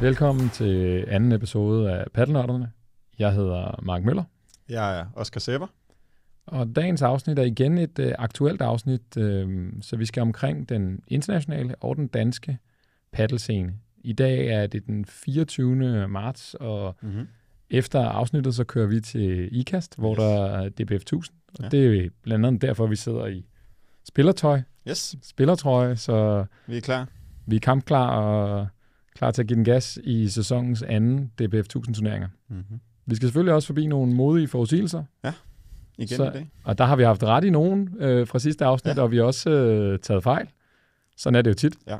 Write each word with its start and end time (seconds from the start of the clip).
Velkommen 0.00 0.48
til 0.50 1.04
anden 1.08 1.32
episode 1.32 1.92
af 1.92 2.04
Paddelnørderne. 2.14 2.70
Jeg 3.18 3.32
hedder 3.32 3.80
Mark 3.82 4.02
Møller, 4.04 4.24
Jeg 4.68 4.98
er 5.00 5.06
Oscar 5.14 5.40
Sepper. 5.40 5.66
og 6.46 6.76
dagens 6.76 7.02
afsnit 7.02 7.38
er 7.38 7.42
igen 7.42 7.78
et 7.78 7.98
øh, 7.98 8.12
aktuelt 8.18 8.62
afsnit, 8.62 9.16
øh, 9.16 9.72
så 9.80 9.96
vi 9.96 10.06
skal 10.06 10.20
omkring 10.20 10.68
den 10.68 11.00
internationale 11.08 11.74
og 11.80 11.96
den 11.96 12.06
danske 12.06 12.58
paddelscene. 13.12 13.72
I 13.96 14.12
dag 14.12 14.46
er 14.48 14.66
det 14.66 14.86
den 14.86 15.04
24. 15.04 16.08
marts, 16.08 16.54
og 16.54 16.96
Mm-hmm. 17.02 17.28
efter 17.70 18.00
afsnittet 18.04 18.54
så 18.54 18.64
kører 18.64 18.86
vi 18.86 19.00
til 19.00 19.48
IKAST, 19.60 19.94
hvor 19.98 20.12
Yes. 20.12 20.18
der 20.18 20.46
er 20.46 20.68
DBF 20.68 21.02
1000. 21.02 21.36
Og 21.58 21.64
Ja. 21.64 21.68
det 21.68 22.04
er 22.04 22.08
blandt 22.22 22.46
andet 22.46 22.62
derfor, 22.62 22.86
vi 22.86 22.96
sidder 22.96 23.26
i 23.26 23.44
spillertøj, 24.08 24.62
Yes, 24.88 25.14
spillertrøje, 25.22 25.96
så 25.96 26.44
vi 26.66 26.76
er 26.76 26.80
klar. 26.80 27.08
vi 27.46 27.56
er 27.56 27.60
kampklar 27.60 28.10
og 28.20 28.68
klar 29.18 29.30
til 29.30 29.42
at 29.42 29.48
give 29.48 29.56
den 29.56 29.64
gas 29.64 29.98
i 30.04 30.28
sæsonens 30.28 30.82
anden 30.82 31.26
DBF 31.38 31.54
1000 31.54 31.94
turneringer. 31.94 32.28
Mm-hmm. 32.48 32.80
Vi 33.06 33.14
skal 33.14 33.26
selvfølgelig 33.28 33.54
også 33.54 33.66
forbi 33.66 33.86
nogle 33.86 34.12
modige 34.14 34.48
forudsigelser, 34.48 35.04
Igen 35.98 36.08
Så- 36.16 36.24
i 36.24 36.32
dag. 36.32 36.50
og 36.64 36.78
der 36.78 36.84
har 36.84 36.96
vi 36.96 37.02
haft 37.02 37.22
ret 37.24 37.44
i 37.44 37.50
nogen 37.50 37.88
øh, 38.00 38.26
fra 38.26 38.38
sidste 38.38 38.64
afsnit, 38.64 38.90
ja. 38.94 39.00
Ja. 39.00 39.02
og 39.02 39.10
vi 39.10 39.16
har 39.16 39.24
også 39.24 39.50
øh, 39.50 39.98
taget 39.98 40.22
fejl. 40.22 40.46
Sådan 41.16 41.34
er 41.34 41.42
det 41.42 41.50
jo 41.50 41.54
tit. 41.54 41.76
Ja. 41.88 41.96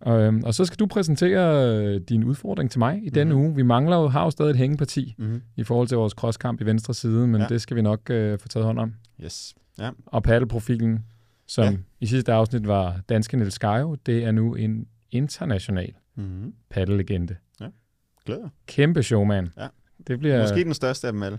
Og, 0.00 0.20
øhm, 0.22 0.42
og 0.44 0.54
så 0.54 0.64
skal 0.64 0.78
du 0.78 0.86
præsentere 0.86 1.76
øh, 1.78 2.00
din 2.08 2.24
udfordring 2.24 2.70
til 2.70 2.78
mig 2.78 3.00
i 3.04 3.08
denne 3.10 3.34
Mhm. 3.34 3.42
uge. 3.44 3.54
Vi 3.54 3.62
mangler 3.62 3.96
jo, 3.96 4.08
har 4.08 4.24
jo 4.24 4.30
stadig 4.30 4.50
et 4.50 4.56
hængeparti 4.56 5.14
Mm-hmm. 5.18 5.42
i 5.56 5.62
forhold 5.64 5.88
til 5.88 5.96
vores 5.96 6.12
crosskamp 6.12 6.60
i 6.60 6.64
venstre 6.64 6.94
side, 6.94 7.26
men 7.26 7.34
ja. 7.36 7.42
Ja. 7.42 7.48
det 7.48 7.60
skal 7.60 7.76
vi 7.76 7.82
nok 7.82 8.10
øh, 8.10 8.38
få 8.38 8.48
taget 8.48 8.66
hånd 8.66 8.78
om. 8.78 8.94
Yes. 9.24 9.54
Ja. 9.78 9.90
Og 10.06 10.22
paddelprofilen, 10.22 11.04
som 11.46 11.64
ja. 11.64 11.70
Ja. 11.70 11.76
i 12.00 12.06
sidste 12.06 12.32
afsnit 12.32 12.66
var 12.68 13.00
danske 13.08 13.36
Niels 13.36 13.58
Gajo, 13.58 13.94
det 14.06 14.24
er 14.24 14.30
nu 14.32 14.54
en 14.54 14.86
international 15.10 15.92
Mm-hmm. 16.16 16.54
paddellegende. 16.70 17.36
Glæder. 18.26 18.48
Kæmpe 18.66 19.02
showman. 19.02 19.48
Ja. 19.56 19.68
Det 20.06 20.18
bliver... 20.18 20.40
Måske 20.42 20.64
den 20.64 20.74
største 20.74 21.06
af 21.06 21.12
dem 21.12 21.22
alle. 21.22 21.38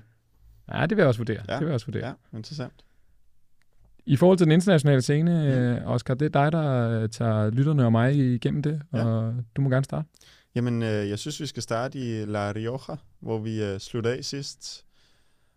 Ja, 0.73 0.82
det 0.82 0.90
vil 0.90 0.98
jeg 0.98 1.08
også 1.08 1.20
vurdere. 1.20 1.42
Ja. 1.48 1.54
Det 1.54 1.59
vil 1.59 1.66
jeg 1.66 1.73
også 1.73 1.86
vurdere. 1.86 2.08
Ja, 2.08 2.38
interessant. 2.38 2.86
I 4.06 4.16
forhold 4.16 4.38
til 4.38 4.45
den 4.45 4.52
internationale 4.52 5.02
scene, 5.02 5.54
øh, 5.54 5.88
Oscar, 5.88 6.14
det 6.14 6.26
er 6.26 6.30
dig, 6.44 6.52
der 6.52 6.90
øh, 6.90 7.09
tager 7.09 7.50
lytterne 7.50 7.86
og 7.86 7.92
mig 7.92 8.16
igennem 8.16 8.62
det, 8.64 8.82
Ja. 8.94 9.06
og 9.06 9.36
du 9.56 9.62
må 9.62 9.70
gerne 9.70 9.84
starte. 9.84 10.08
Jamen, 10.56 10.84
øh, 10.84 11.10
jeg 11.10 11.20
synes, 11.20 11.42
vi 11.42 11.45
skal 11.45 11.64
starte 11.64 12.00
i 12.00 12.26
La 12.26 12.52
Rioja, 12.52 12.95
hvor 13.20 13.39
vi 13.39 13.64
øh, 13.64 13.80
sluttede 13.80 14.17
af 14.17 14.26
sidst. 14.26 14.86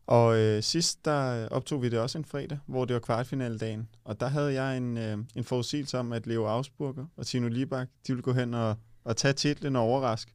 Og 0.06 0.38
øh, 0.38 0.62
sidst, 0.62 1.04
der 1.04 1.48
optog 1.48 1.82
vi 1.82 1.88
det 1.88 1.98
også 1.98 2.18
en 2.18 2.24
fredag, 2.24 2.58
hvor 2.66 2.84
det 2.84 2.94
var 2.94 3.00
kvartfinaledagen. 3.00 3.88
Og 4.04 4.20
der 4.20 4.28
havde 4.28 4.62
jeg 4.62 4.76
en, 4.76 4.98
øh, 4.98 5.18
en 5.36 5.44
forudsigelse 5.44 5.98
om, 5.98 6.12
at 6.12 6.26
Leo 6.26 6.46
Ausburger 6.46 7.06
og 7.16 7.26
Tino 7.26 7.48
Libak, 7.48 7.88
de 8.06 8.12
ville 8.12 8.22
gå 8.22 8.32
hen 8.32 8.54
og, 8.54 8.76
og 9.08 9.16
tage 9.16 9.32
titlen 9.34 9.76
og 9.76 9.82
overraske. 9.82 10.32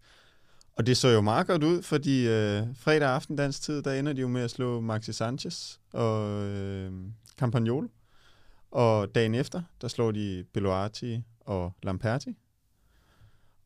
Og 0.76 0.86
det 0.86 0.98
så 0.98 1.08
jo 1.08 1.22
meget 1.22 1.48
godt 1.48 1.64
ud, 1.64 1.82
fordi 1.82 2.28
øh, 2.28 2.64
fredag 2.76 3.10
aften 3.10 3.36
dansk 3.36 3.62
tid, 3.62 3.82
der 3.82 3.94
ender 3.94 4.14
de 4.14 4.22
jo 4.22 4.28
med 4.28 4.42
at 4.42 4.52
slå 4.52 4.82
Maxi 4.82 5.14
Sanchez 5.14 5.78
og 5.92 6.44
øh, 6.44 6.92
Campagnolo. 7.40 7.88
Og 8.72 9.16
dagen 9.16 9.36
efter, 9.36 9.62
der 9.82 9.88
slår 9.88 10.12
de 10.12 10.46
Beloati 10.54 11.24
og 11.40 11.74
Lamperti. 11.84 12.38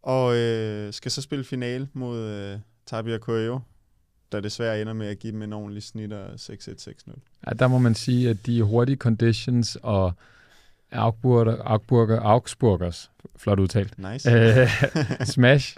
Og 0.02 0.36
øh, 0.36 0.94
skal 0.94 1.12
så 1.12 1.22
spille 1.22 1.46
final 1.46 1.88
mod 1.94 2.20
øh, 2.20 2.60
Tabia 2.86 3.18
Coelho, 3.18 3.60
der 4.32 4.40
desværre 4.40 4.82
ender 4.82 4.94
med 4.94 5.08
at 5.08 5.20
give 5.20 5.34
dem 5.34 5.42
en 5.42 5.54
ordentlig 5.54 5.84
snitter 5.84 6.28
6-1-6-0. 6.28 7.20
Ja, 7.48 7.52
der 7.52 7.68
må 7.68 7.78
man 7.78 7.96
sige, 7.96 8.30
at 8.30 8.46
de 8.46 8.62
hurtige 8.62 8.98
conditions 8.98 9.78
og 9.84 10.14
Augsburger, 10.92 11.58
Augsburger, 11.66 12.20
Augsburgers, 12.20 13.12
flot 13.38 13.60
udtalt, 13.60 13.94
Nice. 14.12 14.32
øh, 14.32 14.68
smash, 15.26 15.78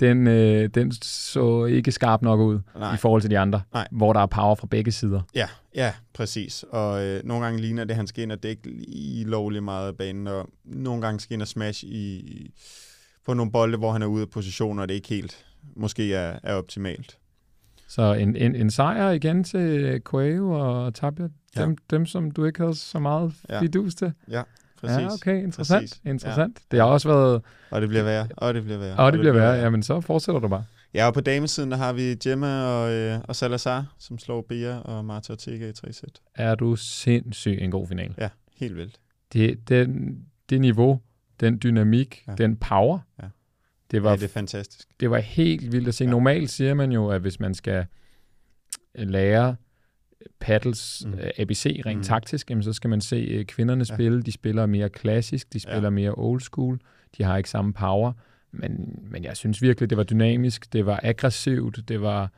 den, 0.00 0.26
øh, 0.26 0.68
den 0.74 0.92
så 1.02 1.64
ikke 1.64 1.92
skarp 1.92 2.22
nok 2.22 2.40
ud 2.40 2.60
Nej. 2.78 2.94
i 2.94 2.96
forhold 2.96 3.22
til 3.22 3.30
de 3.30 3.38
andre, 3.38 3.62
Nej. 3.72 3.88
hvor 3.90 4.12
der 4.12 4.20
er 4.20 4.26
power 4.26 4.54
fra 4.54 4.66
begge 4.66 4.92
sider. 4.92 5.20
Ja, 5.34 5.48
ja, 5.74 5.92
præcis. 6.14 6.64
Og 6.70 7.04
øh, 7.04 7.24
nogle 7.24 7.44
gange 7.44 7.60
ligner 7.60 7.84
det, 7.84 7.96
han 7.96 8.06
skal 8.06 8.22
ind 8.22 8.32
og 8.32 8.42
dække 8.42 8.62
lige 8.70 9.24
lovlig 9.24 9.62
meget 9.62 9.88
af 9.88 9.96
banen, 9.96 10.26
og 10.26 10.48
nogle 10.64 11.02
gange 11.02 11.20
skal 11.20 11.34
ind 11.34 11.42
og 11.42 11.48
smash 11.48 11.84
i, 11.84 12.50
på 13.26 13.34
nogle 13.34 13.52
bolde, 13.52 13.78
hvor 13.78 13.92
han 13.92 14.02
er 14.02 14.06
ude 14.06 14.22
af 14.22 14.30
position, 14.30 14.78
og 14.78 14.88
det 14.88 14.94
ikke 14.94 15.08
helt 15.08 15.44
måske 15.76 16.14
er, 16.14 16.38
er 16.42 16.54
optimalt. 16.54 17.18
Så 17.88 18.12
en, 18.14 18.36
en, 18.36 18.54
en 18.54 18.70
sejr 18.70 19.10
igen 19.10 19.44
til 19.44 20.00
Coelho 20.04 20.50
og 20.50 20.94
Tabia, 20.94 21.28
Ja. 21.56 21.62
dem, 21.64 21.76
dem 21.90 22.06
som 22.06 22.30
du 22.30 22.44
ikke 22.44 22.60
havde 22.60 22.74
så 22.74 22.98
meget 22.98 23.32
Ja. 23.48 23.60
fidus 23.60 23.94
til. 23.94 24.12
Præcis. 24.80 24.96
Ja, 24.98 25.12
okay, 25.12 25.42
interessant. 25.42 25.82
Præcis. 25.82 26.00
interessant. 26.06 26.58
Det 26.70 26.78
har 26.78 26.86
også 26.86 27.08
været, 27.08 27.42
Og 27.70 27.80
det 27.80 27.88
bliver 27.88 28.04
værre, 28.04 28.28
og 28.36 28.54
det 28.54 28.64
bliver 28.64 28.78
værre. 28.78 28.96
og 28.96 29.12
det 29.12 29.18
bliver 29.20 29.32
værre, 29.34 29.52
jamen 29.54 29.82
så 29.82 30.00
fortsætter 30.00 30.40
du 30.40 30.48
bare. 30.48 30.64
Ja, 30.94 31.06
og 31.06 31.14
på 31.14 31.20
damesiden, 31.20 31.70
der 31.70 31.76
har 31.76 31.92
vi 31.92 32.02
Gemma 32.02 32.62
og, 32.64 32.92
øh, 32.92 33.18
og 33.24 33.36
Salazar, 33.36 33.86
som 33.98 34.18
slår 34.18 34.44
Bea 34.48 34.76
og 34.78 35.04
Marta 35.04 35.32
Ortega 35.32 35.68
i 35.68 35.72
3 35.72 35.92
sæt. 35.92 36.20
Er 36.34 36.54
du 36.54 36.76
sindssyg 36.76 37.58
en 37.60 37.70
god 37.70 37.86
final. 37.88 38.14
Ja, 38.18 38.28
helt 38.56 38.76
vildt. 38.76 38.96
Det, 39.32 39.68
den, 39.68 40.18
det 40.50 40.60
niveau, 40.60 41.00
den 41.40 41.58
dynamik, 41.62 42.22
ja. 42.26 42.32
Ja. 42.32 42.36
den 42.36 42.56
power, 42.56 42.98
Ja. 43.22 43.28
Det, 43.90 44.02
var, 44.02 44.10
Ja, 44.10 44.16
det 44.16 44.22
er 44.24 44.28
fantastisk. 44.28 44.88
det 45.00 45.10
var 45.10 45.18
helt 45.18 45.72
vildt 45.72 45.88
at 45.88 45.94
se. 45.94 46.04
Ja. 46.04 46.10
Normalt 46.10 46.50
siger 46.50 46.74
man 46.74 46.92
jo, 46.92 47.08
at 47.08 47.20
hvis 47.20 47.40
man 47.40 47.54
skal 47.54 47.86
lære 48.94 49.56
paddles 50.40 51.02
mm. 51.06 51.12
Mm. 51.12 51.18
ABC 51.38 51.80
rent 51.86 51.98
mm. 51.98 52.02
Taktisk, 52.04 52.50
jamen, 52.50 52.62
så 52.62 52.72
skal 52.72 52.90
man 52.90 53.00
se 53.00 53.16
øh, 53.16 53.44
kvinderne 53.44 53.84
Ja. 53.88 53.94
spille. 53.94 54.22
De 54.22 54.32
spiller 54.32 54.66
mere 54.66 54.88
klassisk, 54.88 55.52
de 55.52 55.60
spiller 55.60 55.82
Ja. 55.82 55.90
mere 55.90 56.12
old 56.16 56.40
school, 56.40 56.80
de 57.18 57.22
har 57.22 57.36
ikke 57.36 57.50
samme 57.50 57.72
power. 57.72 58.12
Men, 58.52 58.98
men 59.10 59.24
jeg 59.24 59.36
synes 59.36 59.62
virkelig, 59.62 59.90
det 59.90 59.98
var 59.98 60.04
dynamisk, 60.04 60.72
det 60.72 60.86
var 60.86 61.00
aggressivt, 61.02 61.88
det 61.88 62.00
var 62.00 62.32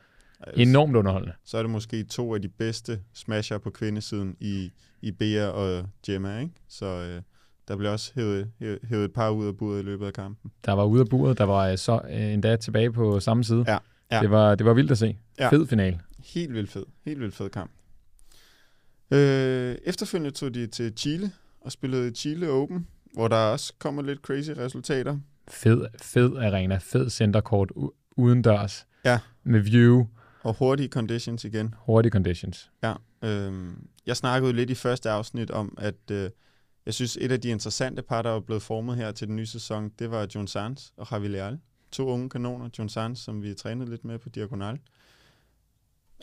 enormt 0.55 0.95
underholdende. 0.95 1.33
Så 1.45 1.57
er 1.57 1.61
det 1.63 1.69
måske 1.71 2.03
to 2.03 2.35
af 2.35 2.41
de 2.41 2.47
bedste 2.47 2.99
smasher 3.13 3.57
på 3.57 3.69
kvindesiden 3.69 4.35
i, 4.39 4.71
i 5.01 5.11
Bea 5.11 5.47
og 5.47 5.89
Gemma, 6.05 6.39
ikke? 6.39 6.53
Så 6.67 6.85
øh, 6.85 7.21
der 7.67 7.75
bliver 7.77 7.91
også 7.91 8.11
hævet, 8.15 8.51
hævet, 8.83 9.05
et 9.05 9.13
par 9.13 9.29
ud 9.29 9.47
af 9.47 9.57
buret 9.57 9.79
i 9.79 9.83
løbet 9.83 10.05
af 10.05 10.13
kampen. 10.13 10.51
Der 10.65 10.71
var 10.71 10.83
ude 10.85 11.01
af 11.01 11.07
buret, 11.09 11.37
der 11.37 11.43
var 11.43 11.67
øh, 11.67 11.77
så 11.77 12.01
øh, 12.09 12.21
endda 12.33 12.55
tilbage 12.55 12.91
på 12.91 13.19
samme 13.19 13.43
side. 13.43 13.63
Ja, 13.67 13.77
ja. 14.11 14.21
Det, 14.21 14.31
var, 14.31 14.55
det 14.55 14.65
var 14.65 14.73
vildt 14.73 14.91
at 14.91 14.97
se. 14.97 15.17
Ja. 15.39 15.49
Fed 15.49 15.67
finale. 15.67 15.99
Helt 16.19 16.53
vildt 16.53 16.69
fed. 16.71 16.85
Helt 17.05 17.19
vildt 17.19 17.35
fed 17.35 17.49
kamp. 17.49 17.71
Øh, 19.11 19.75
efterfølgende 19.83 20.31
tog 20.31 20.53
de 20.53 20.67
til 20.67 20.93
Chile 20.97 21.31
og 21.61 21.71
spillede 21.71 22.11
Chile 22.15 22.49
Open, 22.49 22.87
hvor 23.13 23.27
der 23.27 23.35
også 23.37 23.73
kommer 23.79 24.01
lidt 24.01 24.19
crazy 24.19 24.49
resultater. 24.51 25.17
Fed, 25.47 25.85
fed 26.01 26.35
arena, 26.37 26.77
fed 26.81 27.09
centercourt 27.09 27.71
u- 27.77 28.13
uden 28.17 28.41
dørs. 28.41 28.85
Ja. 29.05 29.19
Med 29.43 29.59
view, 29.59 30.07
Og 30.43 30.53
hurtige 30.59 30.89
conditions 30.89 31.43
igen. 31.45 31.73
hurtige 31.77 32.11
conditions. 32.11 32.71
Ja, 32.83 32.93
øhm, 33.23 33.87
jeg 34.05 34.17
snakkede 34.17 34.53
lidt 34.53 34.69
i 34.69 34.75
første 34.75 35.09
afsnit 35.09 35.51
om, 35.51 35.75
at 35.77 36.11
øh, 36.11 36.29
jeg 36.85 36.93
synes, 36.93 37.17
et 37.21 37.31
af 37.31 37.41
de 37.41 37.49
interessante 37.49 38.01
par, 38.01 38.21
der 38.21 38.29
er 38.29 38.39
blevet 38.39 38.63
formet 38.63 38.95
her 38.95 39.11
til 39.11 39.27
den 39.27 39.35
nye 39.35 39.45
sæson, 39.45 39.89
det 39.99 40.11
var 40.11 40.27
John 40.35 40.47
Sands 40.47 40.93
og 40.97 41.07
Javi 41.11 41.27
Leal. 41.27 41.59
To 41.91 42.07
unge 42.07 42.29
kanoner. 42.29 42.69
John 42.77 42.89
Sands, 42.89 43.19
som 43.19 43.41
vi 43.41 43.53
trænede 43.53 43.89
lidt 43.89 44.05
med 44.05 44.19
på 44.19 44.29
Diagonal. 44.29 44.79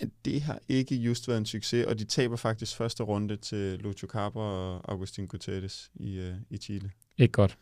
Men 0.00 0.12
det 0.24 0.42
har 0.42 0.58
ikke 0.68 0.94
just 0.94 1.28
været 1.28 1.38
en 1.38 1.46
succes, 1.46 1.86
og 1.86 1.98
de 1.98 2.04
taber 2.04 2.36
faktisk 2.36 2.76
første 2.76 3.02
runde 3.02 3.36
til 3.36 3.78
Lucio 3.78 4.08
Carper 4.08 4.40
og 4.40 4.92
Agustin 4.92 5.26
Gutierrez 5.26 5.88
i, 5.94 6.18
øh, 6.18 6.34
i 6.50 6.56
Chile. 6.56 6.90
Ikke 7.18 7.32
godt. 7.32 7.58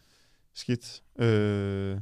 Skidt. 0.55 1.03
Øh, 1.19 2.01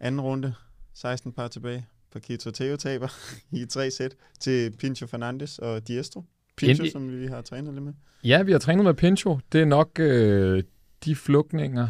anden 0.00 0.20
runde, 0.20 0.54
16 0.94 1.32
par 1.32 1.48
tilbage. 1.48 1.86
Paquito 2.10 2.50
Teo 2.50 2.76
taber 2.76 3.08
i 3.62 3.66
tre 3.66 3.90
sæt 3.90 4.16
til 4.40 4.76
Pincho 4.76 5.06
Fernandes 5.06 5.58
og 5.58 5.88
Diestro. 5.88 6.24
Pincho, 6.56 6.82
Ind- 6.84 6.92
som 6.92 7.20
vi 7.20 7.26
har 7.26 7.40
trænet 7.40 7.74
lidt 7.74 7.84
med. 7.84 7.92
Ja, 8.24 8.42
vi 8.42 8.52
har 8.52 8.58
trænet 8.58 8.84
med 8.84 8.94
Pincho. 8.94 9.38
Det 9.52 9.60
er 9.60 9.64
nok 9.64 9.90
øh, 10.00 10.62
de 11.04 11.14
flugtninger, 11.16 11.88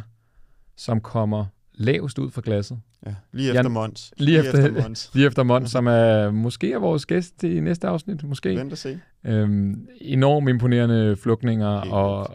som 0.76 1.00
kommer 1.00 1.46
lavest 1.74 2.18
ud 2.18 2.30
fra 2.30 2.42
glasset. 2.44 2.80
Ja, 3.06 3.14
lige 3.32 3.50
efter 3.50 3.68
Mons. 3.68 4.14
lige 4.16 4.38
efter- 4.38 4.82
Mons. 4.82 5.10
Lige 5.14 5.26
efter 5.26 5.42
Mons, 5.42 5.70
som 5.70 5.86
er 5.86 6.30
måske 6.30 6.72
er 6.72 6.78
vores 6.78 7.06
gæst 7.06 7.42
i 7.44 7.60
næste 7.60 7.88
afsnit. 7.88 8.22
Måske. 8.22 8.48
Vent 8.56 8.72
og 8.72 8.78
se. 8.78 9.00
Øhm, 9.26 9.88
enormt 10.00 10.48
imponerende 10.48 11.16
flugtninger 11.16 11.80
Helt 11.80 11.92
og 11.94 12.30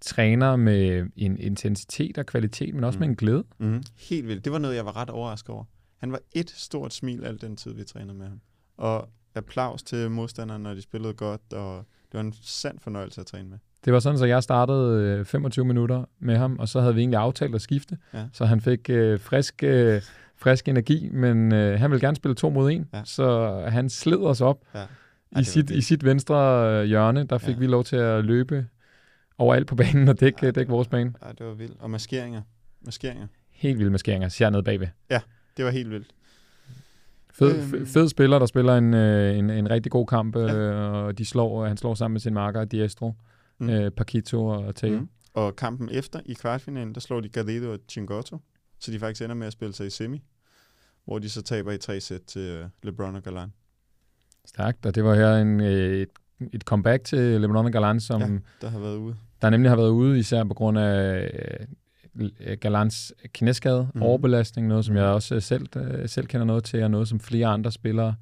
træner 0.00 0.56
med 0.56 1.06
en 1.16 1.38
intensitet 1.38 2.18
og 2.18 2.26
kvalitet, 2.26 2.74
men 2.74 2.84
også 2.84 2.96
Mm. 2.96 3.00
med 3.00 3.08
en 3.08 3.16
glæde. 3.16 3.44
Mm. 3.58 3.82
Helt 3.98 4.28
vildt. 4.28 4.44
Det 4.44 4.52
var 4.52 4.58
noget, 4.58 4.76
jeg 4.76 4.84
var 4.84 4.96
ret 4.96 5.10
overrasket 5.10 5.50
over. 5.50 5.64
Han 5.98 6.12
var 6.12 6.20
et 6.32 6.50
stort 6.50 6.94
smil 6.94 7.24
al 7.24 7.40
den 7.40 7.56
tid, 7.56 7.74
vi 7.74 7.84
trænede 7.84 8.14
med 8.18 8.26
ham. 8.28 8.40
Og 8.76 9.08
applaus 9.34 9.82
til 9.82 10.10
modstanderne, 10.10 10.62
når 10.64 10.74
de 10.74 10.82
spillede 10.82 11.14
godt, 11.14 11.52
og 11.52 11.76
det 12.12 12.14
var 12.14 12.20
en 12.20 12.34
sand 12.42 12.78
fornøjelse 12.80 13.20
at 13.20 13.26
træne 13.26 13.48
med. 13.48 13.58
Det 13.84 13.92
var 13.92 14.00
sådan, 14.00 14.18
så 14.18 14.24
jeg 14.26 14.42
startede 14.42 15.02
øh, 15.18 15.24
25 15.24 15.64
minutter 15.64 16.04
med 16.18 16.36
ham, 16.36 16.58
og 16.58 16.68
så 16.68 16.80
havde 16.80 16.94
vi 16.94 17.00
egentlig 17.00 17.18
aftalt 17.18 17.54
at 17.54 17.60
skifte, 17.62 17.98
Ja. 18.14 18.24
så 18.32 18.44
han 18.44 18.60
fik 18.60 18.90
øh, 18.90 19.20
frisk, 19.20 19.62
øh, 19.62 20.02
frisk 20.36 20.68
energi, 20.68 21.08
men 21.12 21.52
øh, 21.52 21.78
han 21.78 21.90
ville 21.90 22.00
gerne 22.06 22.16
spille 22.16 22.34
to 22.34 22.50
mod 22.50 22.70
en, 22.70 22.88
Ja. 22.94 23.02
så 23.04 23.52
han 23.68 23.90
sled 23.90 24.18
os 24.18 24.40
op 24.40 24.58
Ja. 24.74 24.82
i, 24.82 24.86
var 25.34 25.42
sit, 25.42 25.70
i 25.70 25.80
sit 25.80 26.04
venstre 26.04 26.36
øh, 26.80 26.84
hjørne. 26.84 27.24
Der 27.24 27.38
fik 27.38 27.54
Ja. 27.54 27.58
vi 27.60 27.66
lov 27.66 27.84
til 27.84 27.96
at 27.96 28.24
løbe 28.24 28.66
overalt 29.38 29.66
på 29.66 29.74
banen 29.76 30.08
og 30.08 30.20
dække, 30.20 30.38
Ja, 30.46 30.50
dække 30.50 30.70
vores 30.70 30.88
bane. 30.88 31.14
Ja, 31.26 31.28
det 31.38 31.46
var 31.46 31.52
vildt. 31.54 31.76
Og 31.80 31.90
maskeringer. 31.90 32.42
Maskeringer. 32.86 33.26
Helt 33.50 33.78
vilde 33.78 33.90
maskeringer, 33.90 34.28
ser 34.28 34.50
ned 34.50 34.62
bagved. 34.62 34.88
Ja. 35.10 35.20
det 35.56 35.64
var 35.64 35.70
helt 35.70 35.90
vildt. 35.90 36.10
Fed, 37.40 37.74
øhm. 37.74 37.86
fed 37.86 38.08
spiller, 38.08 38.38
der 38.38 38.46
spiller 38.46 38.76
en, 38.76 38.94
øh, 38.94 39.38
en, 39.38 39.50
en 39.50 39.70
rigtig 39.70 39.92
god 39.92 40.06
kamp, 40.06 40.36
ja. 40.36 40.54
øh, 40.56 40.92
og 40.92 41.18
de 41.18 41.24
slår, 41.24 41.66
han 41.66 41.76
slår 41.76 41.94
sammen 41.94 42.14
med 42.14 42.20
sin 42.20 42.34
marker, 42.34 42.64
Diestro, 42.64 43.14
mm. 43.58 43.70
øh, 43.70 43.90
Paquito 43.90 44.46
og 44.46 44.74
Teo. 44.74 45.00
Mm. 45.00 45.08
Og 45.34 45.56
kampen 45.56 45.88
efter 45.92 46.20
i 46.26 46.32
kvartfinalen, 46.32 46.94
der 46.94 47.00
slår 47.00 47.20
de 47.20 47.28
Garrido 47.28 47.72
og 47.72 47.78
Chingotto, 47.88 48.38
så 48.78 48.92
de 48.92 48.98
faktisk 48.98 49.22
ender 49.22 49.34
med 49.36 49.46
at 49.46 49.52
spille 49.52 49.74
sig 49.74 49.86
i 49.86 49.90
semi, 49.90 50.22
hvor 51.04 51.18
de 51.18 51.28
så 51.28 51.42
taber 51.42 51.72
i 51.72 51.78
tre 51.78 52.00
sæt 52.00 52.20
til 52.26 52.42
øh, 52.42 52.66
LeBron 52.82 53.14
og 53.14 53.22
Galan. 53.22 53.52
Stærkt, 54.44 54.86
og 54.86 54.94
det 54.94 55.04
var 55.04 55.14
her 55.14 55.36
en, 55.36 55.60
øh, 55.60 55.96
et, 55.96 56.08
et 56.52 56.62
comeback 56.62 57.04
til 57.04 57.40
LeBron 57.40 57.66
og 57.66 57.72
Galan, 57.72 58.00
som 58.00 58.20
ja, 58.20 58.38
der 58.60 58.68
har 58.68 58.78
været 58.78 58.96
ude. 58.96 59.16
Der 59.42 59.50
nemlig 59.50 59.70
har 59.70 59.76
været 59.76 59.90
ude, 59.90 60.18
især 60.18 60.44
på 60.44 60.54
grund 60.54 60.78
af 60.78 61.30
øh, 61.32 61.66
Galans 62.60 63.12
knæskade, 63.32 63.88
mm. 63.94 64.02
overbelastning, 64.02 64.68
noget 64.68 64.84
som 64.84 64.96
jeg 64.96 65.04
også 65.04 65.40
selv, 65.40 65.66
selv 66.06 66.26
kender 66.26 66.46
noget 66.46 66.64
til, 66.64 66.82
og 66.82 66.90
noget 66.90 67.08
som 67.08 67.20
flere 67.20 67.46
andre 67.46 67.72
spillere 67.72 68.14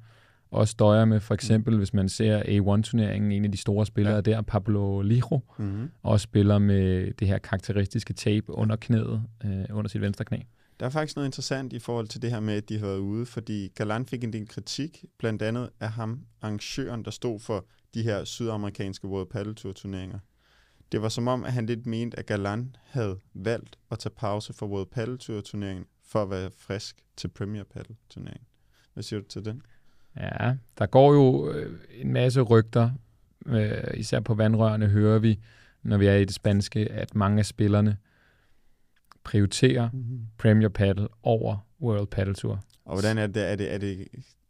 også 0.51 0.75
døjer 0.79 1.05
med. 1.05 1.19
For 1.19 1.33
eksempel, 1.33 1.73
mm. 1.73 1.77
hvis 1.77 1.93
man 1.93 2.09
ser 2.09 2.39
A1-turneringen, 2.39 3.31
en 3.31 3.45
af 3.45 3.51
de 3.51 3.57
store 3.57 3.85
spillere 3.85 4.15
ja. 4.15 4.21
der, 4.21 4.41
Pablo 4.41 5.01
Lijo, 5.01 5.39
mm. 5.57 5.89
også 6.03 6.23
spiller 6.23 6.59
med 6.59 7.13
det 7.13 7.27
her 7.27 7.37
karakteristiske 7.37 8.13
tape 8.13 8.53
under 8.53 8.75
knæet, 8.75 9.23
øh, 9.45 9.65
under 9.73 9.89
sit 9.89 10.01
venstre 10.01 10.25
knæ. 10.25 10.37
Der 10.79 10.85
er 10.85 10.89
faktisk 10.89 11.15
noget 11.15 11.27
interessant 11.27 11.73
i 11.73 11.79
forhold 11.79 12.07
til 12.07 12.21
det 12.21 12.31
her 12.31 12.39
med, 12.39 12.53
at 12.53 12.69
de 12.69 12.79
har 12.79 12.85
været 12.85 12.97
ude, 12.97 13.25
fordi 13.25 13.67
Galan 13.75 14.05
fik 14.05 14.23
en 14.23 14.33
del 14.33 14.47
kritik, 14.47 15.05
blandt 15.17 15.41
andet 15.41 15.69
af 15.79 15.89
ham, 15.89 16.19
arrangøren, 16.41 17.05
der 17.05 17.11
stod 17.11 17.39
for 17.39 17.65
de 17.93 18.03
her 18.03 18.23
sydamerikanske 18.23 19.07
World 19.07 19.29
Paddle 19.29 19.53
Tour 19.53 19.73
turneringer. 19.73 20.19
Det 20.91 21.01
var 21.01 21.09
som 21.09 21.27
om, 21.27 21.43
at 21.43 21.53
han 21.53 21.65
lidt 21.65 21.85
mente, 21.85 22.19
at 22.19 22.25
Galan 22.25 22.75
havde 22.83 23.19
valgt 23.33 23.77
at 23.91 23.99
tage 23.99 24.13
pause 24.17 24.53
for 24.53 24.67
World 24.67 24.87
Paddle 24.87 25.17
Tour 25.17 25.41
turneringen 25.41 25.85
for 26.03 26.21
at 26.21 26.29
være 26.29 26.51
frisk 26.57 26.95
til 27.17 27.27
Premier 27.27 27.63
Paddle 27.63 27.95
turneringen. 28.09 28.45
Hvad 28.93 29.03
siger 29.03 29.19
du 29.19 29.25
til 29.27 29.45
den? 29.45 29.61
Ja, 30.15 30.55
der 30.77 30.85
går 30.85 31.13
jo 31.13 31.51
øh, 31.51 31.79
en 31.91 32.13
masse 32.13 32.41
rygter, 32.41 32.91
øh, 33.45 33.83
især 33.93 34.19
på 34.19 34.33
vandrørene 34.33 34.87
hører 34.87 35.19
vi, 35.19 35.39
når 35.83 35.97
vi 35.97 36.07
er 36.07 36.15
i 36.15 36.25
det 36.25 36.35
spanske, 36.35 36.91
at 36.91 37.15
mange 37.15 37.39
af 37.39 37.45
spillerne 37.45 37.97
prioriterer 39.23 39.89
mm-hmm. 39.93 40.27
Premier 40.37 40.69
Paddle 40.69 41.07
over 41.23 41.67
World 41.81 42.07
Paddle 42.07 42.33
Tour. 42.33 42.63
Og 42.85 42.93
hvordan 42.93 43.17
er 43.17 43.27
det? 43.27 43.51
Er 43.51 43.55
det, 43.55 43.73
er 43.73 43.77
det 43.77 44.07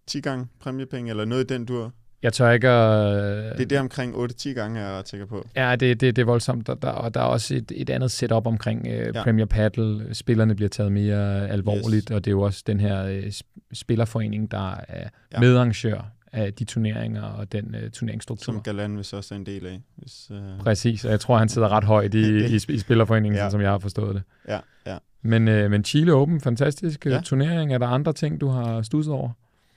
10 0.08 0.22
gange 0.22 0.48
præmiepenge, 0.60 1.10
eller 1.10 1.26
noget 1.26 1.52
i 1.52 1.54
den 1.54 1.66
dur? 1.66 1.94
Jeg 2.24 2.34
tør 2.34 2.52
ikke 2.52 2.70
at... 2.70 3.58
Det 3.58 3.64
er 3.64 3.68
det 3.68 3.80
omkring 3.80 4.16
8-10 4.16 4.50
gange, 4.50 4.80
jeg 4.80 5.00
er 5.00 5.04
sikker 5.06 5.26
på. 5.26 5.48
Ja, 5.56 5.72
det, 5.72 6.02
det, 6.02 6.16
det 6.16 6.22
er 6.22 6.26
voldsomt. 6.26 6.68
Der, 6.68 6.74
der, 6.74 6.90
og 6.90 7.14
der 7.14 7.20
er 7.20 7.26
også 7.26 7.56
et, 7.56 7.72
et 7.76 7.90
andet 7.90 8.12
setup 8.12 8.48
omkring 8.48 8.82
uh, 8.82 8.92
ja. 8.92 9.24
Premier 9.24 9.46
Paddle. 9.46 10.16
Spillerne 10.16 10.56
bliver 10.56 10.70
taget 10.70 10.92
mere 10.92 11.50
alvorligt, 11.50 12.10
yes. 12.10 12.16
og 12.16 12.26
det 12.26 12.32
er 12.32 12.36
jo 12.36 12.42
også 12.42 12.64
den 12.68 12.80
her 12.80 13.18
uh, 13.18 13.32
spillerforening, 13.74 14.52
der 14.52 14.76
er 14.88 15.10
ja. 15.34 15.40
medarrangør 15.40 16.12
af 16.32 16.54
de 16.54 16.64
turneringer 16.64 17.24
og 17.24 17.52
den 17.52 17.76
uh, 17.84 17.90
turneringsstruktur. 17.92 18.54
Som 18.54 18.62
Galan 18.62 18.96
hvis 18.96 19.14
også 19.14 19.36
er 19.36 19.40
en 19.40 19.46
del 19.46 19.66
af. 19.66 19.82
Hvis, 19.96 20.32
uh... 20.32 20.64
Præcis, 20.64 21.06
og 21.06 21.12
jeg 21.12 21.20
tror, 21.20 21.38
han 21.38 21.50
sidder 21.50 21.70
ret 21.70 21.84
højt 21.84 22.14
i, 22.14 22.38
i, 22.54 22.60
i 22.70 22.80
spillerforeningen, 22.80 23.38
ja. 23.38 23.50
som 23.50 23.62
jeg 23.62 23.70
har 23.70 23.80
forstået 23.80 24.16
det. 24.16 24.24
Ja, 24.48 24.60
ja. 24.86 24.98
Men, 25.22 25.48
uh, 25.48 25.72
men 25.72 25.84
Chile 25.84 26.14
Open, 26.14 26.42
fantastisk 26.42 27.06
ja. 27.06 27.22
turnering. 27.22 27.74
Er 27.74 27.78
der 27.78 27.88
andre 27.88 28.14
ting, 28.14 28.42
du 28.42 28.48
har 28.48 28.82
studset 28.82 29.14
over? 29.14 29.30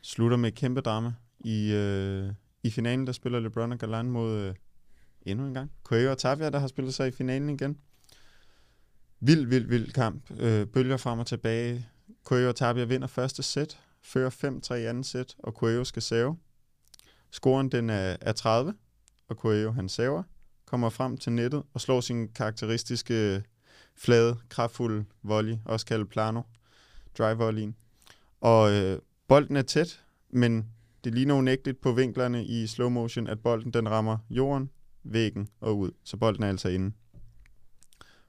Slutter 0.02 0.36
med 0.36 0.50
kæmpe 0.50 0.80
drama 0.80 1.12
i... 1.44 1.72
øh, 1.72 2.32
i 2.62 2.70
finalen, 2.70 3.06
der 3.06 3.12
spiller 3.12 3.40
LeBron 3.40 3.72
og 3.72 3.78
Galan 3.78 4.10
mod 4.10 4.38
øh, 4.38 4.54
endnu 5.22 5.46
en 5.46 5.54
gang 5.54 5.72
Coelho 5.82 6.10
og 6.10 6.18
Tapia, 6.18 6.50
der 6.50 6.58
har 6.58 6.66
spillet 6.66 6.94
sig 6.94 7.08
i 7.08 7.10
finalen 7.10 7.50
igen. 7.50 7.78
Vild, 9.20 9.46
vild, 9.46 9.66
vild 9.66 9.92
kamp. 9.92 10.30
Øh, 10.40 10.66
bølger 10.66 10.96
frem 10.96 11.18
og 11.18 11.26
tilbage. 11.26 11.86
Coelho 12.24 12.48
og 12.48 12.56
Tapia 12.56 12.84
vinder 12.84 13.06
første 13.06 13.42
sæt, 13.42 13.80
fører 14.02 14.60
5-3 14.70 14.74
i 14.74 14.84
anden 14.84 15.04
sæt, 15.04 15.34
og 15.38 15.52
Coelho 15.52 15.84
skal 15.84 16.02
save. 16.02 16.36
Scoren 17.30 17.68
den 17.68 17.90
er, 17.90 18.16
er 18.20 18.32
30, 18.32 18.74
og 19.28 19.36
Coelho 19.36 19.72
han 19.72 19.88
saver, 19.88 20.22
kommer 20.64 20.88
frem 20.88 21.16
til 21.16 21.32
nettet 21.32 21.62
og 21.74 21.80
slår 21.80 22.00
sin 22.00 22.28
karakteristiske 22.28 23.34
øh, 23.34 23.42
flade, 23.96 24.36
kraftfulde 24.48 25.04
volley, 25.22 25.56
også 25.64 25.86
kaldet 25.86 26.08
plano, 26.08 26.42
drive 27.18 27.38
volleyen. 27.38 27.76
Og 28.40 28.72
øh, 28.72 28.98
bolden 29.28 29.56
er 29.56 29.62
tæt, 29.62 30.04
men 30.30 30.66
det 31.04 31.14
ligner 31.14 31.34
unægteligt 31.34 31.81
på 31.81 31.93
vinklerne 31.93 32.44
i 32.44 32.66
slow 32.66 32.88
motion, 32.88 33.26
at 33.26 33.40
bolden 33.40 33.72
den 33.72 33.88
rammer 33.88 34.19
jorden, 34.31 34.70
væggen 35.02 35.49
og 35.60 35.78
ud. 35.78 35.90
Så 36.04 36.16
bolden 36.16 36.43
er 36.43 36.49
altså 36.49 36.69
inde. 36.69 36.93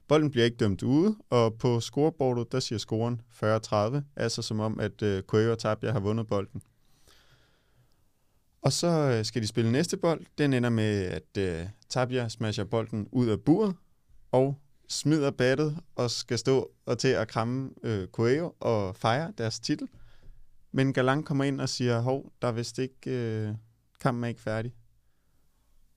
Bolden 0.08 0.30
bliver 0.30 0.44
ikke 0.44 0.56
dømt 0.56 0.82
ude, 0.82 1.16
og 1.30 1.54
på 1.54 1.80
scoreboardet, 1.80 2.52
der 2.52 2.60
siger 2.60 2.78
scoren 2.78 3.20
40-30, 3.42 4.00
altså 4.16 4.42
som 4.42 4.60
om, 4.60 4.80
at 4.80 5.02
uh, 5.02 5.50
og 5.50 5.58
Tapia 5.58 5.92
har 5.92 6.00
vundet 6.00 6.26
bolden. 6.26 6.62
Og 8.62 8.72
så 8.72 8.86
øh, 8.86 9.24
skal 9.24 9.42
de 9.42 9.46
spille 9.46 9.72
næste 9.72 9.96
bold. 9.96 10.20
Den 10.38 10.52
ender 10.52 10.70
med, 10.70 11.02
at 11.04 11.62
uh, 11.62 11.68
Tapia 11.88 12.28
smasher 12.28 12.64
bolden 12.64 13.08
ud 13.12 13.28
af 13.28 13.40
buret, 13.40 13.76
og 14.32 14.58
smider 14.88 15.30
battet 15.30 15.78
og 15.96 16.10
skal 16.10 16.38
stå 16.38 16.70
og 16.86 16.98
til 16.98 17.08
at 17.08 17.28
kramme 17.28 17.70
uh, 17.82 18.06
Coelho 18.12 18.52
og 18.60 18.96
fejre 18.96 19.32
deres 19.38 19.60
titel. 19.60 19.88
Men 20.76 20.92
Galang 20.92 21.26
kommer 21.26 21.44
ind 21.44 21.60
og 21.60 21.68
siger, 21.68 22.00
hov, 22.00 22.32
der 22.42 22.48
er 22.48 22.52
vist 22.52 22.78
ikke, 22.78 23.10
øh, 23.10 23.54
kampen 24.00 24.24
er 24.24 24.28
ikke 24.28 24.40
færdig. 24.40 24.74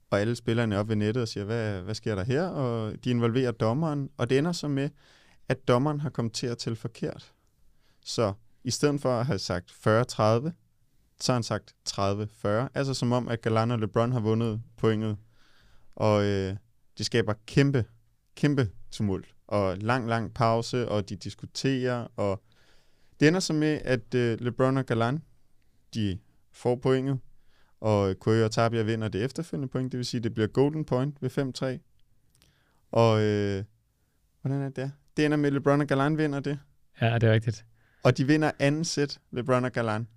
Og 0.10 0.20
alle 0.20 0.36
spillerne 0.36 0.76
er 0.76 0.80
oppe 0.80 0.90
ved 0.90 0.96
nettet 0.96 1.22
og 1.22 1.28
siger, 1.28 1.44
hvad, 1.44 1.82
hvad 1.82 1.96
sker 1.96 2.16
der 2.16 2.24
her? 2.24 2.48
Og 2.48 3.04
de 3.04 3.10
involverer 3.10 3.52
dommeren, 3.52 4.10
og 4.18 4.30
det 4.30 4.38
ender 4.38 4.52
så 4.52 4.68
med, 4.68 4.90
at 5.50 5.68
dommeren 5.68 6.00
har 6.00 6.10
kommet 6.10 6.34
til 6.34 6.48
at 6.48 6.58
tælle 6.58 6.76
forkert. 6.76 7.34
Så 8.06 8.34
i 8.64 8.72
stedet 8.72 9.02
for 9.02 9.20
at 9.20 9.26
have 9.26 9.40
sagt 9.40 9.72
40-30, 9.72 9.76
så 11.20 11.32
har 11.32 11.34
han 11.34 11.44
sagt 11.44 11.76
30-40. 11.90 12.48
Altså 12.74 12.94
som 12.94 13.12
om, 13.12 13.28
at 13.28 13.42
Galan 13.42 13.72
og 13.72 13.80
LeBron 13.80 14.12
har 14.12 14.20
vundet 14.20 14.62
pointet. 14.78 15.18
Og 15.96 16.24
øh, 16.24 16.56
det 16.98 17.06
skaber 17.06 17.34
kæmpe, 17.46 17.86
kæmpe 18.36 18.72
tumult. 18.92 19.28
Og 19.48 19.78
lang, 19.78 20.08
lang 20.08 20.34
pause, 20.34 20.90
og 20.90 21.10
de 21.10 21.16
diskuterer, 21.16 22.08
og 22.16 22.44
det 23.20 23.28
ender 23.28 23.40
så 23.40 23.54
med, 23.54 23.80
at 23.86 24.16
uh, 24.16 24.46
LeBron 24.46 24.78
og 24.78 24.86
Galan, 24.86 25.22
de 25.94 26.20
får 26.52 26.76
pointet, 26.76 27.20
og 27.82 28.20
Koyo 28.20 28.44
og 28.44 28.52
Tabia 28.52 28.82
vinder 28.82 29.08
det 29.08 29.24
efterfølgende 29.24 29.68
point, 29.68 29.92
det 29.92 29.98
vil 29.98 30.06
sige, 30.06 30.20
at 30.20 30.24
det 30.24 30.34
bliver 30.34 30.48
golden 30.48 30.86
point 30.86 31.16
ved 31.22 31.80
5-3. 31.80 31.84
Og 32.92 33.22
øh, 33.22 33.64
hvordan 34.42 34.62
er 34.62 34.70
det 34.70 34.92
Det 35.18 35.26
ender 35.26 35.38
med, 35.38 35.48
at 35.48 35.54
LeBron 35.54 35.82
og 35.82 35.88
Galan 35.88 36.18
vinder 36.18 36.40
det. 36.40 36.60
Ja, 37.02 37.14
det 37.14 37.24
er 37.24 37.34
rigtigt. 37.34 37.66
Og 38.04 38.18
de 38.18 38.28
vinder 38.28 38.52
anden 38.60 38.84
sæt, 38.84 39.20
LeBron 39.32 39.66
og 39.66 39.72
Galan. 39.72 40.08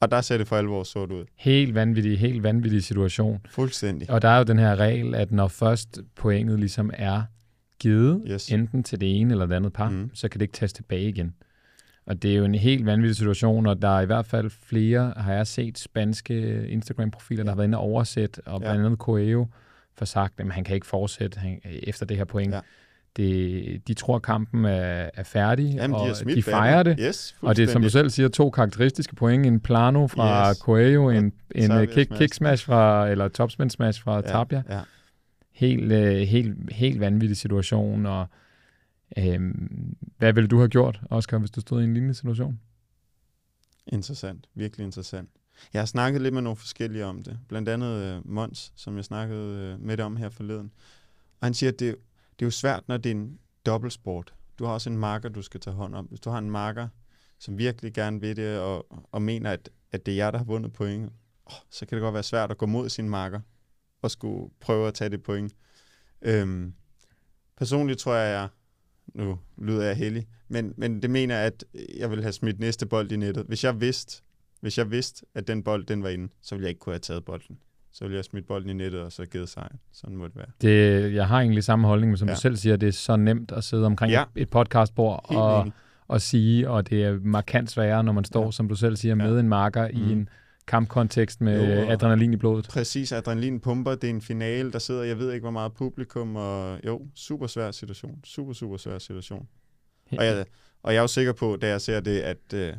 Og 0.00 0.10
der 0.10 0.20
ser 0.20 0.38
det 0.38 0.48
for 0.48 0.56
alvor 0.56 0.82
sort 0.82 1.12
ud. 1.12 1.24
Helt 1.36 1.74
vanvittig, 1.74 2.18
helt 2.18 2.42
vanvittig 2.42 2.84
situation. 2.84 3.40
Fuldstændig. 3.50 4.10
Og 4.10 4.22
der 4.22 4.28
er 4.28 4.38
jo 4.38 4.44
den 4.44 4.58
her 4.58 4.76
regel, 4.76 5.14
at 5.14 5.32
når 5.32 5.48
først 5.48 5.98
pointet 6.16 6.58
ligesom 6.58 6.90
er 6.94 7.22
givet, 7.78 8.22
yes. 8.30 8.52
enten 8.52 8.82
til 8.82 9.00
det 9.00 9.20
ene 9.20 9.32
eller 9.32 9.46
det 9.46 9.54
andet 9.54 9.72
par, 9.72 9.88
mm. 9.88 10.10
så 10.14 10.28
kan 10.28 10.38
det 10.38 10.44
ikke 10.44 10.52
tages 10.52 10.72
tilbage 10.72 11.08
igen. 11.08 11.34
Og 12.06 12.22
det 12.22 12.32
er 12.32 12.36
jo 12.36 12.44
en 12.44 12.54
helt 12.54 12.86
vanvittig 12.86 13.16
situation, 13.16 13.66
og 13.66 13.82
der 13.82 13.88
er 13.88 14.00
i 14.00 14.06
hvert 14.06 14.26
fald 14.26 14.50
flere, 14.50 15.12
har 15.16 15.32
jeg 15.32 15.46
set, 15.46 15.78
spanske 15.78 16.68
Instagram-profiler, 16.68 17.42
der 17.42 17.50
har 17.50 17.56
været 17.56 17.66
inde 17.66 17.78
og 17.78 17.84
oversæt, 17.84 18.40
og 18.46 18.60
blandt 18.60 18.84
andet 18.84 18.98
Coelho 18.98 19.46
for 19.96 20.04
sagt, 20.04 20.40
at 20.40 20.52
han 20.52 20.64
kan 20.64 20.74
ikke 20.74 20.86
fortsætte 20.86 21.38
han, 21.38 21.60
efter 21.64 22.06
det 22.06 22.16
her 22.16 22.24
point. 22.24 22.54
Ja. 22.54 22.60
Det, 23.16 23.88
de 23.88 23.94
tror, 23.94 24.16
at 24.16 24.22
kampen 24.22 24.64
er, 24.64 25.10
er 25.14 25.22
færdig, 25.22 25.74
Jamen, 25.74 25.94
og 25.94 26.06
de, 26.26 26.34
de 26.34 26.42
fejrer 26.42 26.82
det. 26.82 26.96
Yes, 27.00 27.36
og 27.40 27.56
det 27.56 27.62
er, 27.62 27.72
som 27.72 27.82
du 27.82 27.90
selv 27.90 28.10
siger, 28.10 28.28
to 28.28 28.50
karakteristiske 28.50 29.14
point. 29.14 29.46
En 29.46 29.60
plano 29.60 30.06
fra 30.06 30.50
yes. 30.50 30.58
Coelho, 30.58 31.10
en, 31.10 31.32
en 31.54 31.72
uh, 31.72 31.84
kick, 31.84 32.12
kick 32.16 32.34
smash 32.34 32.66
fra, 32.66 33.08
eller 33.08 33.28
topspin 33.28 33.70
smash 33.70 34.02
fra 34.02 34.14
ja, 34.14 34.20
Tapia. 34.20 34.62
Ja. 34.70 34.80
Helt, 35.52 35.92
uh, 35.92 36.28
helt, 36.28 36.72
helt 36.72 37.00
vanvittig 37.00 37.36
situation, 37.36 38.06
og 38.06 38.26
Øhm, 39.18 39.96
hvad 40.18 40.32
ville 40.32 40.48
du 40.48 40.58
have 40.58 40.68
gjort, 40.68 41.00
Oscar, 41.10 41.38
hvis 41.38 41.50
du 41.50 41.60
stod 41.60 41.80
i 41.80 41.84
en 41.84 41.94
lignende 41.94 42.14
situation? 42.14 42.60
Interessant. 43.86 44.48
Virkelig 44.54 44.84
interessant. 44.84 45.30
Jeg 45.72 45.80
har 45.80 45.86
snakket 45.86 46.22
lidt 46.22 46.34
med 46.34 46.42
nogle 46.42 46.56
forskellige 46.56 47.04
om 47.04 47.22
det. 47.22 47.38
Blandt 47.48 47.68
andet 47.68 48.18
uh, 48.18 48.30
Mons, 48.30 48.72
som 48.76 48.96
jeg 48.96 49.04
snakkede 49.04 49.74
uh, 49.74 49.86
med 49.86 49.96
det 49.96 50.04
om 50.04 50.16
her 50.16 50.28
forleden. 50.28 50.72
Og 51.40 51.46
han 51.46 51.54
siger, 51.54 51.72
at 51.72 51.78
det, 51.78 51.96
det 52.38 52.44
er 52.44 52.46
jo 52.46 52.50
svært, 52.50 52.88
når 52.88 52.96
det 52.96 53.10
er 53.12 53.14
en 53.14 53.38
dobbeltsport. 53.66 54.34
Du 54.58 54.64
har 54.64 54.72
også 54.72 54.90
en 54.90 54.98
marker, 54.98 55.28
du 55.28 55.42
skal 55.42 55.60
tage 55.60 55.74
hånd 55.74 55.94
om. 55.94 56.04
Hvis 56.04 56.20
du 56.20 56.30
har 56.30 56.38
en 56.38 56.50
marker, 56.50 56.88
som 57.38 57.58
virkelig 57.58 57.94
gerne 57.94 58.20
vil 58.20 58.36
det, 58.36 58.58
og, 58.58 58.86
og 59.12 59.22
mener, 59.22 59.50
at, 59.50 59.70
at 59.92 60.06
det 60.06 60.12
er 60.12 60.16
jer, 60.16 60.30
der 60.30 60.38
har 60.38 60.44
vundet 60.44 60.72
point, 60.72 61.12
oh, 61.46 61.52
så 61.70 61.86
kan 61.86 61.96
det 61.96 62.02
godt 62.02 62.14
være 62.14 62.22
svært 62.22 62.50
at 62.50 62.58
gå 62.58 62.66
mod 62.66 62.88
sin 62.88 63.08
marker, 63.08 63.40
og 64.02 64.10
skulle 64.10 64.50
prøve 64.60 64.88
at 64.88 64.94
tage 64.94 65.10
det 65.10 65.22
point. 65.22 65.54
Øhm, 66.22 66.74
personligt 67.56 67.98
tror 67.98 68.14
jeg, 68.14 68.32
jeg 68.32 68.48
nu 69.14 69.38
lyder 69.58 69.84
jeg 69.84 69.96
heldig, 69.96 70.26
men, 70.48 70.74
men 70.76 71.02
det 71.02 71.10
mener 71.10 71.38
at 71.38 71.64
jeg 71.98 72.10
vil 72.10 72.22
have 72.22 72.32
smidt 72.32 72.60
næste 72.60 72.86
bold 72.86 73.12
i 73.12 73.16
nettet. 73.16 73.44
Hvis 73.48 73.64
jeg 73.64 73.80
vidste, 73.80 74.22
hvis 74.60 74.78
jeg 74.78 74.90
vidste, 74.90 75.26
at 75.34 75.48
den 75.48 75.62
bold 75.62 75.86
den 75.86 76.02
var 76.02 76.08
inde, 76.08 76.28
så 76.42 76.54
ville 76.54 76.64
jeg 76.64 76.68
ikke 76.68 76.78
kunne 76.78 76.92
have 76.92 76.98
taget 76.98 77.24
bolden. 77.24 77.58
Så 77.92 78.04
ville 78.04 78.16
jeg 78.16 78.24
smidt 78.24 78.46
bolden 78.46 78.70
i 78.70 78.72
nettet, 78.72 79.00
og 79.00 79.12
så 79.12 79.26
givet 79.26 79.48
sejren. 79.48 79.78
Sådan 79.92 80.16
må 80.16 80.24
det 80.24 80.36
være. 80.36 80.46
Det, 80.60 81.14
jeg 81.14 81.28
har 81.28 81.40
egentlig 81.40 81.64
samme 81.64 81.86
holdning, 81.86 82.10
men 82.10 82.16
som 82.16 82.28
ja. 82.28 82.34
du 82.34 82.40
selv 82.40 82.56
siger, 82.56 82.76
det 82.76 82.88
er 82.88 82.92
så 82.92 83.16
nemt 83.16 83.52
at 83.52 83.64
sidde 83.64 83.86
omkring 83.86 84.12
ja. 84.12 84.24
et, 84.36 84.50
podcastbord 84.50 85.24
og, 85.24 85.72
at 86.10 86.22
sige, 86.22 86.70
og 86.70 86.90
det 86.90 87.04
er 87.04 87.18
markant 87.22 87.70
sværere, 87.70 88.04
når 88.04 88.12
man 88.12 88.24
står, 88.24 88.44
ja. 88.44 88.50
som 88.50 88.68
du 88.68 88.74
selv 88.74 88.96
siger, 88.96 89.14
med 89.14 89.34
ja. 89.34 89.40
en 89.40 89.48
marker 89.48 89.88
mm. 89.88 89.96
i 89.96 90.12
en 90.12 90.28
kampkontekst 90.66 91.40
med 91.40 91.80
jo, 91.80 91.90
adrenalin 91.90 92.32
i 92.32 92.36
blodet. 92.36 92.68
Præcis, 92.68 93.12
adrenalin 93.12 93.60
pumper, 93.60 93.94
det 93.94 94.04
er 94.04 94.14
en 94.14 94.22
finale, 94.22 94.72
der 94.72 94.78
sidder, 94.78 95.02
jeg 95.02 95.18
ved 95.18 95.32
ikke, 95.32 95.44
hvor 95.44 95.50
meget 95.50 95.72
publikum, 95.72 96.36
og 96.36 96.80
jo, 96.86 97.06
super 97.14 97.46
svær 97.46 97.70
situation. 97.70 98.20
Super, 98.24 98.52
super 98.52 98.76
svær 98.76 98.98
situation. 98.98 99.48
Ja. 100.12 100.18
Og, 100.18 100.24
jeg, 100.24 100.46
og 100.82 100.92
jeg 100.92 100.98
er 100.98 101.02
jo 101.02 101.08
sikker 101.08 101.32
på, 101.32 101.56
da 101.56 101.68
jeg 101.68 101.80
ser 101.80 102.00
det, 102.00 102.20
at 102.20 102.52
øh, 102.54 102.72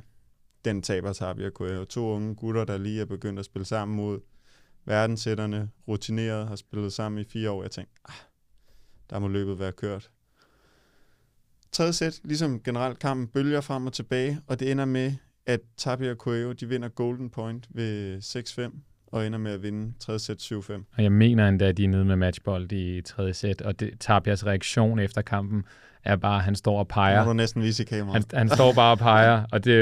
den 0.66 0.82
taber 0.82 1.14
Tabia 1.14 1.50
jo 1.60 1.86
To 1.86 2.10
unge 2.10 2.36
gutter, 2.36 2.64
der 2.64 2.78
lige 2.78 3.02
er 3.02 3.06
begyndt 3.06 3.40
at 3.40 3.46
spille 3.46 3.66
sammen 3.66 3.98
mod 3.98 4.20
verdenssætterne, 4.86 5.70
rutineret, 5.88 6.48
har 6.48 6.56
spillet 6.56 6.94
sammen 6.94 7.22
i 7.22 7.24
fire 7.24 7.52
år. 7.52 7.62
Jeg 7.62 7.72
tænkte, 7.72 7.94
ah, 8.06 8.16
der 9.10 9.20
må 9.20 9.28
løbet 9.28 9.60
være 9.60 9.72
kørt. 9.72 10.10
Tredje 11.72 11.94
sæt, 11.94 12.20
ligesom 12.24 12.64
generelt 12.64 13.00
kampen, 13.00 13.28
bølger 13.28 13.62
frem 13.62 13.88
og 13.88 13.94
tilbage, 13.94 14.42
og 14.48 14.60
det 14.60 14.72
ender 14.72 14.86
med, 14.86 15.14
at 15.48 15.60
Tapia 15.78 16.12
og 16.12 16.18
Coelho, 16.18 16.52
de 16.52 16.70
vinder 16.70 16.90
Golden 16.90 17.30
Point 17.30 17.68
ved 17.70 18.18
6-5, 18.18 18.80
og 19.08 19.28
ender 19.28 19.40
med 19.40 19.52
at 19.52 19.64
vinde 19.64 19.94
tredje 20.00 20.20
sæt 20.20 20.38
7-5. 20.38 20.72
Og 20.98 21.04
jeg 21.04 21.12
mener 21.12 21.48
endda, 21.48 21.66
at 21.66 21.78
de 21.78 21.84
er 21.84 21.88
nede 21.88 22.06
med 22.06 22.16
matchbold 22.16 22.72
i 22.72 23.02
tredje 23.02 23.34
sæt, 23.34 23.62
og 23.62 23.80
det, 23.80 23.94
Tapias 24.00 24.46
reaktion 24.46 25.00
efter 25.00 25.22
kampen 25.22 25.64
er 26.04 26.16
bare, 26.16 26.38
at 26.38 26.44
han 26.44 26.56
står 26.56 26.80
og 26.80 26.88
peger. 26.88 27.26
Du 27.26 27.34
næsten 27.34 27.62
vise 27.62 27.84
i 27.84 27.86
kameraet. 27.86 28.26
Han, 28.32 28.38
han 28.38 28.50
står 28.50 28.74
bare 28.74 28.92
og 28.92 28.98
peger, 28.98 29.44
og 29.52 29.64
det, 29.64 29.74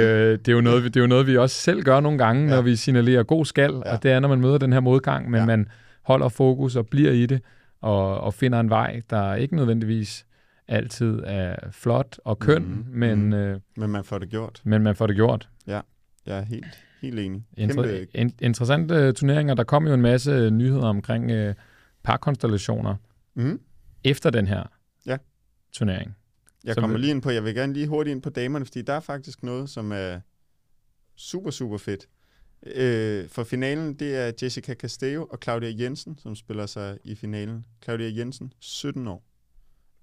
det, 0.46 0.52
er 0.52 0.56
jo 0.56 0.62
noget, 0.62 0.84
det 0.84 0.96
er 0.96 1.02
jo 1.02 1.08
noget, 1.08 1.28
vi 1.28 1.38
også 1.38 1.56
selv 1.56 1.84
gør 1.84 2.00
nogle 2.00 2.18
gange, 2.18 2.50
ja. 2.50 2.56
når 2.56 2.62
vi 2.62 2.76
signalerer 2.76 3.24
god 3.24 3.46
skal, 3.46 3.82
ja. 3.86 3.94
og 3.94 4.04
det 4.04 4.12
er, 4.12 4.20
når 4.20 4.28
man 4.28 4.42
møder 4.42 4.58
den 4.58 4.74
her 4.74 4.80
modgang, 4.80 5.30
men 5.30 5.40
ja. 5.40 5.46
man 5.46 5.68
holder 6.02 6.30
fokus 6.30 6.76
og 6.76 6.88
bliver 6.88 7.12
i 7.12 7.26
det, 7.26 7.42
og, 7.82 8.22
og 8.22 8.34
finder 8.34 8.60
en 8.60 8.70
vej, 8.70 9.02
der 9.10 9.36
ikke 9.36 9.56
nødvendigvis 9.56 10.26
altid 10.74 11.20
er 11.24 11.56
flot 11.72 12.20
og 12.26 12.40
køn, 12.40 12.64
mm, 12.64 12.86
men, 12.90 13.26
mm. 13.26 13.34
Øh, 13.34 13.60
men 13.78 13.90
man 13.90 14.04
får 14.04 14.18
det 14.18 14.30
gjort. 14.30 14.62
Men 14.64 14.84
man 14.84 14.96
får 14.96 15.08
det 15.08 15.16
gjort. 15.16 15.50
Ja, 15.68 15.82
jeg 16.26 16.38
er 16.38 16.42
helt, 16.42 16.86
helt 17.02 17.20
enig. 17.20 17.44
Inter- 17.58 18.06
in- 18.14 18.36
interessante 18.42 19.12
turneringer. 19.12 19.54
Der 19.54 19.64
kom 19.64 19.88
jo 19.88 19.94
en 19.94 20.02
masse 20.02 20.50
nyheder 20.50 20.88
omkring 20.88 21.32
øh, 21.32 21.56
parkonstellationer 22.04 22.96
mm. 23.34 23.60
efter 24.04 24.30
den 24.30 24.48
her 24.48 24.64
ja. 25.06 25.18
turnering. 25.74 26.16
Jeg 26.64 26.78
kommer 26.78 26.98
lige 26.98 27.12
ind 27.12 27.22
på, 27.22 27.30
jeg 27.30 27.44
vil 27.44 27.56
gerne 27.56 27.74
lige 27.74 27.88
hurtigt 27.88 28.12
ind 28.12 28.22
på 28.22 28.30
damerne, 28.30 28.66
fordi 28.66 28.82
der 28.82 28.94
er 28.94 29.00
faktisk 29.00 29.44
noget, 29.44 29.70
som 29.70 29.92
er 29.92 30.20
super, 31.16 31.52
super 31.52 31.78
fedt. 31.78 32.08
Øh, 32.66 33.30
for 33.30 33.44
finalen, 33.44 33.94
det 33.94 34.16
er 34.16 34.32
Jessica 34.42 34.74
Castello 34.74 35.26
og 35.26 35.40
Claudia 35.44 35.74
Jensen, 35.84 36.18
som 36.18 36.36
spiller 36.36 36.66
sig 36.66 36.98
i 37.04 37.16
finalen. 37.16 37.66
Claudia 37.84 38.12
Jensen, 38.18 38.54
17 38.60 39.08
år. 39.08 39.24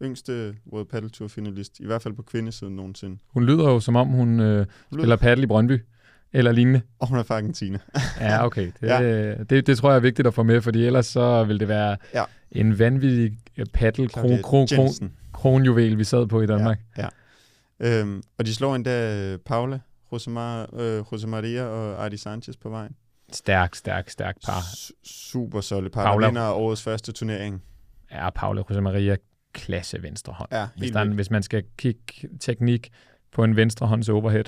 Yngste 0.03 0.55
World 0.73 0.87
Paddle 0.87 1.11
Tour 1.11 1.29
finalist, 1.29 1.81
i 1.81 1.87
hvert 1.87 2.03
fald 2.03 2.15
på 2.15 2.23
kvindesiden 2.23 2.77
nogensinde. 2.77 3.19
Hun 3.33 3.45
lyder 3.45 3.71
jo, 3.71 3.81
som 3.81 3.97
om 3.97 4.09
hun 4.09 4.41
øh, 4.41 4.67
spiller 4.93 5.17
paddle 5.17 5.45
i 5.45 5.47
Brøndby 5.47 5.81
eller 6.33 6.53
lignende. 6.53 6.81
Og 6.99 7.09
hun 7.09 7.19
er 7.19 7.23
fra 7.23 7.35
Argentina. 7.37 7.79
ja, 8.21 8.45
okay. 8.45 8.71
Det, 8.81 8.87
ja. 8.89 9.35
Det, 9.35 9.67
det 9.67 9.79
tror 9.79 9.91
jeg 9.91 9.97
er 9.97 10.01
vigtigt 10.01 10.29
at 10.29 10.35
få 10.35 10.43
med, 10.43 10.61
fordi 10.61 10.87
ellers 10.87 11.07
så 11.07 11.45
vil 11.45 11.61
det 11.61 11.69
være 11.69 11.97
ja. 12.15 12.25
en 12.53 12.79
vanvittig 12.79 13.39
paddle 13.73 14.09
kron, 14.09 14.43
kron, 14.43 14.67
kron, 14.67 15.13
kronjuvel, 15.33 15.99
vi 15.99 16.05
sad 16.05 16.27
på 16.27 16.41
i 16.43 16.47
Danmark. 16.47 16.79
Ja, 16.99 17.03
ja. 17.03 18.01
Øhm, 18.01 18.23
og 18.39 18.47
de 18.47 18.55
slår 18.55 18.75
endda 18.75 19.37
Paula, 19.37 19.79
Rosemar, 20.13 20.69
øh, 20.73 21.03
Jose 21.13 21.29
Maria 21.29 21.63
og 21.65 22.05
Ardi 22.05 22.17
Sanchez 22.17 22.57
på 22.57 22.69
vejen. 22.69 22.93
Stærk, 23.33 23.75
stærk, 23.75 24.11
stærk 24.11 24.37
par. 24.47 24.61
S- 24.61 24.93
super 25.05 25.61
solid 25.61 25.91
par. 25.91 26.05
Paula 26.05 26.27
vinder 26.27 26.51
årets 26.51 26.83
første 26.83 27.13
turnering. 27.13 27.63
Ja, 28.13 28.31
Paula 28.31 28.63
Jose 28.71 28.81
Maria, 28.81 29.17
klasse 29.53 30.03
venstre 30.03 30.33
hånd. 30.33 30.49
Ja, 30.53 30.69
hvis, 30.77 30.91
der, 30.91 31.05
hvis 31.05 31.31
man 31.31 31.43
skal 31.43 31.65
kigge 31.77 32.29
teknik 32.41 32.93
på 33.33 33.45
en 33.45 33.57
venstre 33.57 33.87
hånds 33.87 34.09
overhead, 34.09 34.45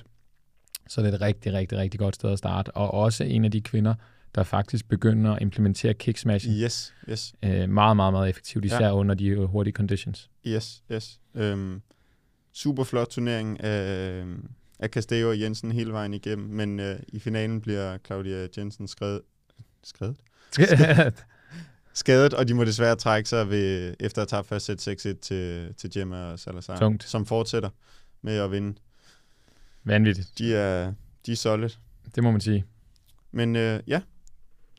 så 0.88 1.00
er 1.00 1.04
det 1.04 1.14
et 1.14 1.21
rigtig, 1.21 1.52
rigtig, 1.52 1.78
rigtig 1.78 2.00
godt 2.00 2.14
sted 2.14 2.30
at 2.30 2.38
starte. 2.38 2.71
Og 2.71 2.94
også 2.94 3.25
en 3.25 3.44
af 3.44 3.50
de 3.50 3.61
kvinder, 3.61 3.94
der 4.35 4.42
faktisk 4.42 4.88
begynder 4.88 5.32
at 5.32 5.42
implementere 5.42 5.94
kick 5.94 6.18
smashing. 6.18 6.54
Yes, 6.54 6.94
yes. 7.09 7.35
Øh, 7.42 7.68
meget, 7.68 7.97
meget, 7.97 8.12
meget 8.12 8.28
effektivt, 8.28 8.64
især 8.64 8.87
ja. 8.87 8.94
under 8.94 9.14
de 9.14 9.47
hurtige 9.47 9.75
conditions. 9.75 10.30
Yes, 10.47 10.82
yes. 10.92 11.21
Øhm, 11.35 11.82
super 12.52 12.85
flot 12.85 13.09
turnering 13.09 13.64
af, 13.64 14.25
af 14.78 14.88
Castello 14.88 15.28
og 15.28 15.40
Jensen 15.40 15.73
hele 15.73 15.92
vejen 15.92 16.14
igennem, 16.14 16.49
men 16.49 16.80
øh, 16.80 16.99
i 17.09 17.18
finalen 17.18 17.61
bliver 17.61 17.99
Claudia 18.06 18.49
Jensen 18.56 18.88
skrevet, 18.88 19.21
skrevet? 19.85 20.16
Skadet. 21.94 22.34
og 22.34 22.49
de 22.49 22.54
må 22.54 22.64
desværre 22.64 22.96
trække 22.96 23.28
sig 23.28 23.50
ved, 23.50 23.94
efter 24.00 24.22
at 24.22 24.30
have 24.30 24.38
tabt 24.38 24.49
først 24.49 24.66
sæt 24.66 24.88
6-1 24.88 25.20
til, 25.20 25.75
til 25.76 25.90
Gemma 25.90 26.16
og 26.16 26.38
Salazar, 26.38 26.78
Tungt. 26.78 27.04
som 27.04 27.26
fortsætter 27.26 27.68
med 28.22 28.37
at 28.37 28.52
vinde. 28.52 28.75
Vanvittigt. 29.84 30.28
De 30.38 30.54
er, 30.54 30.92
de 31.26 31.32
er 31.32 31.37
solid. 31.37 31.68
Det 32.14 32.22
må 32.22 32.30
man 32.30 32.40
sige. 32.40 32.64
Men 33.32 33.56
øh, 33.56 33.80
ja, 33.87 34.00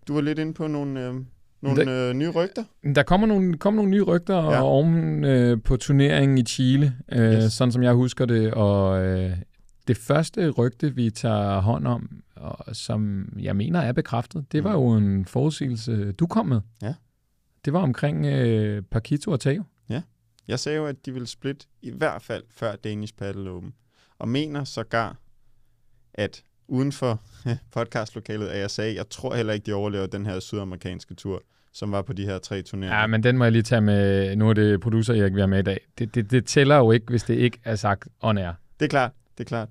du 0.07 0.13
var 0.13 0.21
lidt 0.21 0.39
inde 0.39 0.53
på 0.53 0.67
nogle, 0.67 1.07
øh, 1.07 1.13
nogle 1.61 1.85
der, 1.85 2.09
øh, 2.09 2.13
nye 2.13 2.29
rygter. 2.29 2.63
Der 2.95 3.03
kommer 3.03 3.27
nogle, 3.27 3.57
kommer 3.57 3.81
nogle 3.81 3.91
nye 3.91 4.01
rygter 4.03 4.35
ja. 4.35 4.61
oven 4.61 5.23
øh, 5.23 5.57
på 5.63 5.77
turneringen 5.77 6.37
i 6.37 6.43
Chile, 6.43 6.95
øh, 7.11 7.33
yes. 7.33 7.53
sådan 7.53 7.71
som 7.71 7.83
jeg 7.83 7.93
husker 7.93 8.25
det. 8.25 8.53
Og 8.53 9.05
øh, 9.05 9.37
det 9.87 9.97
første 9.97 10.49
rygte, 10.49 10.95
vi 10.95 11.09
tager 11.09 11.59
hånd 11.59 11.87
om, 11.87 12.23
og 12.35 12.75
som 12.75 13.29
jeg 13.39 13.55
mener 13.55 13.79
er 13.79 13.91
bekræftet, 13.91 14.45
det 14.51 14.63
mm. 14.63 14.69
var 14.69 14.73
jo 14.73 14.89
en 14.89 15.25
forudsigelse, 15.25 16.11
du 16.11 16.27
kom 16.27 16.45
med. 16.45 16.61
Ja. 16.81 16.93
Det 17.65 17.73
var 17.73 17.79
omkring 17.81 18.25
øh, 18.25 18.83
Paquito 18.91 19.31
og 19.31 19.39
Teo. 19.39 19.63
Ja. 19.89 20.01
Jeg 20.47 20.59
sagde 20.59 20.77
jo, 20.77 20.85
at 20.85 21.05
de 21.05 21.13
ville 21.13 21.27
splitte 21.27 21.65
i 21.81 21.91
hvert 21.91 22.21
fald 22.21 22.43
før 22.49 22.75
Danish 22.75 23.13
Paddle 23.13 23.49
Open. 23.49 23.73
Og 24.19 24.29
mener 24.29 24.63
sågar, 24.63 25.17
at 26.13 26.43
uden 26.67 26.91
for 26.91 27.21
podcastlokalet, 27.73 28.47
at 28.47 28.59
jeg 28.59 28.71
sagde, 28.71 28.89
at 28.89 28.95
jeg 28.95 29.09
tror 29.09 29.35
heller 29.35 29.53
ikke, 29.53 29.65
de 29.65 29.73
overlever 29.73 30.05
den 30.05 30.25
her 30.25 30.39
sydamerikanske 30.39 31.13
tur, 31.13 31.43
som 31.73 31.91
var 31.91 32.01
på 32.01 32.13
de 32.13 32.25
her 32.25 32.39
tre 32.39 32.61
turneringer. 32.61 32.99
Ja, 32.99 33.07
men 33.07 33.23
den 33.23 33.37
må 33.37 33.43
jeg 33.43 33.51
lige 33.51 33.63
tage 33.63 33.81
med, 33.81 34.35
nu 34.35 34.49
er 34.49 34.53
det 34.53 34.81
producer 34.81 35.13
Erik, 35.13 35.35
vi 35.35 35.39
har 35.39 35.47
med 35.47 35.59
i 35.59 35.63
dag. 35.63 35.79
Det, 35.99 36.15
det, 36.15 36.31
det 36.31 36.45
tæller 36.45 36.77
jo 36.77 36.91
ikke, 36.91 37.05
hvis 37.09 37.23
det 37.23 37.33
ikke 37.33 37.59
er 37.63 37.75
sagt 37.75 38.07
on 38.21 38.37
air. 38.37 38.51
Det 38.79 38.85
er 38.85 38.89
klart, 38.89 39.11
det 39.37 39.43
er 39.43 39.47
klart. 39.47 39.69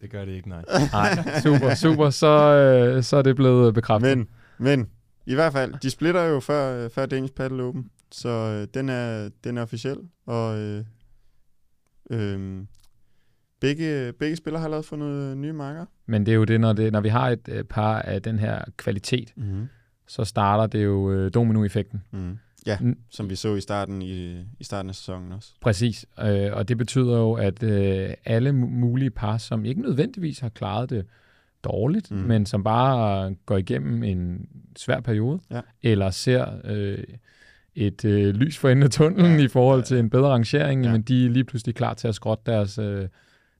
Det 0.00 0.10
gør 0.10 0.24
det 0.24 0.32
ikke, 0.32 0.48
nej. 0.48 0.64
nej, 0.92 1.40
super, 1.40 1.74
super. 1.74 2.10
Så, 2.10 2.26
øh, 2.26 3.02
så 3.02 3.16
er 3.16 3.22
det 3.22 3.36
blevet 3.36 3.74
bekræftet. 3.74 4.18
Men, 4.18 4.28
men 4.58 4.88
i 5.26 5.34
hvert 5.34 5.52
fald, 5.52 5.74
de 5.82 5.90
splitter 5.90 6.22
jo 6.22 6.40
før, 6.40 6.88
før 6.88 7.06
Danish 7.06 7.34
Paddle 7.34 7.62
Open, 7.62 7.90
så 8.12 8.28
øh, 8.28 8.68
den, 8.74 8.88
er, 8.88 9.30
den 9.44 9.58
er 9.58 9.62
officiel, 9.62 9.96
og 10.26 10.58
øh, 10.58 10.84
øh, 12.10 12.64
begge, 13.60 14.12
begge 14.12 14.36
spillere 14.36 14.62
har 14.62 14.68
lavet 14.68 14.84
for 14.84 14.96
noget 14.96 15.36
nye 15.36 15.52
marker. 15.52 15.84
Men 16.06 16.26
det 16.26 16.32
er 16.32 16.36
jo 16.36 16.44
det, 16.44 16.60
når, 16.60 16.72
det, 16.72 16.92
når 16.92 17.00
vi 17.00 17.08
har 17.08 17.28
et 17.28 17.48
øh, 17.48 17.64
par 17.64 18.02
af 18.02 18.22
den 18.22 18.38
her 18.38 18.64
kvalitet, 18.76 19.32
mm. 19.36 19.68
så 20.06 20.24
starter 20.24 20.66
det 20.66 20.84
jo 20.84 21.12
øh, 21.12 21.30
dominoeffekten. 21.34 22.02
Mm. 22.10 22.38
Ja, 22.66 22.78
som 23.10 23.30
vi 23.30 23.36
så 23.36 23.54
i 23.54 23.60
starten 23.60 24.02
i, 24.02 24.40
i 24.58 24.64
starten 24.64 24.88
af 24.88 24.94
sæsonen 24.94 25.32
også. 25.32 25.52
Præcis, 25.60 26.06
øh, 26.20 26.52
og 26.52 26.68
det 26.68 26.78
betyder 26.78 27.18
jo, 27.18 27.32
at 27.32 27.62
øh, 27.62 28.10
alle 28.24 28.52
mulige 28.52 29.10
par, 29.10 29.38
som 29.38 29.64
ikke 29.64 29.82
nødvendigvis 29.82 30.38
har 30.38 30.48
klaret 30.48 30.90
det 30.90 31.06
dårligt, 31.64 32.10
mm. 32.10 32.16
men 32.16 32.46
som 32.46 32.64
bare 32.64 33.34
går 33.46 33.56
igennem 33.56 34.02
en 34.02 34.48
svær 34.76 35.00
periode, 35.00 35.40
ja. 35.50 35.60
eller 35.82 36.10
ser 36.10 36.46
øh, 36.64 37.04
et 37.74 38.04
øh, 38.04 38.34
lys 38.34 38.58
for 38.58 38.68
enden 38.68 38.82
af 38.82 38.90
tunnelen 38.90 39.38
ja. 39.38 39.44
i 39.44 39.48
forhold 39.48 39.82
til 39.82 39.98
en 39.98 40.10
bedre 40.10 40.28
rangering, 40.28 40.84
ja. 40.84 40.92
men 40.92 41.02
de 41.02 41.26
er 41.26 41.30
lige 41.30 41.44
pludselig 41.44 41.74
klar 41.74 41.94
til 41.94 42.08
at 42.08 42.14
skrotte 42.14 42.52
deres, 42.52 42.78
øh, 42.78 43.08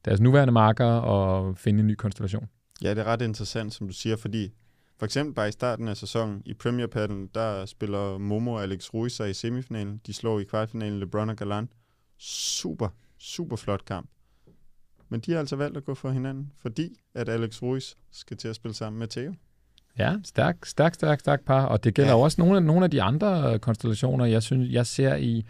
deres 0.04 0.20
nuværende 0.20 0.52
marker 0.52 0.86
og 0.86 1.58
finde 1.58 1.80
en 1.80 1.86
ny 1.86 1.94
konstellation. 1.94 2.48
Ja, 2.82 2.90
det 2.90 2.98
er 2.98 3.04
ret 3.04 3.22
interessant, 3.22 3.74
som 3.74 3.86
du 3.86 3.92
siger, 3.92 4.16
fordi 4.16 4.52
for 4.98 5.04
eksempel 5.04 5.34
bare 5.34 5.48
i 5.48 5.52
starten 5.52 5.88
af 5.88 5.96
sæsonen 5.96 6.42
i 6.44 6.54
Premier 6.54 6.86
Padden, 6.86 7.30
der 7.34 7.66
spiller 7.66 8.18
Momo 8.18 8.52
og 8.52 8.62
Alex 8.62 8.94
Ruiz 8.94 9.12
sig 9.12 9.30
i 9.30 9.34
semifinalen. 9.34 10.00
De 10.06 10.12
slår 10.12 10.40
i 10.40 10.44
kvartfinalen 10.44 11.00
LeBron 11.00 11.30
og 11.30 11.36
Galan. 11.36 11.68
Super, 12.18 12.88
super 13.18 13.56
flot 13.56 13.84
kamp. 13.84 14.10
Men 15.08 15.20
de 15.20 15.32
har 15.32 15.38
altså 15.38 15.56
valgt 15.56 15.76
at 15.76 15.84
gå 15.84 15.94
for 15.94 16.10
hinanden, 16.10 16.52
fordi 16.62 17.00
at 17.14 17.28
Alex 17.28 17.62
Ruiz 17.62 17.94
skal 18.10 18.36
til 18.36 18.48
at 18.48 18.56
spille 18.56 18.74
sammen 18.74 18.98
med 18.98 19.08
Theo. 19.08 19.34
Ja, 19.98 20.16
stærk, 20.24 20.64
stærk, 20.64 20.94
stærk, 20.94 21.20
stærk 21.20 21.44
par. 21.44 21.66
Og 21.66 21.84
det 21.84 21.94
gælder 21.94 22.12
ja. 22.12 22.18
også 22.18 22.40
nogle 22.40 22.56
af, 22.56 22.62
nogle 22.62 22.84
af 22.84 22.90
de 22.90 23.02
andre 23.02 23.58
konstellationer, 23.58 24.24
jeg 24.24 24.42
synes, 24.42 24.72
jeg 24.72 24.86
ser 24.86 25.14
i, 25.14 25.44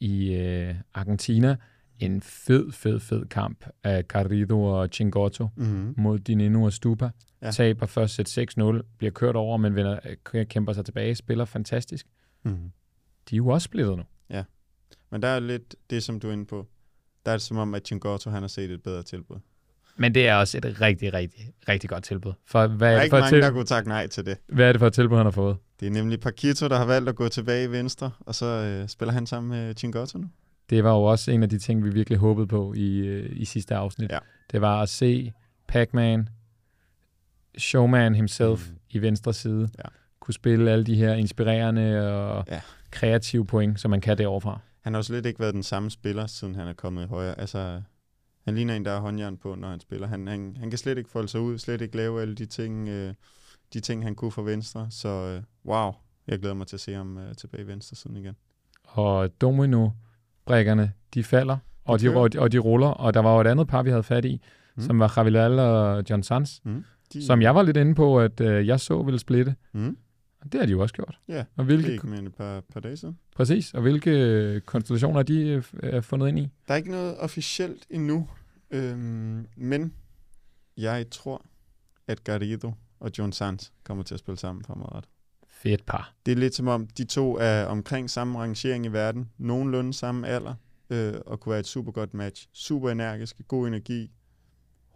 i 0.00 0.34
øh, 0.34 0.74
Argentina 0.94 1.56
en 1.98 2.22
fed, 2.22 2.72
fed, 2.72 3.00
fed 3.00 3.26
kamp 3.26 3.66
af 3.84 4.08
Garrido 4.08 4.64
og 4.64 4.88
Chingotto 4.92 5.48
mm-hmm. 5.56 5.94
mod 5.96 6.18
Dineno 6.18 6.62
og 6.62 6.72
Stupa. 6.72 7.10
Ja. 7.42 7.50
Taber 7.50 7.86
først 7.86 8.14
sæt 8.14 8.38
6-0, 8.38 8.80
bliver 8.98 9.10
kørt 9.10 9.36
over, 9.36 9.56
men 9.56 9.76
vinder, 9.76 9.98
kæmper 10.44 10.72
sig 10.72 10.84
tilbage, 10.84 11.14
spiller 11.14 11.44
fantastisk. 11.44 12.06
Mm-hmm. 12.42 12.72
De 13.30 13.34
er 13.34 13.36
jo 13.36 13.48
også 13.48 13.64
splittet 13.64 13.96
nu. 13.96 14.02
Ja, 14.30 14.44
men 15.10 15.22
der 15.22 15.28
er 15.28 15.40
lidt 15.40 15.74
det, 15.90 16.02
som 16.02 16.20
du 16.20 16.28
er 16.28 16.32
inde 16.32 16.46
på. 16.46 16.66
Der 17.26 17.32
er 17.32 17.36
det 17.36 17.42
som 17.42 17.56
om, 17.56 17.74
at 17.74 17.86
Chingotto 17.86 18.30
han 18.30 18.42
har 18.42 18.48
set 18.48 18.70
et 18.70 18.82
bedre 18.82 19.02
tilbud. 19.02 19.36
Men 19.96 20.14
det 20.14 20.28
er 20.28 20.34
også 20.34 20.58
et 20.58 20.80
rigtig, 20.80 21.14
rigtig, 21.14 21.52
rigtig 21.68 21.90
godt 21.90 22.04
tilbud. 22.04 22.32
For 22.46 22.66
hvad 22.66 22.88
der 22.88 22.94
er, 22.94 22.98
er 22.98 23.02
ikke 23.02 23.12
for 23.12 23.20
mange, 23.20 23.36
til... 23.36 23.42
der 23.42 23.50
kunne 23.50 23.64
takke 23.64 23.88
nej 23.88 24.06
til 24.06 24.26
det. 24.26 24.38
Hvad 24.46 24.68
er 24.68 24.72
det 24.72 24.78
for 24.78 24.86
et 24.86 24.92
tilbud, 24.92 25.16
han 25.16 25.26
har 25.26 25.30
fået? 25.30 25.56
Det 25.80 25.86
er 25.86 25.90
nemlig 25.90 26.20
Paquito, 26.20 26.68
der 26.68 26.76
har 26.76 26.84
valgt 26.84 27.08
at 27.08 27.16
gå 27.16 27.28
tilbage 27.28 27.64
i 27.64 27.70
venstre, 27.70 28.10
og 28.20 28.34
så 28.34 28.46
øh, 28.46 28.88
spiller 28.88 29.12
han 29.12 29.26
sammen 29.26 29.50
med 29.50 29.74
Chingotto 29.74 30.18
nu. 30.18 30.28
det 30.70 30.84
var 30.84 30.90
jo 30.90 31.02
også 31.02 31.30
en 31.30 31.42
af 31.42 31.48
de 31.48 31.58
ting, 31.58 31.84
vi 31.84 31.90
virkelig 31.90 32.18
håbede 32.18 32.46
på 32.46 32.74
i, 32.76 32.98
øh, 32.98 33.30
i 33.32 33.44
sidste 33.44 33.74
afsnit. 33.74 34.12
Ja. 34.12 34.18
Det 34.52 34.60
var 34.60 34.82
at 34.82 34.88
se 34.88 35.32
Pac-Man, 35.68 36.28
showman 37.58 38.14
himself 38.14 38.68
Mm. 38.70 38.76
i 38.90 38.98
venstre 38.98 39.32
side, 39.32 39.68
Ja. 39.78 39.88
kunne 40.20 40.34
spille 40.34 40.70
alle 40.70 40.84
de 40.84 40.94
her 40.96 41.14
inspirerende 41.14 42.12
og 42.12 42.44
Ja. 42.50 42.60
kreative 42.90 43.46
point, 43.46 43.80
som 43.80 43.90
man 43.90 44.00
kan 44.00 44.18
derovre 44.18 44.58
Han 44.80 44.92
har 44.94 44.98
jo 44.98 45.02
slet 45.02 45.26
ikke 45.26 45.40
været 45.40 45.54
den 45.54 45.62
samme 45.62 45.90
spiller, 45.90 46.26
siden 46.26 46.54
han 46.54 46.68
er 46.68 46.72
kommet 46.72 47.04
i 47.04 47.06
højre. 47.06 47.40
Altså, 47.40 47.82
han 48.44 48.54
ligner 48.54 48.74
en, 48.74 48.84
der 48.84 48.92
har 48.92 49.00
håndjern 49.00 49.36
på, 49.36 49.54
når 49.54 49.68
han 49.68 49.80
spiller. 49.80 50.06
Han, 50.08 50.26
han, 50.26 50.56
han 50.60 50.70
kan 50.70 50.78
slet 50.78 50.98
ikke 50.98 51.10
folde 51.10 51.28
sig 51.28 51.40
ud, 51.40 51.58
slet 51.58 51.80
ikke 51.80 51.96
lave 51.96 52.22
alle 52.22 52.34
de 52.34 52.46
ting, 52.46 52.88
øh, 52.88 53.14
de 53.72 53.80
ting 53.80 54.02
han 54.04 54.14
kunne 54.14 54.30
fra 54.32 54.42
venstre. 54.42 54.86
Så 54.90 55.08
øh, 55.08 55.42
wow, 55.66 55.92
jeg 56.26 56.38
glæder 56.38 56.54
mig 56.54 56.66
til 56.66 56.76
at 56.76 56.80
se 56.80 56.92
ham 56.94 57.18
øh, 57.18 57.34
tilbage 57.34 57.62
i 57.62 57.66
venstre 57.66 57.96
siden 57.96 58.16
igen. 58.16 58.34
Og 58.84 59.40
domino-brækkerne, 59.40 60.92
de 61.14 61.24
falder, 61.24 61.56
og 61.84 62.00
de, 62.00 62.16
og, 62.16 62.32
de, 62.32 62.38
og 62.40 62.52
de 62.52 62.58
ruller. 62.58 62.88
Og 62.88 63.14
der 63.14 63.20
var 63.20 63.34
jo 63.34 63.40
et 63.40 63.46
andet 63.46 63.68
par, 63.68 63.82
vi 63.82 63.90
havde 63.90 64.02
fat 64.02 64.24
i, 64.24 64.42
Mm. 64.76 64.82
som 64.82 64.98
var 64.98 65.12
Javilal 65.16 65.58
og 65.58 66.04
John 66.10 66.22
Sanz, 66.22 66.58
Mm. 66.64 66.84
De, 67.12 67.26
som 67.26 67.42
jeg 67.42 67.54
var 67.54 67.62
lidt 67.62 67.76
inde 67.76 67.94
på, 67.94 68.20
at 68.20 68.40
øh, 68.40 68.66
jeg 68.66 68.80
så 68.80 69.02
ville 69.02 69.18
splitte. 69.18 69.54
Mm. 69.72 69.96
Og 70.40 70.52
det 70.52 70.60
har 70.60 70.66
de 70.66 70.72
jo 70.72 70.80
også 70.80 70.94
gjort. 70.94 71.18
Ja, 71.28 71.38
Og 71.40 71.46
det 71.56 71.64
hvilke, 71.64 71.90
gik 71.90 72.04
med 72.04 72.18
et 72.18 72.34
par, 72.34 72.60
par 72.72 72.80
dage 72.80 72.96
siden. 72.96 73.18
præcis, 73.36 73.74
og 73.74 73.82
hvilke 73.82 74.10
øh, 74.10 74.60
konstellationer 74.60 75.18
er 75.18 75.22
de 75.22 75.40
øh, 75.42 75.62
er 75.82 76.00
fundet 76.00 76.28
ind 76.28 76.38
i? 76.38 76.48
Der 76.68 76.74
er 76.74 76.76
ikke 76.78 76.90
noget 76.90 77.18
officielt 77.18 77.86
endnu, 77.90 78.28
øhm, 78.70 79.46
men 79.56 79.92
jeg 80.76 81.06
tror, 81.10 81.44
at 82.08 82.24
Garrido 82.24 82.72
og 83.00 83.10
John 83.18 83.32
Sanz 83.32 83.68
kommer 83.84 84.04
til 84.04 84.14
at 84.14 84.20
spille 84.20 84.38
sammen 84.38 84.64
fremadrettet. 84.64 85.10
Fedt 85.48 85.86
par. 85.86 86.14
Det 86.26 86.32
er 86.32 86.36
lidt 86.36 86.54
som 86.54 86.68
om, 86.68 86.86
de 86.86 87.04
to 87.04 87.36
er 87.40 87.64
omkring 87.64 88.10
samme 88.10 88.38
rangering 88.38 88.86
i 88.86 88.88
verden, 88.88 89.30
nogenlunde 89.38 89.92
samme 89.92 90.28
alder, 90.28 90.54
øh, 90.90 91.14
og 91.26 91.40
kunne 91.40 91.50
være 91.50 91.60
et 91.60 91.66
super 91.66 91.92
godt 91.92 92.14
match. 92.14 92.48
Super 92.52 92.90
energiske, 92.90 93.42
god 93.42 93.66
energi, 93.68 94.10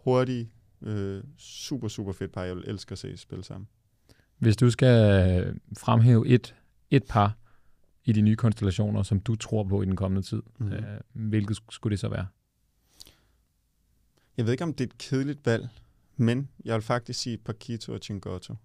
hurtige, 0.03 0.51
øh, 0.81 1.23
super, 1.37 1.87
super 1.87 2.11
fedt 2.11 2.31
par. 2.31 2.43
Jeg 2.43 2.55
vil 2.55 2.63
elske 2.67 2.91
at 2.91 2.97
se 2.97 3.17
spille 3.17 3.43
sammen. 3.43 3.67
Hvis 4.37 4.57
du 4.57 4.71
skal 4.71 5.59
fremhæve 5.77 6.27
et, 6.27 6.55
et 6.89 7.03
par 7.03 7.37
i 8.05 8.11
de 8.11 8.21
nye 8.21 8.35
konstellationer, 8.35 9.03
som 9.03 9.19
du 9.19 9.35
tror 9.35 9.63
på 9.63 9.81
i 9.81 9.85
den 9.85 9.95
kommende 9.95 10.27
tid, 10.27 10.41
mm. 10.59 10.71
øh, 10.71 10.99
hvilket 11.13 11.57
skulle 11.69 11.91
det 11.91 11.99
så 11.99 12.09
være? 12.09 12.27
Jeg 14.37 14.45
ved 14.45 14.51
ikke, 14.51 14.63
om 14.63 14.73
det 14.73 14.83
er 14.83 14.87
et 14.87 14.97
kedeligt 14.97 15.45
valg, 15.45 15.69
men 16.17 16.49
jeg 16.65 16.73
vil 16.73 16.81
faktisk 16.81 17.19
sige 17.19 17.37
Paquito 17.37 17.93
og 17.93 17.99
Chingotto. 17.99 18.55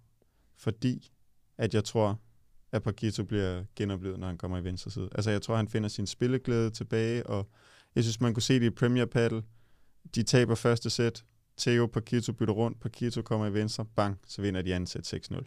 Fordi 0.57 1.12
at 1.59 1.75
jeg 1.75 1.85
tror, 1.85 2.21
at 2.73 2.83
Paquito 2.83 3.25
bliver 3.25 3.64
genoplevet, 3.76 4.19
når 4.19 4.26
han 4.26 4.38
kommer 4.38 4.59
i 4.59 4.64
venstre 4.64 4.90
side. 4.90 5.09
Altså 5.14 5.31
jeg 5.31 5.42
tror, 5.42 5.57
han 5.57 5.69
finder 5.69 5.88
sin 5.88 6.07
spilleglæde 6.07 6.71
tilbage, 6.71 7.26
og 7.26 7.50
jeg 7.95 8.04
synes, 8.04 8.21
man 8.21 8.35
kunne 8.35 8.42
se 8.42 8.61
det 8.61 8.66
i 8.66 8.71
Premier 8.71 9.07
Paddle. 9.07 9.42
De 10.14 10.23
taber 10.23 10.54
første 10.54 10.90
sæt, 10.90 11.25
Theo 11.62 11.87
Paquito 11.87 12.33
bytter 12.33 12.54
rundt, 12.54 12.81
Paquito 12.81 13.23
kommer 13.23 13.47
i 13.47 13.52
venstre, 13.54 13.85
bang, 13.97 14.19
så 14.26 14.42
vinder 14.42 14.62
de 14.62 14.75
anden 14.75 14.87
sæt 14.87 15.14
6-0. 15.14 15.42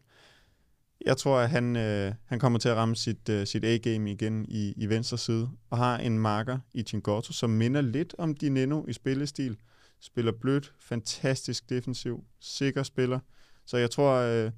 Jeg 1.06 1.18
tror, 1.18 1.40
at 1.40 1.50
han, 1.50 1.76
øh, 1.76 2.14
han 2.26 2.40
kommer 2.40 2.60
til 2.60 2.70
at 2.70 2.76
ramme 2.76 2.96
sit, 2.96 3.30
øh, 3.30 3.48
sit 3.48 3.64
A-game 3.66 4.12
igen 4.12 4.46
i, 4.50 4.74
i 4.78 4.90
venstre 4.90 5.18
side, 5.18 5.50
og 5.70 5.78
har 5.78 5.98
en 5.98 6.20
marker 6.20 6.58
i 6.74 6.82
Chingotto, 6.84 7.34
som 7.34 7.50
minder 7.50 7.82
lidt 7.82 8.16
om 8.18 8.34
Dineno 8.34 8.86
i 8.88 8.94
spillestil, 8.94 9.58
spiller 10.02 10.32
blødt, 10.42 10.74
fantastisk 10.80 11.70
defensiv, 11.70 12.24
sikker 12.40 12.84
spiller. 12.84 13.20
Så 13.66 13.78
jeg 13.78 13.92
tror, 13.92 14.14
øh, 14.16 14.52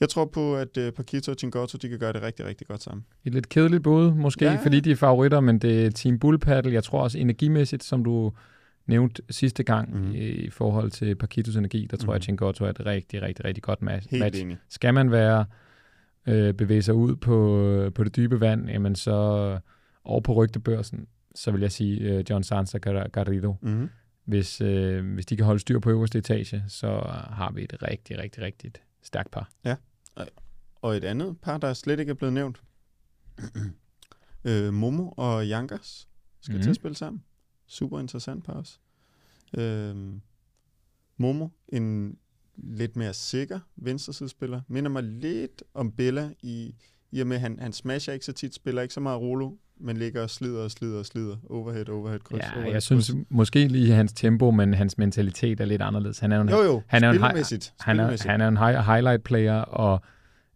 jeg 0.00 0.08
tror 0.08 0.24
på, 0.24 0.56
at 0.56 0.76
øh, 0.76 0.92
Paquito 0.92 1.32
og 1.32 1.38
Chingotto, 1.38 1.78
de 1.78 1.88
kan 1.88 1.98
gøre 1.98 2.12
det 2.12 2.22
rigtig, 2.22 2.46
rigtig 2.46 2.66
godt 2.66 2.82
sammen. 2.82 3.04
Et 3.24 3.34
lidt 3.34 3.48
kedeligt 3.48 3.82
bud, 3.82 4.10
måske, 4.14 4.44
Ja. 4.44 4.58
fordi 4.62 4.80
de 4.80 4.90
er 4.90 4.96
favoritter, 4.96 5.40
men 5.40 5.58
det 5.58 5.86
er 5.86 5.90
Team 5.90 6.18
Bull 6.18 6.38
Paddle. 6.38 6.72
Jeg 6.72 6.84
tror 6.84 7.02
også 7.02 7.18
energimæssigt, 7.18 7.84
som 7.84 8.04
du 8.04 8.32
nævnte 8.86 9.22
sidste 9.30 9.62
gang 9.62 9.90
Mhm. 9.94 10.04
mm. 10.08 10.14
i 10.14 10.50
forhold 10.50 10.90
til 10.90 11.14
Paquitos 11.16 11.56
energi, 11.56 11.86
der 11.90 11.96
tror 11.96 12.06
jeg, 12.06 12.14
Mhm. 12.14 12.16
at 12.16 12.22
Chingotto 12.22 12.64
er 12.64 12.68
et 12.70 12.86
rigtig, 12.86 13.22
rigtig, 13.22 13.44
rigtig 13.44 13.62
godt 13.62 13.82
match. 13.82 14.10
Helt 14.10 14.22
match. 14.24 14.40
enig. 14.42 14.56
Skal 14.68 14.94
man 14.94 15.10
være 15.10 15.44
øh, 16.26 16.54
bevæge 16.54 16.82
sig 16.82 16.94
ud 16.94 17.16
på, 17.16 17.90
på 17.94 18.04
det 18.04 18.16
dybe 18.16 18.40
vand, 18.40 18.68
jamen 18.68 18.94
så 18.96 19.12
over 20.04 20.20
på 20.20 20.32
rygtebørsen, 20.32 21.06
så 21.34 21.50
vil 21.50 21.60
jeg 21.60 21.72
sige 21.72 22.00
øh, 22.00 22.24
John 22.30 22.42
Gar- 22.42 23.08
Garrido. 23.08 23.56
Mm-hmm. 23.62 23.90
Hvis, 24.24 24.60
øh, 24.60 25.14
hvis 25.14 25.26
de 25.26 25.36
kan 25.36 25.46
holde 25.46 25.60
styr 25.60 25.78
på 25.78 25.90
øverste 25.90 26.18
etage, 26.18 26.64
så 26.68 26.88
har 27.30 27.52
vi 27.52 27.62
et 27.64 27.82
rigtig, 27.82 28.18
rigtig, 28.18 28.42
rigtig 28.42 28.72
stærkt 29.02 29.30
par. 29.30 29.50
Og 30.82 30.96
et 30.96 31.04
andet 31.04 31.36
par, 31.42 31.58
der 31.58 31.72
slet 31.72 32.00
ikke 32.00 32.10
er 32.10 32.14
blevet 32.14 32.32
nævnt. 32.32 32.60
øh, 34.44 34.72
Momo 34.72 35.08
og 35.16 35.48
Jankers 35.48 36.08
skal 36.40 36.52
mm-hmm. 36.52 36.62
til 36.62 36.68
Mhm. 36.68 36.70
at 36.70 36.76
spille 36.76 36.96
sammen. 36.96 37.22
Super 37.66 38.00
interessant 38.00 38.44
par 38.44 38.52
også. 38.52 38.78
Øh, 39.58 39.96
Momo, 41.16 41.48
en 41.68 42.16
lidt 42.56 42.96
mere 42.96 43.14
sikker 43.14 43.60
venstresidespiller, 43.76 44.60
minder 44.68 44.90
mig 44.90 45.02
lidt 45.02 45.62
om 45.74 45.92
Bella 45.92 46.30
i, 46.42 46.74
i 47.12 47.20
og 47.20 47.26
med, 47.26 47.36
at 47.36 47.40
han, 47.40 47.58
han 47.60 47.72
smasher 47.72 48.14
ikke 48.14 48.26
så 48.26 48.32
tit, 48.32 48.54
spiller 48.54 48.82
ikke 48.82 48.94
så 48.94 49.00
meget 49.00 49.20
rolo, 49.20 49.50
men 49.80 49.96
ligger 49.96 50.22
og 50.22 50.30
slider 50.30 50.64
og 50.64 50.70
slider 50.70 50.98
og 50.98 51.06
slider. 51.06 51.36
Overhead, 51.50 51.88
overhead, 51.88 52.20
kryds, 52.20 52.38
Ja, 52.42 52.52
overhead, 52.52 52.72
jeg 52.72 52.82
synes 52.82 53.10
kryds. 53.10 53.26
måske 53.30 53.68
lige 53.68 53.92
hans 53.92 54.12
tempo, 54.12 54.50
men 54.50 54.74
hans 54.74 54.98
mentalitet 54.98 55.60
er 55.60 55.64
lidt 55.64 55.82
anderledes. 55.82 56.18
Han 56.18 56.32
er 56.32 56.36
jo 56.36 56.42
en, 56.42 56.48
Jo, 56.48 56.62
jo, 56.62 56.82
han 56.86 57.04
er 57.04 57.10
en 57.10 57.20
han 57.80 58.00
er, 58.00 58.28
han 58.28 58.40
er 58.40 58.48
en 58.48 58.56
hi- 58.56 58.92
highlight 58.92 59.22
player, 59.24 59.54
og 59.60 60.00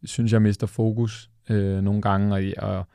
synes, 0.05 0.33
jeg 0.33 0.43
mister 0.43 0.67
fokus 0.67 1.31
øh, 1.51 1.81
nogle 1.83 2.03
gange, 2.03 2.35
og, 2.63 2.71
og 2.71 2.87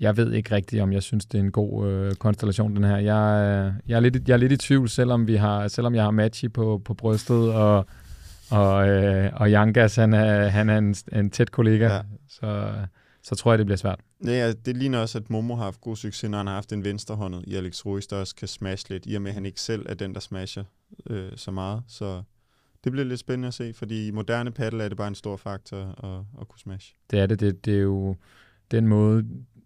jeg 0.00 0.16
ved 0.16 0.32
ikke 0.32 0.54
rigtigt, 0.54 0.82
om 0.82 0.92
jeg 0.92 1.02
synes, 1.02 1.26
det 1.26 1.38
er 1.38 1.42
en 1.42 1.52
god 1.52 1.88
øh, 1.88 2.14
konstellation, 2.14 2.76
den 2.76 2.84
her. 2.84 2.96
Jeg, 2.96 3.66
øh, 3.66 3.72
jeg, 3.90 3.96
er 3.96 4.00
lidt, 4.00 4.28
jeg 4.28 4.34
er 4.34 4.38
lidt 4.38 4.52
i 4.52 4.56
tvivl, 4.56 4.88
selvom, 4.88 5.26
vi 5.26 5.36
har, 5.36 5.68
selvom 5.68 5.94
jeg 5.94 6.02
har 6.04 6.10
Matchy 6.10 6.52
på, 6.52 6.82
på 6.84 6.94
brystet, 6.94 7.52
og, 7.54 7.86
og, 8.50 8.88
øh, 8.88 9.30
og 9.34 9.50
Jankas, 9.50 9.96
han 9.96 10.12
er, 10.12 10.48
han 10.48 10.68
er 10.68 10.78
en, 10.78 10.94
en 11.12 11.30
tæt 11.30 11.50
kollega, 11.50 11.86
Ja. 11.86 11.94
ja. 11.94 12.02
så, 12.28 12.72
så 13.22 13.34
tror 13.34 13.52
jeg, 13.52 13.58
det 13.58 13.66
bliver 13.66 13.76
svært. 13.76 14.00
Ja, 14.24 14.52
det 14.52 14.76
ligner 14.76 14.98
også, 14.98 15.18
at 15.18 15.30
Momo 15.30 15.54
har 15.54 15.64
haft 15.64 15.80
god 15.80 15.96
succes, 15.96 16.30
når 16.30 16.38
han 16.38 16.46
har 16.46 16.54
haft 16.54 16.72
en 16.72 16.84
venstrehåndet 16.84 17.44
i 17.46 17.54
Alex 17.56 17.86
Ruiz, 17.86 18.06
der 18.06 18.16
også 18.16 18.34
kan 18.34 18.48
smash 18.48 18.90
lidt, 18.90 19.02
i 19.06 19.14
og 19.14 19.22
med, 19.22 19.30
at 19.30 19.34
han 19.34 19.46
ikke 19.46 19.60
selv 19.60 19.86
er 19.88 19.94
den, 19.94 20.14
der 20.14 20.20
smasher 20.20 20.64
øh, 21.10 21.28
så 21.36 21.50
meget. 21.50 21.82
Så 21.88 22.22
det 22.84 22.92
bliver 22.92 23.04
lidt 23.04 23.20
spændende 23.20 23.48
at 23.48 23.54
se, 23.54 23.72
fordi 23.74 24.06
i 24.06 24.10
moderne 24.10 24.50
paddle 24.50 24.84
er 24.84 24.88
det 24.88 24.96
bare 24.96 25.08
en 25.08 25.14
stor 25.14 25.36
faktor 25.36 26.04
at, 26.04 26.40
at 26.40 26.48
kunne 26.48 26.58
smash. 26.58 26.94
Det 27.10 27.18
er 27.20 27.26
det. 27.26 27.40
Det, 27.40 27.64
det 27.64 27.74
er 27.74 27.80
jo 27.80 28.16
den 28.70 28.86
måde, 28.88 29.24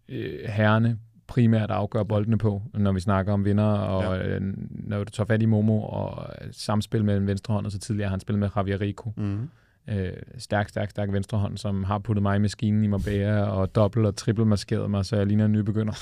øh, 0.08 0.48
herrene 0.48 0.98
primært 1.26 1.70
afgør 1.70 2.02
boldene 2.02 2.38
på, 2.38 2.62
når 2.74 2.92
vi 2.92 3.00
snakker 3.00 3.32
om 3.32 3.44
vinder, 3.44 3.64
og 3.64 4.16
ja. 4.16 4.28
øh, 4.28 4.42
når 4.70 5.04
du 5.04 5.10
tager 5.10 5.26
fat 5.26 5.42
i 5.42 5.46
Momo 5.46 5.82
og 5.82 6.26
øh, 6.40 6.48
samspil 6.52 7.04
med 7.04 7.16
en 7.16 7.26
venstrehånd, 7.26 7.66
og 7.66 7.72
så 7.72 7.78
tidligere 7.78 8.08
har 8.08 8.10
han 8.10 8.20
spillet 8.20 8.40
med 8.40 8.48
Javier 8.56 8.80
Rico. 8.80 9.12
Mm-hmm. 9.16 9.48
Øh, 9.88 10.12
stærk, 10.38 10.68
stærk, 10.68 10.90
stærk 10.90 11.12
venstrehånd, 11.12 11.56
som 11.56 11.84
har 11.84 11.98
puttet 11.98 12.22
mig 12.22 12.36
i 12.36 12.38
maskinen 12.38 12.84
i 12.84 12.86
Marbella, 12.86 13.42
og 13.42 13.74
dobbelt 13.74 14.06
og 14.06 14.16
triple 14.16 14.44
maskeret 14.44 14.90
mig, 14.90 15.04
så 15.04 15.16
jeg 15.16 15.26
ligner 15.26 15.44
en 15.44 15.52
nybegynder, 15.52 15.94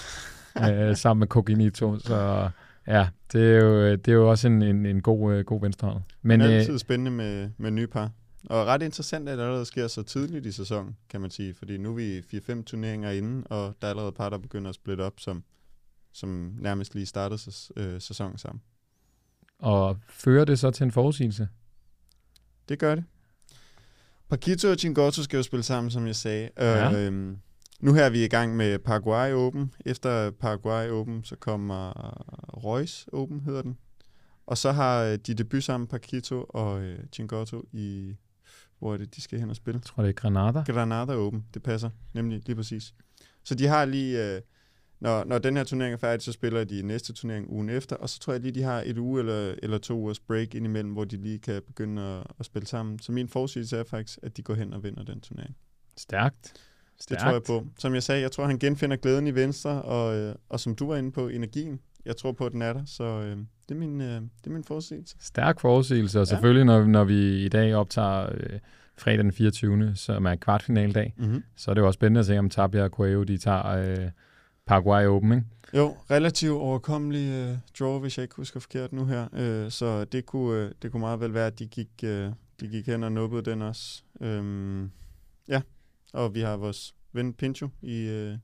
øh, 0.71 0.97
sammen 0.97 1.21
med 1.21 1.27
Coginito. 1.27 1.99
Så 1.99 2.49
ja, 2.87 3.09
det 3.33 3.57
er 3.57 3.65
jo, 3.65 3.93
det 3.93 4.09
er 4.09 4.13
jo 4.13 4.31
også 4.31 4.49
en, 4.49 4.63
en, 4.63 4.87
en 4.87 5.03
god, 5.03 5.35
øh, 5.35 5.45
god 5.45 5.61
venstrehånd. 5.61 6.03
Men 6.23 6.29
Men 6.39 6.41
det 6.41 6.47
er 6.47 6.55
øh, 6.55 6.61
altid 6.61 6.79
spændende 6.79 7.11
med, 7.11 7.49
med 7.59 7.71
nye 7.71 7.87
par. 7.87 8.11
Og 8.51 8.67
ret 8.67 8.83
interessant, 8.83 9.29
at 9.29 9.39
det 9.39 9.45
allerede 9.45 9.65
sker 9.65 9.89
så 9.89 10.03
tidligt 10.03 10.47
i 10.47 10.53
sæsonen, 10.53 10.97
kan 11.09 11.21
man 11.21 11.31
sige. 11.31 11.55
Fordi 11.55 11.79
nu 11.79 11.91
er 11.91 11.95
vi 11.95 12.19
4-5 12.19 12.63
turneringer 12.63 13.11
inde, 13.11 13.47
og 13.47 13.75
der 13.81 13.87
er 13.87 13.91
allerede 13.91 14.13
par, 14.13 14.31
der 14.31 14.39
begynder 14.39 14.69
at 14.69 14.75
splitte 14.75 15.03
op, 15.03 15.21
som, 15.21 15.45
som 16.13 16.55
nærmest 16.59 16.95
lige 16.95 17.07
startede 17.07 17.39
sæs, 17.39 17.73
øh, 17.77 18.01
sæsonen 18.01 18.39
sammen. 18.39 18.63
og 19.59 19.99
fører 20.09 20.45
det 20.45 20.59
så 20.59 20.71
til 20.71 20.85
en 20.85 20.93
forudsigelse? 20.93 21.49
Det 22.69 22.79
gør 22.79 22.95
det. 22.95 23.05
Paquito 24.29 24.71
og 24.71 24.79
Chingotto 24.79 25.23
skal 25.23 25.37
jo 25.37 25.43
spille 25.43 25.63
sammen, 25.63 25.91
som 25.91 26.07
jeg 26.07 26.17
sagde. 26.17 26.51
Ja. 26.59 26.93
Øh, 26.93 27.07
øhm, 27.07 27.39
nu 27.81 27.95
her 27.95 28.05
er 28.05 28.11
vi 28.11 28.25
i 28.25 28.29
gang 28.29 28.57
med 28.57 28.79
Paraguay 28.79 29.33
Open. 29.33 29.75
Efter 29.87 30.31
Paraguay 30.31 30.89
Open, 30.91 31.25
så 31.25 31.37
kommer 31.37 31.93
Royce 32.65 33.15
Open, 33.15 33.41
hedder 33.41 33.63
den. 33.63 33.79
Og 34.47 34.59
så 34.59 34.73
har 34.73 35.03
øh, 35.03 35.19
de 35.27 35.35
debut 35.35 35.65
sammen, 35.65 35.87
Paquito 35.87 36.45
og 36.49 36.83
øh, 36.83 36.99
Chingotto, 37.13 37.65
i... 37.73 38.17
Hvor 38.83 38.93
er 38.93 38.97
det, 38.97 39.17
de 39.17 39.21
skal 39.21 39.41
hen 39.41 39.51
og 39.51 39.57
spille? 39.57 39.79
Jeg 39.79 39.83
tror, 39.83 40.03
det 40.03 40.09
er 40.09 40.13
Granada. 40.13 40.63
Granada 40.73 41.13
Open, 41.13 41.45
det 41.55 41.63
passer 41.63 41.91
nemlig 42.15 42.43
lige 42.47 42.57
præcis. 42.57 42.95
Så 43.45 43.55
de 43.55 43.67
har 43.67 43.85
lige, 43.85 44.35
øh, 44.35 44.41
når, 45.01 45.25
når 45.25 45.39
den 45.39 45.57
her 45.57 45.65
turnering 45.65 45.93
er 45.93 45.97
færdig, 45.99 46.23
så 46.23 46.33
spiller 46.33 46.65
de 46.65 46.83
næste 46.83 47.13
turnering 47.13 47.51
ugen 47.51 47.69
efter, 47.69 47.97
og 47.97 48.09
så 48.09 48.19
tror 48.19 48.33
jeg 48.33 48.43
lige, 48.43 48.53
de 48.53 48.63
har 48.63 48.83
et 48.87 48.99
uge 48.99 49.21
eller, 49.21 49.55
eller 49.63 49.79
to 49.79 49.95
ugers 49.95 50.21
break 50.21 50.55
indimellem, 50.55 50.93
hvor 50.93 51.05
de 51.05 51.17
lige 51.17 51.39
kan 51.39 51.63
begynde 51.67 52.03
at, 52.03 52.27
at 52.39 52.47
spille 52.47 52.67
sammen. 52.67 52.99
Så 52.99 53.13
min 53.13 53.29
forudsigelse 53.29 53.77
er 53.77 53.85
faktisk, 53.85 54.19
at 54.23 54.37
de 54.37 54.43
går 54.43 54.55
hen 54.55 54.73
og 54.73 54.83
vinder 54.83 55.05
den 55.05 55.21
turnering. 55.21 55.57
Stærkt. 55.97 56.43
Det 56.43 57.03
Stærkt. 57.03 57.23
tror 57.23 57.31
jeg 57.33 57.43
på. 57.43 57.67
Som 57.79 57.95
jeg 57.95 58.03
sagde, 58.03 58.21
jeg 58.21 58.33
tror, 58.33 58.47
han 58.47 58.59
genfinder 58.59 58.97
glæden 58.97 59.27
i 59.27 59.35
venstre, 59.35 59.83
og, 59.83 60.17
øh, 60.17 60.35
og 60.49 60.61
som 60.61 60.75
du 60.75 60.87
var 60.87 60.97
inde 60.97 61.13
på, 61.13 61.29
energien. 61.29 61.81
Jeg 62.05 62.17
tror 62.17 62.33
på, 62.33 62.47
at 62.47 62.53
den 62.53 62.63
er 62.63 62.73
der, 62.73 62.85
så 62.87 63.05
øh, 63.05 63.37
det, 63.37 63.47
er 63.71 63.75
min, 63.75 64.01
øh, 64.01 64.07
det 64.21 64.47
er 64.47 64.51
min 64.51 64.65
forudsigelse. 64.65 65.17
Stærk 65.21 65.61
forudsigelse, 65.61 66.19
og 66.19 66.21
Ja. 66.21 66.25
selvfølgelig, 66.25 66.65
når, 66.65 66.85
når 66.85 67.05
vi 67.05 67.45
i 67.45 67.49
dag 67.49 67.75
optager 67.75 68.29
øh, 68.35 68.59
fredag 68.99 69.19
den 69.25 69.33
24., 69.33 69.93
som 69.97 70.27
er 70.27 70.35
kvartfinaldag, 70.37 71.15
Mm-hmm. 71.17 71.43
så 71.57 71.71
er 71.71 71.75
det 71.75 71.81
jo 71.81 71.87
også 71.87 71.95
spændende 71.97 72.21
at 72.21 72.27
se, 72.27 72.39
om 72.39 72.51
Tapia 72.51 72.83
og 72.85 72.91
Coelho, 72.91 73.23
de 73.23 73.39
tager, 73.39 73.67
øh, 73.67 74.11
Paraguay 74.67 75.07
Open, 75.07 75.33
ikke? 75.33 75.45
Jo, 75.75 75.97
relativt 76.11 76.53
overkommelig 76.53 77.51
uh, 77.51 77.59
draw, 77.79 77.99
hvis 78.01 78.19
jeg 78.19 78.23
ikke 78.23 78.35
husker 78.37 78.61
forkert 78.61 78.93
nu 78.93 79.07
her. 79.07 79.27
Uh, 79.65 79.71
så 79.71 80.05
det 80.05 80.27
kunne, 80.27 80.65
uh, 80.67 80.71
det 80.83 80.93
kunne 80.93 81.01
meget 81.01 81.21
vel 81.21 81.35
være, 81.35 81.47
at 81.47 81.59
de 81.59 81.67
gik, 81.67 81.89
uh, 82.03 82.09
de 82.09 82.69
gik 82.71 82.87
hen 82.87 83.03
og 83.05 83.13
nubbede 83.13 83.51
den 83.51 83.63
også. 83.63 84.03
Um, 84.21 84.91
ja, 85.49 85.63
og 86.13 86.35
vi 86.35 86.41
har 86.41 86.57
vores 86.57 86.95
ven 87.13 87.35
Pincho 87.35 87.69
i, 87.83 88.27
uh, 88.33 88.39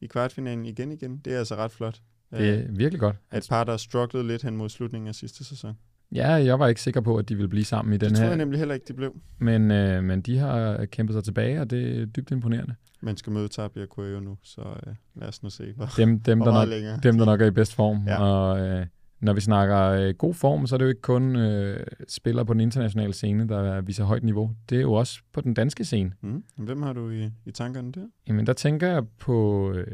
i 0.00 0.06
kvartfinalen 0.06 0.66
igen 0.66 0.92
igen. 0.92 1.18
Det 1.24 1.34
er 1.34 1.38
altså 1.38 1.56
ret 1.56 1.72
flot. 1.72 2.00
Det 2.38 2.54
er 2.54 2.62
virkelig 2.70 3.00
godt. 3.00 3.16
Et 3.34 3.46
par, 3.50 3.64
der 3.64 3.76
strugglede 3.76 4.26
lidt 4.26 4.42
hen 4.42 4.56
mod 4.56 4.68
slutningen 4.68 5.08
af 5.08 5.14
sidste 5.14 5.44
sæson. 5.44 5.74
Ja, 6.14 6.28
jeg 6.32 6.58
var 6.58 6.66
ikke 6.68 6.80
sikker 6.82 7.00
på, 7.00 7.16
at 7.16 7.28
de 7.28 7.34
ville 7.34 7.48
blive 7.48 7.64
sammen 7.64 7.94
i 7.94 7.96
den 7.96 8.10
det 8.10 8.18
her. 8.18 8.24
tror 8.24 8.28
jeg 8.28 8.36
nemlig 8.36 8.58
heller 8.58 8.74
ikke, 8.74 8.84
de 8.88 8.92
blev. 8.94 9.14
Men, 9.38 9.70
øh, 9.70 10.04
men 10.04 10.20
de 10.20 10.38
har 10.38 10.84
kæmpet 10.84 11.14
sig 11.14 11.24
tilbage, 11.24 11.60
og 11.60 11.70
det 11.70 12.00
er 12.00 12.06
dybt 12.06 12.30
imponerende. 12.30 12.74
Man 13.00 13.16
skal 13.16 13.32
møde 13.32 13.48
Tabia 13.48 13.86
Coelho 13.86 14.20
nu, 14.20 14.36
så 14.42 14.60
øh, 14.86 14.94
lad 15.16 15.28
os 15.28 15.42
nu 15.42 15.50
se, 15.50 15.72
hvor, 15.76 15.88
Dem, 15.96 16.20
dem, 16.20 16.38
hvor 16.38 16.46
der, 16.46 16.52
nok, 16.52 16.68
længere. 16.68 17.00
dem 17.02 17.18
der 17.18 17.24
nok 17.24 17.40
er 17.40 17.46
i 17.46 17.50
bedst 17.50 17.74
form. 17.74 18.06
Ja. 18.06 18.22
Og 18.22 18.60
øh, 18.60 18.86
når 19.20 19.32
vi 19.32 19.40
snakker 19.40 19.78
øh, 19.78 20.14
god 20.14 20.34
form, 20.34 20.66
så 20.66 20.76
er 20.76 20.78
det 20.78 20.84
jo 20.84 20.88
ikke 20.88 21.00
kun 21.00 21.36
øh, 21.36 21.86
spillere 22.08 22.46
på 22.46 22.52
den 22.52 22.60
internationale 22.60 23.12
scene, 23.12 23.48
der 23.48 23.80
viser 23.80 24.04
højt 24.04 24.22
niveau. 24.24 24.50
Det 24.70 24.76
er 24.78 24.82
jo 24.82 24.92
også 24.92 25.20
på 25.32 25.40
den 25.40 25.54
danske 25.54 25.84
scene. 25.84 26.12
Mm. 26.22 26.44
Hvem 26.58 26.82
har 26.82 26.92
du 26.92 27.10
i, 27.10 27.30
i 27.46 27.50
tankerne 27.50 27.92
der? 27.92 28.06
Jamen, 28.28 28.46
der 28.46 28.52
tænker 28.52 28.88
jeg 28.88 29.02
på 29.20 29.70
øh, 29.72 29.86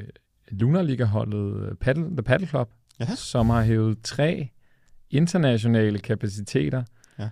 Lunar 0.50 0.82
Liga-holdet 0.82 1.62
øh, 1.68 1.74
Paddle, 1.74 2.04
The 2.04 2.22
Paddle 2.22 2.46
Club, 2.46 2.70
Ja. 3.00 3.06
som 3.14 3.50
har 3.50 3.62
hævet 3.62 3.98
tre 4.02 4.48
internationale 5.10 5.98
kapaciteter 5.98 6.82
Ja. 7.18 7.28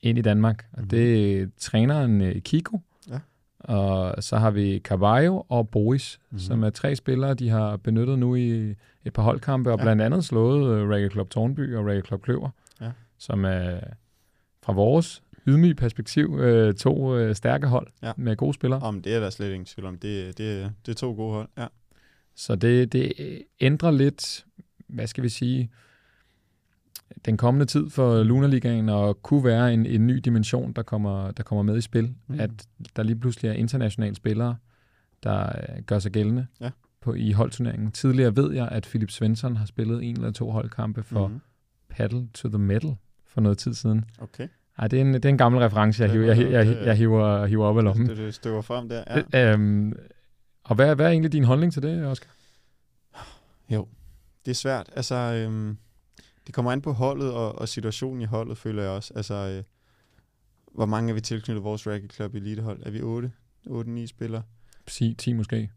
ind 0.00 0.18
i 0.18 0.22
Danmark. 0.22 0.66
Og 0.72 0.78
Mhm. 0.80 0.88
det 0.88 1.32
er 1.42 1.46
træneren 1.60 2.20
øh, 2.20 2.40
Kiko, 2.42 2.80
Ja. 3.10 3.18
og 3.58 4.22
så 4.22 4.36
har 4.36 4.50
vi 4.50 4.78
Carvalho 4.84 5.42
og 5.48 5.68
Boris, 5.68 6.18
Mhm. 6.30 6.34
mm. 6.34 6.38
som 6.38 6.62
er 6.64 6.70
tre 6.70 6.96
spillere, 6.96 7.34
de 7.34 7.48
har 7.48 7.76
benyttet 7.76 8.18
nu 8.18 8.34
i 8.34 8.74
et 9.04 9.12
par 9.14 9.22
holdkampe, 9.22 9.72
og 9.72 9.78
Ja. 9.78 9.84
blandt 9.84 10.02
andet 10.02 10.24
slået 10.24 11.04
uh, 11.06 11.10
Club 11.10 11.30
Tornby 11.30 11.74
og 11.76 11.86
Ragga 11.86 12.00
Club 12.00 12.22
Kløver, 12.22 12.50
Ja. 12.80 12.90
som 13.18 13.44
er 13.44 13.80
fra 14.62 14.72
vores 14.72 15.22
ydmyge 15.46 15.74
perspektiv 15.74 16.38
øh, 16.40 16.74
to 16.74 17.16
øh, 17.16 17.34
stærke 17.34 17.66
hold 17.66 17.86
Ja. 18.02 18.12
med 18.16 18.36
gode 18.36 18.54
spillere. 18.54 18.80
Om 18.80 19.02
det 19.02 19.14
er 19.14 19.20
der 19.20 19.30
slet 19.30 19.48
ingen 19.52 19.64
tvivl 19.64 19.86
om. 19.88 19.98
Det, 19.98 20.38
det, 20.38 20.72
det 20.86 20.92
er 20.92 20.96
to 20.96 21.12
gode 21.12 21.32
hold. 21.34 21.48
Ja. 21.58 21.66
Så 22.38 22.54
det, 22.56 22.92
det 22.92 23.12
ændrer 23.60 23.90
lidt, 23.90 24.44
hvad 24.88 25.06
skal 25.06 25.24
vi 25.24 25.28
sige, 25.28 25.70
den 27.24 27.36
kommende 27.36 27.66
tid 27.66 27.90
for 27.90 28.22
Lunaligaen 28.22 28.88
og 28.88 29.22
kunne 29.22 29.44
være 29.44 29.74
en, 29.74 29.86
en 29.86 30.06
ny 30.06 30.16
dimension, 30.16 30.72
der 30.72 30.82
kommer, 30.82 31.30
der 31.30 31.42
kommer 31.42 31.62
med 31.62 31.76
i 31.76 31.80
spil. 31.80 32.14
Mm. 32.26 32.40
At 32.40 32.50
der 32.96 33.02
lige 33.02 33.16
pludselig 33.16 33.48
er 33.48 33.52
internationale 33.52 34.14
spillere, 34.14 34.56
der 35.22 35.46
øh, 35.46 35.82
gør 35.86 35.98
sig 35.98 36.12
gældende 36.12 36.46
Ja. 36.60 36.70
på, 37.00 37.14
i 37.14 37.32
holdturneringen. 37.32 37.92
Tidligere 37.92 38.36
ved 38.36 38.52
jeg, 38.52 38.68
at 38.68 38.82
Philip 38.82 39.10
Svensson 39.10 39.56
har 39.56 39.66
spillet 39.66 40.04
en 40.04 40.16
eller 40.16 40.30
to 40.30 40.50
holdkampe 40.50 41.02
for 41.02 41.26
mm. 41.28 41.40
Paddle 41.88 42.28
to 42.34 42.48
the 42.48 42.58
Metal 42.58 42.94
for 43.26 43.40
noget 43.40 43.58
tid 43.58 43.74
siden. 43.74 44.04
Okay. 44.18 44.48
Ej, 44.78 44.88
det, 44.88 44.96
er 44.96 45.00
en, 45.00 45.14
det 45.14 45.24
er 45.24 45.28
en 45.28 45.38
gammel 45.38 45.60
reference, 45.60 46.02
jeg, 46.02 46.12
hiver, 46.12 46.26
jeg, 46.26 46.38
jeg, 46.38 46.66
jeg, 46.66 46.86
jeg 46.86 46.96
hiver, 46.96 47.46
hiver 47.46 47.66
op 47.66 47.78
af 47.78 47.84
lommen. 47.84 48.08
Det, 48.08 48.16
det 48.16 48.34
støver 48.34 48.62
frem 48.62 48.88
der. 48.88 49.22
Ja. 49.32 49.52
Øhm, 49.52 49.92
og 50.68 50.74
hvad, 50.74 50.94
hvad 50.94 51.06
er 51.06 51.10
egentlig 51.10 51.32
din 51.32 51.44
holdning 51.44 51.72
til 51.72 51.82
det, 51.82 52.06
Oscar? 52.06 52.30
Det 54.44 54.50
er 54.50 54.54
svært. 54.54 54.90
Altså, 54.96 55.14
øhm, 55.14 55.78
det 56.46 56.54
kommer 56.54 56.72
an 56.72 56.82
på 56.82 56.92
holdet 56.92 57.32
og, 57.32 57.58
og 57.58 57.68
situationen 57.68 58.22
i 58.22 58.24
holdet, 58.24 58.58
føler 58.58 58.82
jeg 58.82 58.92
også. 58.92 59.14
Altså, 59.16 59.34
øh, 59.34 59.62
hvor 60.74 60.86
mange 60.86 61.10
er 61.10 61.14
vi 61.14 61.20
tilknyttet 61.20 61.64
vores 61.64 61.86
Raggy 61.86 62.10
Club 62.10 62.34
Elitehold? 62.34 62.82
Er 62.86 62.90
vi 62.90 63.00
8? 63.00 63.32
8-9 63.66 64.06
spillere? 64.06 64.42
10, 64.86 65.14
10 65.14 65.32
måske. 65.32 65.70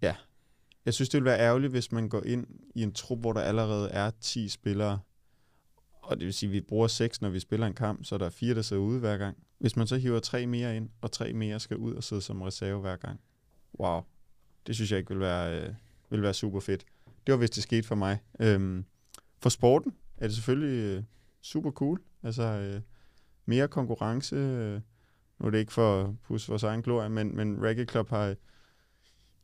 Jeg 0.85 0.93
synes, 0.93 1.09
det 1.09 1.17
ville 1.17 1.29
være 1.29 1.39
ærgerligt, 1.39 1.71
hvis 1.71 1.91
man 1.91 2.09
går 2.09 2.23
ind 2.23 2.47
i 2.75 2.83
en 2.83 2.93
trup, 2.93 3.19
hvor 3.19 3.33
der 3.33 3.41
allerede 3.41 3.89
er 3.89 4.11
10 4.21 4.49
spillere, 4.49 4.99
og 6.01 6.17
det 6.17 6.25
vil 6.25 6.33
sige, 6.33 6.47
at 6.49 6.53
vi 6.53 6.61
bruger 6.61 6.87
6, 6.87 7.21
når 7.21 7.29
vi 7.29 7.39
spiller 7.39 7.67
en 7.67 7.73
kamp, 7.73 8.05
så 8.05 8.17
der 8.17 8.25
er 8.25 8.29
fire, 8.29 8.55
der 8.55 8.61
sidder 8.61 8.83
ude 8.83 8.99
hver 8.99 9.17
gang. 9.17 9.37
Hvis 9.59 9.75
man 9.75 9.87
så 9.87 9.97
hiver 9.97 10.19
tre 10.19 10.45
mere 10.45 10.75
ind, 10.75 10.89
og 11.01 11.11
tre 11.11 11.33
mere 11.33 11.59
skal 11.59 11.77
ud 11.77 11.93
og 11.93 12.03
sidde 12.03 12.21
som 12.21 12.41
reserve 12.41 12.81
hver 12.81 12.95
gang. 12.95 13.19
Wow. 13.79 14.01
Det 14.67 14.75
synes 14.75 14.91
jeg 14.91 14.99
ikke 14.99 15.09
vil 15.09 15.19
være, 15.19 15.61
øh, 15.61 15.69
vil 16.09 16.21
være 16.21 16.33
super 16.33 16.59
fedt. 16.59 16.85
Det 17.27 17.31
var, 17.31 17.37
hvis 17.37 17.49
det 17.49 17.63
skete 17.63 17.87
for 17.87 17.95
mig. 17.95 18.19
Øhm, 18.39 18.85
for 19.39 19.49
sporten 19.49 19.93
er 20.17 20.27
det 20.27 20.35
selvfølgelig 20.35 20.97
øh, 20.97 21.03
super 21.41 21.71
cool. 21.71 22.01
Altså 22.23 22.43
øh, 22.43 22.81
mere 23.45 23.67
konkurrence. 23.67 24.35
Øh, 24.35 24.81
nu 25.39 25.45
er 25.47 25.49
det 25.49 25.59
ikke 25.59 25.73
for 25.73 26.03
at 26.03 26.09
pusse 26.27 26.47
vores 26.47 26.63
egen 26.63 26.81
glorie, 26.81 27.09
men, 27.09 27.35
men 27.35 27.63
Raggy 27.63 27.89
Club 27.89 28.09
har 28.09 28.35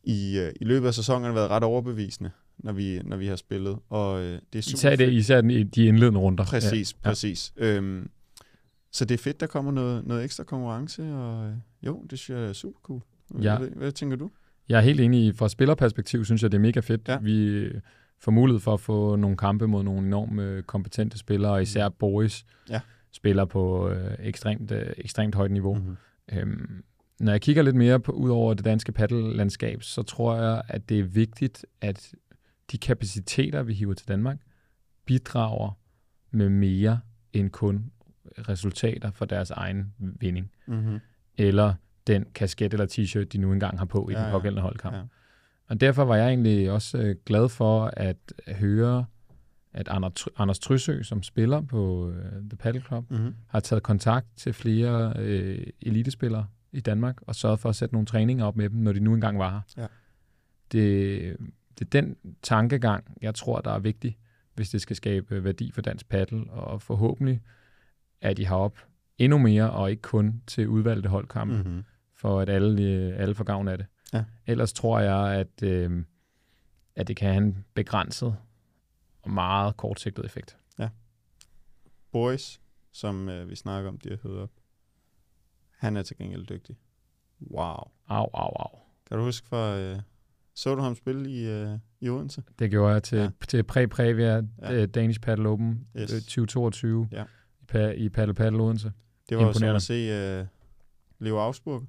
i, 0.04 0.40
øh, 0.40 0.54
i 0.62 0.64
løbet 0.66 0.88
af 0.88 0.94
sæsonen 0.94 1.36
været 1.36 1.50
ret 1.50 1.64
overbevisende, 1.64 2.32
når 2.58 2.72
vi, 2.74 3.00
når 3.00 3.18
vi 3.18 3.28
har 3.28 3.36
spillet. 3.36 3.80
Og 3.90 4.22
øh, 4.22 4.40
det 4.54 4.60
er 4.60 4.64
super 4.64 4.76
Især, 4.78 4.96
det, 4.96 5.14
især 5.14 5.42
den, 5.42 5.52
i 5.52 5.64
de 5.64 5.86
indledende 5.86 6.20
runder. 6.20 6.46
Præcis, 6.46 6.94
Ja. 6.94 6.98
ja. 7.04 7.10
præcis. 7.10 7.54
Øhm, 7.58 8.10
så 8.92 9.06
det 9.06 9.14
er 9.20 9.24
fedt, 9.24 9.40
der 9.40 9.48
kommer 9.48 9.72
noget, 9.72 10.06
noget 10.06 10.24
ekstra 10.24 10.44
konkurrence, 10.44 11.04
og 11.04 11.48
øh, 11.48 11.56
jo, 11.82 12.06
det 12.10 12.20
synes 12.20 12.40
jeg 12.40 12.50
er 12.50 12.54
super 12.54 12.80
cool. 12.84 13.02
Ja. 13.42 13.58
Hvad, 13.58 13.70
hvad 13.70 13.92
tænker 13.92 14.18
du? 14.18 14.32
Jeg 14.70 14.78
er 14.78 14.82
helt 14.82 15.00
enig 15.00 15.26
i, 15.26 15.34
fra 15.34 15.50
spillerperspektiv 15.50 16.26
synes 16.26 16.44
jeg, 16.44 16.52
det 16.52 16.58
er 16.58 16.62
mega 16.62 16.80
fedt. 16.80 17.08
Ja. 17.08 17.18
Vi 17.18 17.68
får 18.20 18.32
mulighed 18.32 18.60
for 18.60 18.74
at 18.74 18.80
få 18.80 19.16
nogle 19.16 19.38
kampe 19.38 19.68
mod 19.68 19.84
nogle 19.84 20.08
enormt 20.08 20.40
øh, 20.40 20.64
kompetente 20.64 21.18
spillere, 21.18 21.52
og 21.52 21.62
især 21.62 21.90
Boris 21.90 22.46
Ja. 22.70 22.80
spiller 23.12 23.46
på 23.46 23.90
øh, 23.90 24.16
ekstremt, 24.20 24.72
øh, 24.72 24.94
ekstremt 24.98 25.36
højt 25.36 25.52
niveau. 25.52 25.74
Mm. 25.74 25.80
Mm-hmm. 25.82 25.98
Øhm, 26.40 26.84
når 27.20 27.32
jeg 27.32 27.42
kigger 27.42 27.64
lidt 27.64 27.76
mere 27.76 28.00
på 28.00 28.12
ud 28.12 28.30
over 28.30 28.54
det 28.54 28.66
danske 28.66 28.92
paddellandskab, 28.92 29.84
så 29.84 30.04
tror 30.04 30.36
jeg, 30.36 30.62
at 30.68 30.90
det 30.90 31.00
er 31.00 31.04
vigtigt, 31.04 31.66
at 31.82 32.14
de 32.72 32.78
kapaciteter, 32.78 33.64
vi 33.64 33.74
hiver 33.74 33.94
til 33.94 34.08
Danmark, 34.08 34.38
bidrager 35.06 35.72
med 36.32 36.50
mere 36.50 37.00
end 37.34 37.50
kun 37.50 37.92
resultater 38.50 39.12
for 39.12 39.26
deres 39.26 39.52
egen 39.52 39.94
vinding. 40.00 40.52
Mm-hmm. 40.68 41.00
eller 41.38 41.74
den 42.08 42.26
kasket 42.36 42.74
eller 42.74 42.86
t-shirt, 42.86 43.24
de 43.24 43.38
nu 43.38 43.54
engang 43.54 43.78
har 43.80 43.86
på 43.86 44.10
i 44.10 44.14
Ja, 44.14 44.24
den 44.24 44.32
pågældende 44.32 44.62
holdkamp. 44.62 44.96
Ja. 44.96 45.02
Og 45.68 45.82
derfor 45.82 46.06
var 46.06 46.16
jeg 46.16 46.28
egentlig 46.28 46.72
også 46.72 46.98
øh, 46.98 47.16
glad 47.26 47.50
for 47.50 47.92
at 47.98 48.18
høre, 48.48 49.06
at 49.74 49.88
Anders, 49.88 50.12
Try- 50.20 50.34
Anders 50.38 50.60
Trysø, 50.60 51.04
som 51.04 51.24
spiller 51.24 51.62
på 51.62 52.10
øh, 52.10 52.32
The 52.50 52.58
Paddle 52.60 52.82
Club, 52.82 53.12
Mm-hmm. 53.12 53.36
har 53.48 53.60
taget 53.60 53.84
kontakt 53.84 54.28
til 54.36 54.54
flere 54.54 55.14
øh, 55.20 55.68
elitespillere 55.82 56.48
i 56.72 56.80
Danmark 56.80 57.16
og 57.22 57.36
sørget 57.36 57.60
for 57.60 57.70
at 57.70 57.76
sætte 57.76 57.96
nogle 57.96 58.06
træninger 58.06 58.46
op 58.46 58.56
med 58.56 58.70
dem, 58.70 58.80
når 58.80 58.94
de 58.94 59.00
nu 59.00 59.14
engang 59.14 59.40
var 59.40 59.50
her. 59.52 59.62
Ja. 59.84 59.88
Det, 60.72 61.38
det 61.80 61.86
er 61.86 62.02
den 62.02 62.16
tankegang, 62.42 63.18
jeg 63.22 63.36
tror, 63.36 63.60
der 63.62 63.72
er 63.72 63.80
vigtig, 63.80 64.18
hvis 64.56 64.70
det 64.70 64.82
skal 64.82 64.96
skabe 64.96 65.44
værdi 65.44 65.72
for 65.72 65.82
dansk 65.82 66.10
paddle, 66.10 66.52
og 66.52 66.82
forhåbentlig 66.82 67.42
er 68.22 68.34
de 68.34 68.48
herop 68.48 68.78
endnu 69.18 69.38
mere, 69.38 69.72
og 69.72 69.90
ikke 69.92 70.02
kun 70.02 70.42
til 70.48 70.68
udvalgte 70.68 71.10
holdkampe, 71.10 71.54
mm. 71.54 71.60
Mm-hmm. 71.60 71.84
For 72.18 72.40
at 72.42 72.50
alle, 72.50 72.84
øh, 72.84 73.20
alle 73.20 73.36
får 73.36 73.44
gavn 73.44 73.68
af 73.68 73.78
det. 73.78 73.88
Ja. 74.14 74.24
Ellers 74.48 74.74
tror 74.74 75.00
jeg, 75.00 75.34
at, 75.40 75.64
øh, 75.64 76.04
at 76.96 77.08
det 77.08 77.16
kan 77.18 77.28
have 77.34 77.44
en 77.44 77.66
begrænset 77.74 78.36
og 79.22 79.32
meget 79.32 79.78
kortsigtet 79.78 80.26
effekt. 80.26 80.58
Boys, 82.12 82.62
som 82.92 83.30
øh, 83.30 83.50
vi 83.50 83.56
snakker 83.56 83.90
om, 83.90 83.98
de 83.98 84.10
har 84.10 84.18
hørt 84.24 84.38
op. 84.38 84.50
Han 85.78 85.98
er 85.98 86.04
til 86.04 86.18
gengæld 86.18 86.46
dygtig. 86.48 86.78
Wow. 87.52 87.74
Au, 88.08 88.30
au, 88.34 88.52
au. 88.56 88.80
Kan 89.08 89.18
du 89.18 89.24
huske 89.24 89.48
for... 89.48 89.74
Øh, 89.74 90.00
så 90.54 90.76
du 90.76 90.82
ham 90.82 90.96
spille 90.96 91.30
i, 91.32 91.48
øh, 91.50 91.80
i 92.00 92.10
Odense? 92.10 92.44
Det 92.60 92.70
gjorde 92.70 92.94
jeg 92.94 93.04
til, 93.04 93.18
Ja. 93.18 93.24
ja. 93.24 93.30
til 93.48 93.64
Præ-Previa 93.72 94.22
Ja. 94.22 94.44
ja. 94.62 94.86
Danish 94.86 95.20
Paddle 95.20 95.50
Open 95.50 95.88
Yes. 95.98 96.12
yes. 96.12 96.24
2022 96.24 97.08
Ja. 97.12 97.24
i, 97.62 97.66
pa- 97.72 97.78
i 97.98 98.10
Paddle 98.10 98.34
Paddle 98.34 98.62
Odense. 98.64 98.92
Det 99.30 99.38
var 99.38 99.52
som 99.52 99.68
at 99.76 99.82
se 99.82 99.94
øh, 99.94 100.46
Leo 101.20 101.38
Augsburg, 101.38 101.84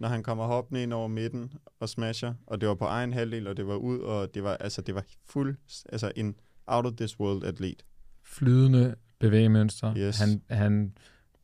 når 0.00 0.08
han 0.08 0.22
kommer 0.22 0.46
hoppende 0.46 0.82
ind 0.82 0.92
over 0.92 1.08
midten 1.08 1.52
og 1.80 1.88
smasher, 1.88 2.34
og 2.46 2.60
det 2.60 2.68
var 2.68 2.74
på 2.74 2.84
egen 2.84 3.12
halvdel, 3.12 3.46
og 3.46 3.56
det 3.56 3.66
var 3.66 3.74
ud, 3.74 3.98
og 3.98 4.34
det 4.34 4.42
var, 4.42 4.54
altså, 4.54 4.82
det 4.82 4.94
var 4.94 5.04
fuld, 5.24 5.56
altså 5.92 6.12
en 6.16 6.34
out 6.66 6.86
of 6.86 6.92
this 6.92 7.20
world 7.20 7.44
atlet. 7.44 7.84
Flydende 8.22 8.94
bevægemønster. 9.18 9.96
Yes. 9.96 10.18
Han, 10.18 10.42
han 10.50 10.92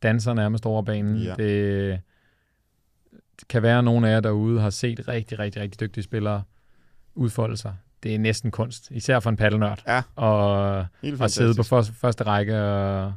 danser 0.03 0.33
nærmest 0.33 0.65
over 0.65 0.81
banen. 0.81 1.17
Ja. 1.17 1.35
Det, 1.35 2.01
det 3.39 3.47
kan 3.47 3.61
være, 3.61 3.77
at 3.77 3.83
nogle 3.83 4.09
af 4.09 4.13
jer 4.13 4.19
derude 4.19 4.61
har 4.61 4.69
set 4.69 5.07
rigtig, 5.07 5.39
rigtig, 5.39 5.61
rigtig 5.61 5.79
dygtige 5.79 6.03
spillere 6.03 6.43
udfolde 7.15 7.57
sig. 7.57 7.75
Det 8.03 8.15
er 8.15 8.19
næsten 8.19 8.51
kunst, 8.51 8.91
især 8.91 9.19
for 9.19 9.29
en 9.29 9.37
paddelnørd. 9.37 9.83
Ja. 9.87 10.03
Og 10.15 10.79
at 11.03 11.31
sidde 11.31 11.55
på 11.55 11.63
første, 11.63 12.23
række 12.23 12.61
og, 12.61 13.13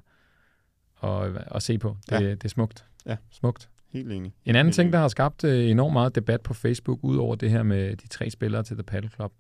og, 0.97 1.33
og 1.47 1.63
se 1.63 1.79
på. 1.79 1.97
Det, 2.11 2.21
ja. 2.21 2.31
det 2.31 2.45
er 2.45 2.49
smukt. 2.49 2.85
Ja. 3.07 3.17
Smukt. 3.31 3.69
Helt 3.93 4.13
enig. 4.13 4.33
En 4.45 4.57
anden 4.57 4.67
Helt 4.67 4.75
ting, 4.75 4.93
der 4.93 4.99
har 4.99 5.09
skabt 5.09 5.45
øh, 5.45 5.71
enormt 5.71 5.93
meget 5.93 6.15
debat 6.15 6.41
på 6.41 6.55
Facebook, 6.55 6.99
ud 7.03 7.17
over 7.17 7.35
det 7.35 7.51
her 7.51 7.63
med 7.63 7.97
de 7.97 8.09
tre 8.09 8.31
spillere 8.31 8.63
til 8.63 8.77
The 8.77 8.83
Paddle 8.83 9.11
Club, 9.11 9.33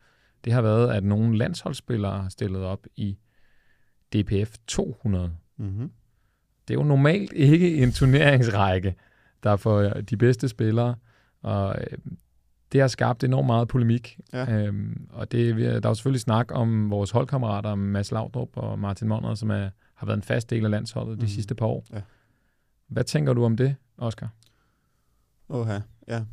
det 0.44 0.52
har 0.52 0.62
været, 0.62 0.90
at 0.94 1.04
nogle 1.04 1.38
landsholdsspillere 1.38 2.22
har 2.22 2.28
stillet 2.28 2.62
op 2.62 2.86
i 2.96 3.18
DPF 4.14 4.56
200. 4.66 5.32
Mm-hmm. 5.56 5.90
Det 6.68 6.74
er 6.74 6.78
jo 6.78 6.84
normalt 6.84 7.32
ikke 7.32 7.76
en 7.76 7.92
turneringsrække, 7.92 8.94
der 9.42 9.56
får 9.56 9.82
de 9.82 10.16
bedste 10.16 10.48
spillere. 10.48 10.94
Og 11.42 11.76
øh, 11.80 11.98
det 12.72 12.80
har 12.80 12.88
skabt 12.88 13.24
enormt 13.24 13.46
meget 13.46 13.68
polemik. 13.68 14.18
Ja. 14.32 14.52
Øhm, 14.64 15.06
og 15.12 15.32
det, 15.32 15.56
der 15.56 15.64
er 15.74 15.80
jo 15.88 15.94
selvfølgelig 15.94 16.20
snak 16.20 16.46
om 16.54 16.90
vores 16.90 17.10
holdkammerater, 17.10 17.74
Mads 17.74 18.10
Laudrup 18.10 18.48
og 18.52 18.78
Martin 18.78 19.08
Monrad, 19.08 19.36
som 19.36 19.50
er, 19.50 19.68
har 19.94 20.06
været 20.06 20.16
en 20.16 20.22
fast 20.22 20.50
del 20.50 20.64
af 20.64 20.70
landsholdet 20.70 21.16
de 21.16 21.22
Mhm. 21.22 21.28
sidste 21.28 21.54
par 21.54 21.66
år. 21.66 21.86
Ja. 21.92 22.00
Hvad 22.88 23.04
tænker 23.04 23.32
du 23.32 23.44
om 23.44 23.56
det, 23.56 23.76
Oscar? 24.00 24.28
Oha, 25.48 25.80
ja. 26.08 26.24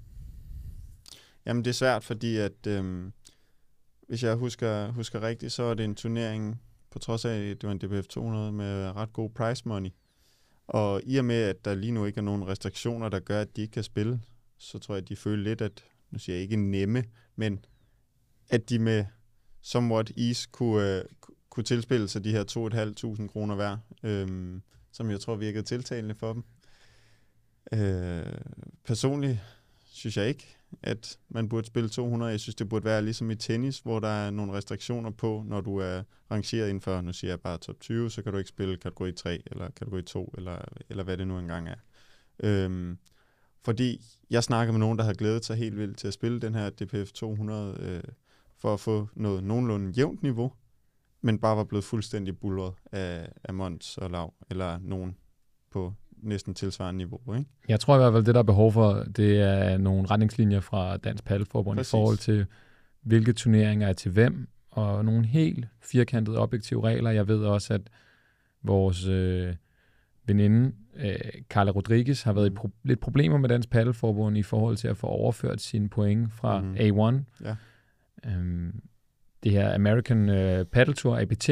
Jamen, 1.45 1.65
det 1.65 1.69
er 1.69 1.73
svært, 1.73 2.03
fordi 2.03 2.37
at, 2.37 2.67
øhm, 2.67 3.13
hvis 4.07 4.23
jeg 4.23 4.35
husker, 4.35 4.91
husker 4.91 5.21
rigtigt, 5.21 5.53
så 5.53 5.63
er 5.63 5.73
det 5.73 5.83
en 5.83 5.95
turnering, 5.95 6.61
på 6.89 6.99
trods 6.99 7.25
af, 7.25 7.35
at 7.35 7.61
det 7.61 7.67
var 7.67 7.71
en 7.71 7.77
DBF 7.79 8.07
200 8.07 8.51
med 8.51 8.95
ret 8.95 9.13
god 9.13 9.29
prize 9.29 9.61
money. 9.65 9.89
Og 10.67 11.01
i 11.05 11.17
og 11.17 11.25
med, 11.25 11.41
at 11.41 11.65
der 11.65 11.75
lige 11.75 11.91
nu 11.91 12.05
ikke 12.05 12.17
er 12.17 12.23
nogen 12.23 12.47
restriktioner, 12.47 13.09
der 13.09 13.19
gør, 13.19 13.41
at 13.41 13.55
de 13.55 13.61
ikke 13.61 13.71
kan 13.71 13.83
spille, 13.83 14.21
så 14.57 14.79
tror 14.79 14.95
jeg, 14.95 15.01
at 15.01 15.09
de 15.09 15.15
føler 15.15 15.43
lidt, 15.43 15.61
at, 15.61 15.83
nu 16.11 16.19
siger 16.19 16.35
jeg 16.35 16.43
ikke 16.43 16.55
nemme, 16.55 17.03
men 17.35 17.65
at 18.49 18.69
de 18.69 18.79
med 18.79 19.05
somewhat 19.61 20.11
ease 20.17 20.49
kunne, 20.51 20.97
øh, 20.97 21.05
kunne 21.49 21.63
tilspille 21.63 22.07
sig 22.07 22.23
de 22.23 22.31
her 22.31 22.43
2.500 23.21 23.27
kroner 23.27 23.55
hver, 23.55 23.77
øhm, 24.03 24.61
som 24.91 25.09
jeg 25.09 25.19
tror 25.19 25.35
virkede 25.35 25.63
tiltalende 25.63 26.15
for 26.15 26.33
dem. 26.33 26.43
Øh, 27.73 28.33
personligt 28.83 29.39
synes 29.85 30.17
jeg 30.17 30.27
ikke, 30.27 30.57
at 30.83 31.19
man 31.29 31.49
burde 31.49 31.67
spille 31.67 31.89
200. 31.89 32.31
Jeg 32.31 32.39
synes, 32.39 32.55
det 32.55 32.69
burde 32.69 32.85
være 32.85 33.01
ligesom 33.01 33.31
i 33.31 33.35
tennis, 33.35 33.79
hvor 33.79 33.99
der 33.99 34.07
er 34.07 34.31
nogle 34.31 34.53
restriktioner 34.53 35.09
på, 35.09 35.43
når 35.47 35.61
du 35.61 35.77
er 35.77 36.03
rangeret 36.31 36.69
inden 36.69 36.81
for, 36.81 37.01
nu 37.01 37.13
siger 37.13 37.31
jeg 37.31 37.41
bare 37.41 37.57
top 37.57 37.79
20, 37.79 38.11
så 38.11 38.21
kan 38.21 38.31
du 38.31 38.37
ikke 38.37 38.49
spille 38.49 38.77
kategori 38.77 39.11
3 39.11 39.41
eller 39.45 39.69
kategori 39.69 40.01
2, 40.01 40.33
eller, 40.37 40.61
eller 40.89 41.03
hvad 41.03 41.17
det 41.17 41.27
nu 41.27 41.39
engang 41.39 41.69
er. 41.69 41.75
Øhm, 42.39 42.97
fordi 43.63 44.01
jeg 44.29 44.43
snakker 44.43 44.71
med 44.71 44.79
nogen, 44.79 44.97
der 44.97 45.03
har 45.03 45.13
glædet 45.13 45.45
sig 45.45 45.55
helt 45.55 45.77
vildt 45.77 45.97
til 45.97 46.07
at 46.07 46.13
spille 46.13 46.39
den 46.39 46.55
her 46.55 46.69
DPF 46.69 47.11
200, 47.11 47.77
øh, 47.79 48.03
for 48.57 48.73
at 48.73 48.79
få 48.79 49.09
noget 49.15 49.43
nogenlunde 49.43 49.91
jævnt 49.91 50.23
niveau, 50.23 50.53
men 51.21 51.39
bare 51.39 51.57
var 51.57 51.63
blevet 51.63 51.85
fuldstændig 51.85 52.39
bulret 52.39 52.73
af, 52.91 53.31
af 53.43 53.53
Mons 53.53 53.97
og 53.97 54.11
Lav, 54.11 54.33
eller 54.49 54.79
nogen 54.81 55.17
på 55.71 55.93
næsten 56.27 56.53
tilsvarende 56.53 56.97
niveau. 56.97 57.19
Ikke? 57.37 57.49
Jeg 57.67 57.79
tror 57.79 57.95
i 57.95 57.97
hvert 57.99 58.13
fald, 58.13 58.25
det 58.25 58.33
der 58.35 58.39
er 58.39 58.43
behov 58.43 58.71
for, 58.71 58.93
det 59.15 59.41
er 59.41 59.77
nogle 59.77 60.07
retningslinjer 60.07 60.59
fra 60.59 60.97
Dansk 60.97 61.23
Paddelforbund 61.25 61.79
i 61.79 61.83
forhold 61.91 62.17
til, 62.17 62.45
hvilke 63.01 63.33
turneringer 63.33 63.87
er 63.87 63.93
til 63.93 64.11
hvem, 64.11 64.47
og 64.71 65.05
nogle 65.05 65.25
helt 65.25 65.65
firkantede 65.81 66.37
objektive 66.37 66.83
regler. 66.83 67.11
Jeg 67.11 67.27
ved 67.27 67.39
også, 67.43 67.73
at 67.73 67.81
vores 68.63 69.05
øh, 69.07 69.55
veninde, 70.25 70.71
øh, 70.95 71.15
Carla 71.49 71.71
Rodriguez, 71.71 72.21
har 72.21 72.33
været 72.33 72.51
i 72.51 72.55
pro- 72.59 72.69
lidt 72.83 72.99
problemer 72.99 73.37
med 73.37 73.49
Dansk 73.49 73.69
Paddelforbund 73.69 74.37
i 74.37 74.43
forhold 74.43 74.77
til 74.77 74.87
at 74.87 74.97
få 74.97 75.07
overført 75.07 75.61
sine 75.61 75.89
point 75.89 76.33
fra 76.33 76.61
Mhm. 76.61 76.75
A1. 76.75 77.23
Ja. 77.45 77.55
Øhm, 78.25 78.81
det 79.43 79.51
her 79.51 79.75
American 79.75 80.29
øh, 80.29 80.65
Paddle 80.65 80.93
Tour, 80.93 81.17
APT, 81.19 81.49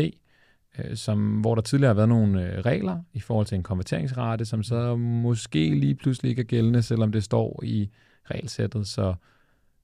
som, 0.96 1.40
hvor 1.40 1.56
der 1.56 1.62
tidligere 1.62 1.90
har 1.90 1.94
været 1.96 2.10
nogle 2.10 2.54
øh, 2.54 2.60
regler 2.60 3.00
i 3.14 3.20
forhold 3.20 3.46
til 3.46 3.56
en 3.56 3.64
konverteringsrate, 3.64 4.46
som 4.46 4.64
så 4.64 4.96
måske 4.96 5.76
lige 5.76 5.96
pludselig 5.96 6.30
ikke 6.30 6.40
er 6.40 6.46
gældende, 6.46 6.82
selvom 6.82 7.12
det 7.12 7.24
står 7.24 7.64
i 7.64 7.90
regelsættet. 8.32 8.88
Så 8.88 9.16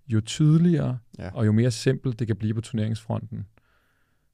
jo 0.07 0.21
tydeligere 0.21 0.97
Ja. 1.19 1.29
og 1.33 1.45
jo 1.45 1.51
mere 1.51 1.71
simpelt 1.71 2.19
det 2.19 2.27
kan 2.27 2.35
blive 2.35 2.53
på 2.53 2.61
turneringsfronten, 2.61 3.47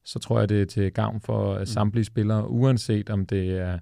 så 0.04 0.18
tror 0.18 0.38
jeg, 0.38 0.48
det 0.48 0.62
er 0.62 0.66
til 0.66 0.92
gavn 0.92 1.20
for 1.20 1.58
mm. 1.58 1.66
samtlige 1.66 2.04
spillere, 2.04 2.50
uanset 2.50 3.10
om 3.10 3.26
det 3.26 3.58
er 3.58 3.78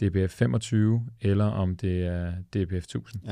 DBF 0.00 0.32
25 0.32 1.06
eller 1.20 1.44
om 1.44 1.76
det 1.76 2.06
er 2.06 2.32
DBF 2.54 2.84
1000. 2.84 3.22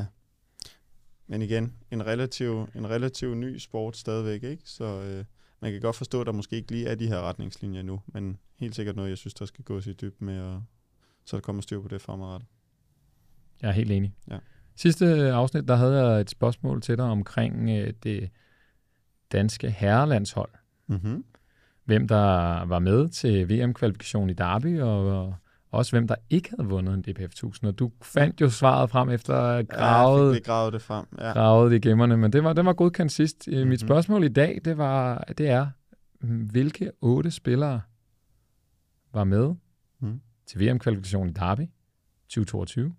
Men 1.27 1.41
igen, 1.41 1.73
en 1.91 2.05
relativ, 2.05 2.67
en 2.75 2.89
relativ 2.89 3.35
ny 3.35 3.57
sport 3.57 3.97
stadigvæk, 3.97 4.43
ikke? 4.43 4.63
Så 4.65 5.01
øh, 5.01 5.25
man 5.61 5.71
kan 5.71 5.81
godt 5.81 5.95
forstå, 5.95 6.21
at 6.21 6.27
der 6.27 6.33
måske 6.33 6.55
ikke 6.55 6.71
lige 6.71 6.87
er 6.87 6.95
de 6.95 7.07
her 7.07 7.21
retningslinjer 7.21 7.81
nu, 7.81 8.01
men 8.07 8.37
helt 8.59 8.75
sikkert 8.75 8.95
noget, 8.95 9.09
jeg 9.09 9.17
synes, 9.17 9.33
der 9.33 9.45
skal 9.45 9.63
gås 9.63 9.87
i 9.87 9.93
dybden 9.93 10.25
med, 10.25 10.39
og 10.41 10.63
så 11.25 11.35
der 11.35 11.41
kommer 11.41 11.61
styr 11.61 11.81
på 11.81 11.87
det 11.87 12.01
fremadrettet. 12.01 12.49
Jeg 13.61 13.67
er 13.67 13.71
helt 13.71 13.91
enig. 13.91 14.13
Ja. 14.29 14.37
Sidste 14.75 15.31
afsnit, 15.31 15.67
der 15.67 15.75
havde 15.75 16.05
jeg 16.05 16.21
et 16.21 16.29
spørgsmål 16.29 16.81
til 16.81 16.97
dig 16.97 17.05
omkring 17.05 17.69
øh, 17.69 17.93
det 18.03 18.29
danske 19.31 19.71
herrelandshold. 19.71 20.51
Mm-hmm. 20.87 21.25
Hvem 21.85 22.07
der 22.07 22.65
var 22.65 22.79
med 22.79 23.09
til 23.09 23.49
VM-kvalifikation 23.49 24.29
i 24.29 24.33
Derby, 24.33 24.81
og, 24.81 25.21
og 25.21 25.35
også 25.71 25.91
hvem 25.91 26.07
der 26.07 26.15
ikke 26.29 26.49
havde 26.49 26.69
vundet 26.69 26.93
en 26.93 27.01
DBF 27.01 27.31
1000. 27.31 27.67
Og 27.67 27.79
du 27.79 27.91
fandt 28.01 28.41
jo 28.41 28.49
svaret 28.49 28.89
frem 28.89 29.09
efter 29.09 29.33
have 29.33 29.49
Ja, 29.51 29.55
jeg 29.57 29.67
gravet, 29.67 30.43
gravet 30.43 30.73
det 30.73 30.81
frem. 30.81 31.05
Ja. 31.17 31.31
gravet 31.31 31.73
i 31.73 31.79
gemmerne, 31.79 32.17
men 32.17 32.33
det 32.33 32.43
var, 32.43 32.53
det 32.53 32.65
var 32.65 32.73
godkendt 32.73 33.11
sidst. 33.11 33.47
Mm-hmm. 33.47 33.67
Mit 33.67 33.81
Mhm. 33.81 33.87
spørgsmål 33.87 34.23
i 34.23 34.27
dag, 34.27 34.61
det, 34.65 34.77
var, 34.77 35.17
det 35.37 35.49
er, 35.49 35.67
hvilke 36.51 36.91
otte 37.01 37.31
spillere 37.31 37.81
var 39.13 39.23
med 39.23 39.55
Mm. 40.01 40.21
til 40.45 40.59
VM-kvalifikation 40.59 41.29
i 41.29 41.31
Derby 41.33 41.61
2022 42.29 42.95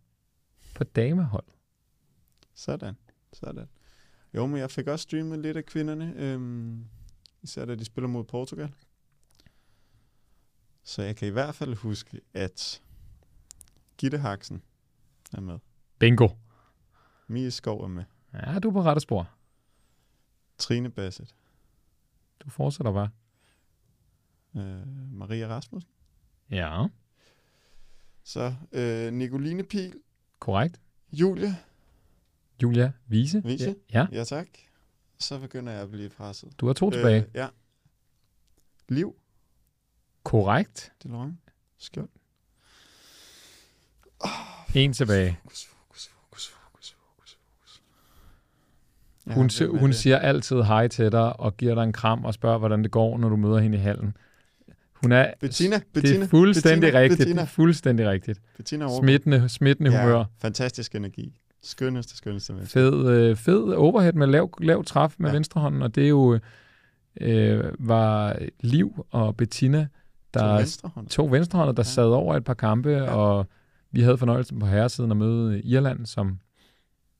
på 0.75 0.85
damehold? 0.85 1.45
Sådan, 2.55 2.95
sådan. 3.33 3.67
Jo, 4.35 4.47
men 4.47 4.59
jeg 4.59 4.71
fik 4.71 4.87
også 4.87 5.03
streamet 5.03 5.39
lidt 5.39 5.57
af 5.57 5.65
kvinderne, 5.65 6.15
øhm, 6.17 6.85
især 7.43 7.65
da 7.65 7.75
de 7.75 7.85
spiller 7.85 8.09
mod 8.09 8.25
Portugal. 8.25 8.73
Så 10.83 11.03
jeg 11.03 11.17
kan 11.17 11.29
i 11.29 11.31
hvert 11.31 11.55
fald 11.55 11.75
huske, 11.75 12.21
at 12.35 12.83
Gitte 13.99 14.19
Haksen 14.19 14.63
er 15.33 15.41
med. 15.41 15.59
Bingo. 15.99 16.29
Mie 17.27 17.51
Skov 17.51 17.81
er 17.85 17.89
med. 17.89 18.05
Ja, 18.33 18.59
du 18.59 18.69
er 18.69 18.73
på 18.73 18.83
rette 18.83 19.01
spor. 19.01 19.31
Trine 20.59 20.91
Bassett. 20.91 21.35
Du 22.41 22.51
fortsætter 22.51 22.93
bare. 22.93 23.11
Øh, 24.57 25.13
Maria 25.13 25.49
Rasmussen. 25.49 25.91
Ja, 26.51 26.87
Så 28.23 28.55
øh, 28.73 29.13
Nicoline 29.13 29.63
Pil. 29.65 29.95
korrekt. 30.39 30.81
Julia. 31.13 31.57
Julia 32.63 32.93
Vise. 33.07 33.43
Vise? 33.45 33.77
Ja, 33.93 34.07
Ja, 34.13 34.25
tak. 34.25 34.47
Så 35.19 35.39
begynder 35.39 35.73
jeg 35.73 35.83
at 35.83 35.91
blive 35.91 36.09
presset. 36.09 36.61
du 36.61 36.67
har 36.67 36.73
to 36.73 36.91
tilbage. 36.91 37.23
Øh, 37.23 37.31
ja. 37.35 37.49
Liv. 38.89 39.17
Korrekt. 40.25 40.93
DeLong. 41.03 41.41
Skjold. 41.79 42.09
En 44.75 44.93
tilbage. 44.93 45.39
Fokus, 45.43 45.67
fokus, 45.67 46.09
fokus, 46.09 46.55
fokus, 46.65 46.97
fokus, 47.07 47.39
fokus. 47.39 47.83
Ja, 49.27 49.35
Hun, 49.35 49.51
si- 49.51 49.65
er 49.65 49.69
hun 49.69 49.89
det? 49.91 49.97
siger 49.97 50.19
altid 50.19 50.63
hej 50.63 50.89
til 50.89 51.13
dig 51.13 51.41
og 51.41 51.57
giver 51.57 51.75
dig 51.75 51.83
en 51.83 51.93
kram 51.93 52.25
og 52.25 52.35
spørger, 52.35 52.59
hvordan 52.59 52.83
det 52.83 52.91
går, 52.91 53.19
når 53.19 53.29
du 53.29 53.37
møder 53.37 53.59
hende 53.59 53.79
i 53.79 53.81
hallen. 53.81 54.17
Hun 54.95 55.13
er, 55.13 55.33
Bettina, 55.41 55.77
det 55.77 55.85
Bettina, 55.93 56.25
er 56.25 56.29
fuldstændig 56.29 56.81
Bettina, 56.81 57.01
rigtigt. 57.01 57.19
Bettina. 57.19 57.45
Fuldstændig 57.45 58.09
rigtigt. 58.09 58.41
Bettina 58.57 58.85
Aarhus. 58.85 58.99
Smittende, 59.05 59.49
smittende 59.49 59.91
ja, 59.93 60.03
humør. 60.03 60.25
fantastisk 60.39 60.95
energi. 60.95 61.37
Skønneste, 61.63 62.17
skønneste 62.17 62.53
menneske. 62.53 62.73
Fed, 62.73 63.09
øh, 63.09 63.37
fed 63.37 63.63
overhead 63.73 64.13
med 64.13 64.27
lav, 64.27 64.51
lav 64.61 64.85
træf 64.85 65.15
med. 65.19 65.29
Ja. 65.31 65.35
venstrehånden, 65.35 65.83
og 65.83 65.95
det 65.95 66.05
er 66.05 66.09
jo 66.09 66.39
øh, 67.21 67.65
var 67.79 68.39
Liv 68.61 69.07
og 69.11 69.37
Bettina, 69.37 69.89
Der 70.35 70.47
der 70.47 70.57
venstre 70.57 70.91
hånd. 70.95 71.07
to 71.07 71.25
venstrehånder, 71.25 71.73
der 71.73 71.83
ja. 71.83 71.85
Sad 71.85 72.05
over 72.05 72.37
et 72.37 72.45
par 72.45 72.55
kampe, 72.55 72.91
ja. 72.91 73.15
Og 73.15 73.47
vi 73.91 74.03
havde 74.03 74.19
fornøjelsen 74.19 74.59
på 74.59 74.67
herresiden 74.67 75.11
at 75.11 75.17
møde 75.17 75.63
Irland, 75.63 76.07
som, 76.07 76.39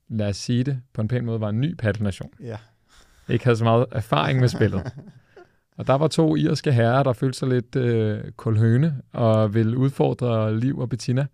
lad 0.09 0.29
os 0.29 0.37
sige 0.37 0.65
det, 0.65 0.83
på 0.93 1.01
en 1.01 1.09
pæn 1.09 1.25
måde 1.25 1.41
var 1.41 1.49
en 1.49 1.61
ny 1.61 1.75
paddelnation. 1.75 2.31
Ja. 2.41 2.57
Ikke 3.29 3.45
havde 3.45 3.57
så 3.57 3.65
meget 3.65 3.87
erfaring 3.93 4.41
med 4.41 4.49
spillet. 4.49 4.83
Og 5.77 5.87
der 5.87 5.95
var 5.95 6.09
to 6.09 6.37
irske 6.37 6.73
herrer, 6.73 7.03
der 7.03 7.13
følte 7.13 7.39
sig 7.39 7.49
lidt 7.49 7.77
øh, 7.77 8.33
kulhøne 8.33 9.03
og 9.13 9.55
ville 9.55 9.79
udfordre 9.79 10.59
Liv 10.59 10.79
og 10.79 10.89
Bettina. 10.89 11.27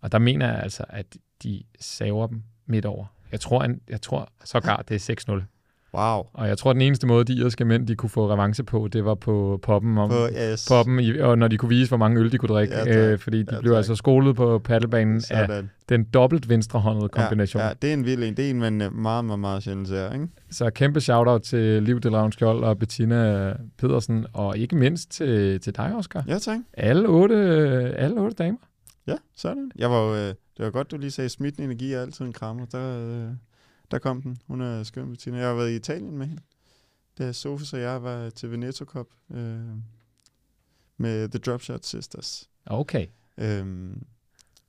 Og 0.00 0.12
der 0.12 0.18
mener 0.18 0.46
jeg 0.46 0.62
altså, 0.62 0.84
at 0.88 1.16
de 1.42 1.62
saver 1.80 2.26
dem 2.26 2.42
midt 2.66 2.84
over. 2.84 3.06
Jeg 3.32 3.40
tror, 3.40 3.62
en, 3.62 3.80
jeg 3.88 4.02
tror 4.02 4.28
sågar, 4.44 4.82
det 4.88 5.08
er 5.10 5.40
6-0. 5.40 5.57
Wow. 5.94 6.22
Og 6.32 6.48
jeg 6.48 6.58
tror, 6.58 6.72
den 6.72 6.82
eneste 6.82 7.06
måde, 7.06 7.24
de 7.24 7.32
irske 7.32 7.64
mænd 7.64 7.86
de 7.86 7.94
kunne 7.96 8.10
få 8.10 8.30
revanche 8.32 8.64
på, 8.64 8.88
det 8.92 9.04
var 9.04 9.14
på 9.14 9.58
poppen, 9.62 9.98
om, 9.98 10.08
På 10.08 10.28
yes. 10.52 10.66
poppen 10.68 11.00
i, 11.00 11.18
og 11.18 11.38
når 11.38 11.48
de 11.48 11.56
kunne 11.58 11.68
vise, 11.68 11.88
hvor 11.90 11.96
mange 11.96 12.20
øl 12.20 12.32
de 12.32 12.38
kunne 12.38 12.48
drikke. 12.48 12.74
Ja, 12.74 12.96
øh, 13.12 13.18
fordi 13.18 13.42
de 13.42 13.54
Ja, 13.54 13.60
blev 13.60 13.72
tak. 13.72 13.76
altså 13.76 13.94
skolet 13.94 14.36
på 14.36 14.58
paddelbanen 14.58 15.16
af 15.16 15.22
Sådan. 15.22 15.70
den 15.88 16.04
dobbelt 16.04 16.48
venstrehåndede 16.48 17.08
kombination. 17.08 17.60
Ja, 17.60 17.66
Ja, 17.66 17.72
det 17.82 17.90
er 17.90 17.94
en 17.94 18.04
vild 18.04 18.22
en. 18.22 18.36
Det 18.36 18.46
er 18.46 18.50
en, 18.50 18.58
man 18.58 18.82
øh, 18.82 18.94
meget, 18.94 19.24
meget, 19.24 19.38
meget 19.40 19.62
sjældent 19.62 19.88
ser, 19.88 20.12
ikke? 20.12 20.26
Så 20.50 20.70
kæmpe 20.70 21.00
shout-out 21.00 21.42
til 21.42 21.82
Liv 21.82 22.00
Delavn 22.00 22.32
Skjold 22.32 22.64
og 22.64 22.78
Bettina 22.78 23.52
Pedersen, 23.78 24.26
og 24.32 24.58
ikke 24.58 24.76
mindst 24.76 25.10
til, 25.10 25.60
til 25.60 25.76
dig, 25.76 25.94
Oscar. 25.96 26.24
Ja, 26.28 26.38
tak. 26.38 26.58
Alle 26.72 27.08
otte, 27.08 27.34
alle 27.98 28.20
otte 28.20 28.36
damer. 28.36 28.58
Ja, 29.06 29.14
sådan. 29.36 29.70
Jeg 29.78 29.90
var 29.90 30.02
øh, 30.12 30.18
det 30.56 30.64
var 30.64 30.70
godt, 30.70 30.90
du 30.90 30.96
lige 30.96 31.10
sagde, 31.10 31.28
smittende 31.28 31.64
energi 31.64 31.92
er 31.92 32.00
altid 32.02 32.24
en 32.24 32.32
krammer. 32.32 32.64
Der, 32.72 32.98
øh, 33.08 33.28
der 33.90 33.98
kom 33.98 34.22
den. 34.22 34.38
Hun 34.46 34.60
er 34.60 34.82
skøn, 34.82 35.10
Bettina. 35.10 35.38
Jeg 35.38 35.48
har 35.48 35.54
været 35.54 35.70
i 35.70 35.76
Italien 35.76 36.18
med 36.18 36.26
hende. 36.26 36.42
Da 37.18 37.32
Sofus 37.32 37.72
og 37.72 37.80
jeg 37.80 38.02
var 38.02 38.30
til 38.30 38.50
Veneto 38.50 38.84
Cup 38.84 39.06
øh, 39.30 39.60
med 40.96 41.28
The 41.28 41.38
Dropshot 41.38 41.84
Sisters. 41.84 42.50
Okay. 42.66 43.06
Øhm, 43.38 44.02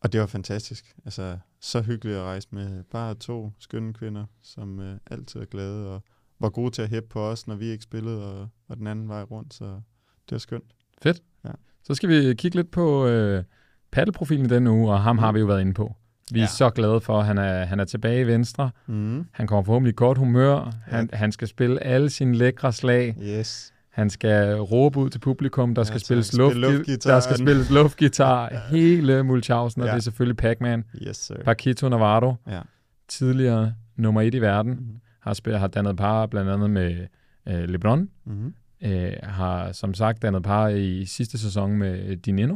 Og 0.01 0.11
det 0.13 0.21
var 0.21 0.27
fantastisk. 0.27 0.95
Altså, 1.05 1.37
så 1.59 1.81
hyggeligt 1.81 2.17
at 2.17 2.23
rejse 2.23 2.47
med 2.51 2.83
bare 2.83 3.15
to 3.15 3.51
skønne 3.59 3.93
kvinder, 3.93 4.25
som 4.41 4.79
øh, 4.79 4.97
altid 5.11 5.39
er 5.39 5.45
glade 5.45 5.95
og 5.95 6.03
var 6.39 6.49
gode 6.49 6.71
til 6.71 6.81
at 6.81 6.89
hæppe 6.89 7.09
på 7.09 7.21
os, 7.21 7.47
når 7.47 7.55
vi 7.55 7.65
ikke 7.65 7.83
spillede, 7.83 8.33
og, 8.41 8.49
og 8.67 8.77
den 8.77 8.87
anden 8.87 9.07
vej 9.09 9.23
rundt, 9.23 9.53
så 9.53 9.65
det 9.65 10.31
var 10.31 10.37
skønt. 10.37 10.75
Fedt. 11.01 11.23
Ja. 11.43 11.51
Så 11.83 11.93
skal 11.93 12.09
vi 12.09 12.33
kigge 12.33 12.55
lidt 12.55 12.71
på 12.71 13.05
øh, 13.07 13.43
paddelprofilen 13.91 14.45
i 14.45 14.49
denne 14.49 14.71
uge, 14.71 14.91
og 14.91 15.01
ham 15.01 15.17
har 15.17 15.31
vi 15.31 15.39
jo 15.39 15.45
været 15.45 15.61
inde 15.61 15.73
på. 15.73 15.95
Vi 16.33 16.39
er 16.39 16.43
Ja. 16.43 16.47
så 16.47 16.69
glade 16.69 17.01
for, 17.01 17.19
at 17.19 17.25
han 17.25 17.37
er, 17.37 17.65
han 17.65 17.79
er 17.79 17.85
tilbage 17.85 18.21
i 18.21 18.27
venstre. 18.27 18.71
Mm. 18.87 19.25
Han 19.31 19.47
kommer 19.47 19.63
forhåbentlig 19.63 19.91
i 19.91 19.95
godt 19.95 20.17
humør. 20.17 20.73
Han, 20.87 21.09
han 21.13 21.31
skal 21.31 21.47
spille 21.47 21.83
alle 21.83 22.09
sine 22.09 22.35
lækre 22.37 22.73
slag. 22.73 23.15
Yes. 23.23 23.73
Han 23.89 24.09
skal 24.09 24.55
råbe 24.55 24.99
ud 24.99 25.09
til 25.09 25.19
publikum. 25.19 25.75
Der 25.75 25.81
Ja, 25.81 25.85
skal 25.85 25.99
spilles, 25.99 26.25
Spil 26.27 26.39
luftgi- 26.39 26.57
luftgitaren. 26.59 27.13
der 27.13 27.19
skal 27.19 27.37
spilles 27.37 27.69
luftgitar. 27.69 28.53
Hele 28.69 29.23
Mulchausen, 29.23 29.81
og 29.81 29.87
Ja. 29.87 29.91
det 29.93 29.97
er 29.99 30.03
selvfølgelig 30.03 30.37
Pac-Man. 30.37 30.83
Yes, 31.07 31.17
sir. 31.17 31.35
Paquito 31.45 31.89
Navarro, 31.89 32.35
Ja. 32.47 32.61
tidligere 33.07 33.73
nummer 33.95 34.21
et 34.21 34.35
i 34.35 34.41
verden, 34.41 34.71
Mm. 34.71 34.85
har, 35.21 35.33
spillet, 35.33 35.59
har 35.59 35.67
dannet 35.67 35.97
par 35.97 36.25
blandt 36.25 36.49
andet 36.51 36.69
med 36.69 37.07
øh, 37.47 37.63
LeBron. 37.69 38.09
Mm. 38.25 38.53
Øh, 38.83 39.11
har 39.23 39.71
som 39.71 39.93
sagt 39.93 40.21
dannet 40.21 40.43
par 40.43 40.67
i 40.67 41.05
sidste 41.05 41.37
sæson 41.37 41.71
med 41.77 42.17
Dineno. 42.17 42.55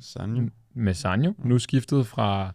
Sanjo. 0.00 0.48
med 0.74 0.94
Sanjo. 0.94 1.34
Nu 1.38 1.58
skiftet 1.58 2.06
fra 2.06 2.54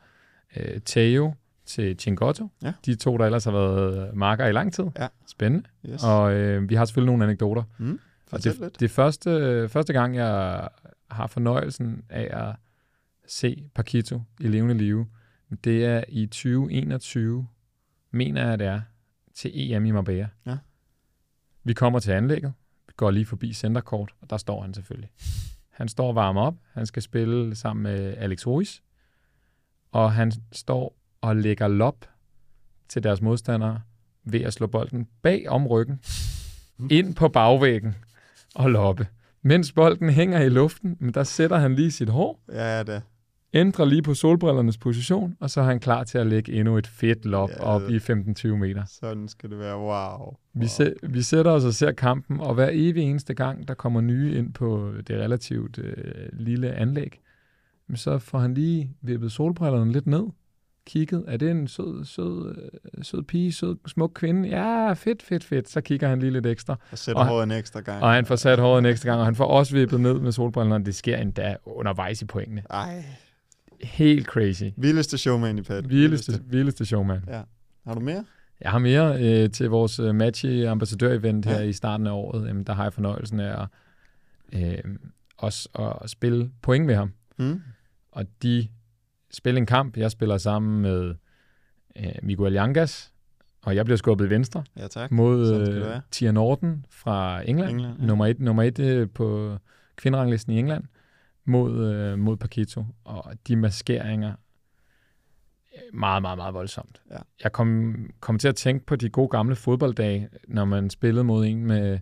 øh, 0.57 0.81
Teo 0.85 1.33
til 1.65 1.99
Chingotto. 1.99 2.47
Ja. 2.63 2.73
De 2.85 2.95
to, 2.95 3.17
der 3.17 3.25
ellers 3.25 3.43
har 3.43 3.51
været 3.51 4.15
marker 4.15 4.45
i 4.45 4.51
lang 4.51 4.73
tid. 4.73 4.85
Ja. 4.99 5.07
Spændende. 5.27 5.67
Yes. 5.89 6.03
Og 6.03 6.33
øh, 6.33 6.69
vi 6.69 6.75
har 6.75 6.85
selvfølgelig 6.85 7.12
nogle 7.12 7.23
anekdoter. 7.23 7.63
mm. 7.77 7.99
Og 8.31 8.43
det, 8.43 8.59
lidt. 8.59 8.79
det 8.79 8.91
første, 8.91 9.69
første 9.69 9.93
gang, 9.93 10.15
jeg 10.15 10.67
har 11.12 11.27
fornøjelsen 11.27 12.03
af 12.09 12.47
at 12.47 12.55
se 13.27 13.63
Paquito 13.75 14.21
i 14.39 14.47
levende 14.47 14.73
live, 14.77 15.07
det 15.63 15.85
er 15.85 16.03
i 16.09 16.25
2021, 16.25 17.47
mener 18.12 18.47
jeg 18.49 18.59
det 18.59 18.67
er, 18.67 18.81
til 19.35 19.51
EM 19.71 19.85
i 19.85 19.91
Marbella. 19.91 20.29
Ja. 20.45 20.57
Vi 21.63 21.73
kommer 21.73 21.99
til 21.99 22.12
anlægget, 22.12 22.53
vi 22.88 22.93
går 22.97 23.12
lige 23.12 23.25
forbi 23.25 23.53
centercourt, 23.53 24.12
og 24.21 24.29
der 24.29 24.38
står 24.38 24.62
han 24.62 24.73
selvfølgelig. 24.73 25.09
Han 25.69 25.88
står 25.88 26.07
og 26.07 26.15
varmer 26.15 26.41
op, 26.41 26.55
han 26.73 26.85
skal 26.85 27.01
spille 27.01 27.55
sammen 27.55 27.83
med 27.83 28.17
Alex 28.17 28.47
Ruiz, 28.47 28.79
og 29.91 30.12
han 30.12 30.32
står 30.52 30.95
og 31.21 31.36
lægger 31.36 31.67
lop 31.67 31.95
til 32.89 33.04
deres 33.04 33.21
modstandere 33.21 33.82
ved 34.23 34.41
at 34.41 34.54
slå 34.54 34.67
bolden 34.67 35.08
bag 35.21 35.49
om 35.49 35.67
ryggen, 35.67 35.99
ind 36.99 37.15
på 37.15 37.28
bagvæggen 37.28 37.95
og 38.56 38.69
loppe. 38.71 39.08
Mens 39.41 39.71
bolden 39.71 40.10
hænger 40.10 40.41
i 40.41 40.49
luften, 40.49 40.97
men 40.99 41.13
der 41.13 41.23
sætter 41.23 41.58
han 41.58 41.75
lige 41.75 41.91
sit 41.91 42.10
hår, 42.10 42.39
Ja, 42.52 42.78
ja, 42.78 42.84
da. 42.84 43.02
ændrer 43.54 43.86
lige 43.86 44.02
på 44.02 44.13
solbrillernes 44.13 44.78
position, 44.78 45.36
og 45.39 45.49
så 45.49 45.62
er 45.62 45.65
han 45.65 45.80
klar 45.80 46.04
til 46.04 46.17
at 46.17 46.28
lægge 46.28 46.54
endnu 46.54 46.78
et 46.78 46.88
fedt 46.88 47.25
lop 47.25 47.49
Ja, 47.49 47.63
op 47.63 47.82
det- 47.82 47.91
i 47.91 47.99
15-20 47.99 48.47
meter. 48.47 48.84
Sådan 48.88 49.28
skal 49.28 49.49
det 49.49 49.60
være. 49.60 49.78
Wow. 49.78 50.34
Vi, 50.54 50.60
wow. 50.60 50.67
sæ- 50.67 51.08
vi 51.10 51.21
sætter 51.21 51.52
os 51.52 51.63
og 51.65 51.73
ser 51.73 51.91
kampen, 51.91 52.39
og 52.39 52.54
hver 52.54 52.69
evig 52.71 53.04
eneste 53.04 53.34
gang, 53.34 53.67
der 53.67 53.73
kommer 53.73 54.02
nye 54.02 54.38
ind 54.38 54.54
på 54.54 54.93
det 55.08 55.15
relativt 55.21 55.78
øh, 55.78 55.93
lille 56.34 56.73
anlæg, 56.73 57.19
men 57.89 57.97
så 57.97 58.17
får 58.17 58.39
han 58.39 58.54
lige 58.54 58.91
vippet 59.02 59.32
solbrillerne 59.32 59.91
lidt 59.91 60.08
ned, 60.08 60.23
kigget, 60.86 61.23
er 61.28 61.38
det 61.38 61.52
en 61.52 61.67
sød, 61.67 62.06
sød, 62.06 62.56
øh, 62.97 63.04
sød 63.04 63.23
pige, 63.23 63.54
sød, 63.54 63.78
smuk 63.88 64.12
kvinde? 64.15 64.49
Ja, 64.49 64.93
fedt, 64.93 65.23
fedt, 65.23 65.43
fedt. 65.43 65.69
Så 65.69 65.82
kigger 65.82 66.08
han 66.08 66.19
lige 66.19 66.32
lidt 66.32 66.45
ekstra, 66.45 66.75
Og 66.91 66.97
sætter 66.97 67.21
og- 67.21 67.28
håret 67.28 67.43
en 67.43 67.52
ekstra 67.52 67.80
gang. 67.80 68.04
og 68.04 68.13
han 68.13 68.25
får 68.25 68.36
sat 68.36 68.60
håret 68.60 68.84
næste 68.84 69.08
gang, 69.08 69.19
og 69.19 69.25
han 69.25 69.36
får 69.36 69.45
også 69.45 69.73
vippet 69.75 69.99
ned 70.02 70.19
med 70.19 70.32
solbrillerne, 70.32 70.86
det 70.86 70.95
sker 70.95 71.17
endda 71.17 71.56
undervejs 71.65 72.21
i 72.21 72.25
pointene. 72.25 72.63
Ej. 72.69 73.04
Helt 73.84 74.25
crazy. 74.28 74.63
Vildeste 74.78 75.17
showman 75.17 75.58
i 75.58 75.62
pad. 75.62 75.84
Vildeste, 75.84 76.41
vildeste 76.45 76.86
showman. 76.86 77.21
Ja. 77.28 77.41
Har 77.88 77.93
du 77.93 77.99
mere? 77.99 78.25
Jeg 78.62 78.71
har 78.71 78.80
mere 78.80 79.23
øh, 79.43 79.49
til 79.52 79.69
vores 79.69 79.99
øh, 79.99 80.15
Matchy 80.15 80.65
ambassadør-event 80.67 81.45
her 81.45 81.60
Ja. 81.60 81.62
i 81.62 81.73
starten 81.73 82.08
af 82.08 82.12
året. 82.12 82.47
Jamen, 82.47 82.63
der 82.63 82.73
har 82.73 82.84
jeg 82.84 82.93
fornøjelsen 82.93 83.39
af 83.39 83.62
at, 83.62 83.67
øh, 84.86 84.95
også 85.38 85.69
at 86.04 86.10
spille 86.10 86.52
point 86.62 86.86
med 86.86 86.95
ham. 86.95 87.12
Mm. 87.38 87.62
Og 88.12 88.26
de 88.43 88.67
spiller 89.32 89.62
en 89.62 89.65
kamp. 89.65 89.98
Jeg 89.98 90.12
spiller 90.12 90.38
sammen 90.38 90.82
med 90.82 91.15
øh, 91.95 92.12
Miguel 92.24 92.56
Yangas, 92.56 93.13
og 93.62 93.76
jeg 93.76 93.86
bliver 93.86 93.98
skubbet 93.98 94.30
venstre 94.30 94.63
Ja, 94.78 94.88
tak. 94.88 95.12
mod 95.12 95.67
øh. 95.67 96.02
Tia 96.12 96.32
Norton 96.32 96.86
fra 96.89 97.41
England. 97.50 97.72
England, 97.72 98.00
ja. 98.00 98.06
Nummer 98.06 98.26
et, 98.26 98.39
nummer 98.39 98.63
et 98.63 98.80
øh, 98.80 99.10
på 99.10 99.58
kvinderanglisten 99.95 100.54
i 100.54 100.60
England 100.60 100.84
mod, 101.45 101.86
øh, 101.93 102.19
mod 102.19 102.38
Paquito. 102.38 102.86
Og 103.04 103.34
de 103.48 103.56
maskeringer, 103.56 104.34
meget, 105.93 106.22
meget, 106.22 106.38
meget 106.38 106.54
voldsomt. 106.54 107.02
Ja. 107.12 107.17
Jeg 107.43 107.52
kom, 107.52 107.95
kom 108.19 108.39
til 108.39 108.48
at 108.48 108.56
tænke 108.56 108.86
på 108.86 108.95
de 108.95 109.10
gode 109.10 109.30
gamle 109.30 109.56
fodbolddage, 109.56 110.30
når 110.48 110.65
man 110.65 110.89
spillede 110.89 111.24
mod 111.24 111.45
en 111.45 111.65
med 111.65 112.00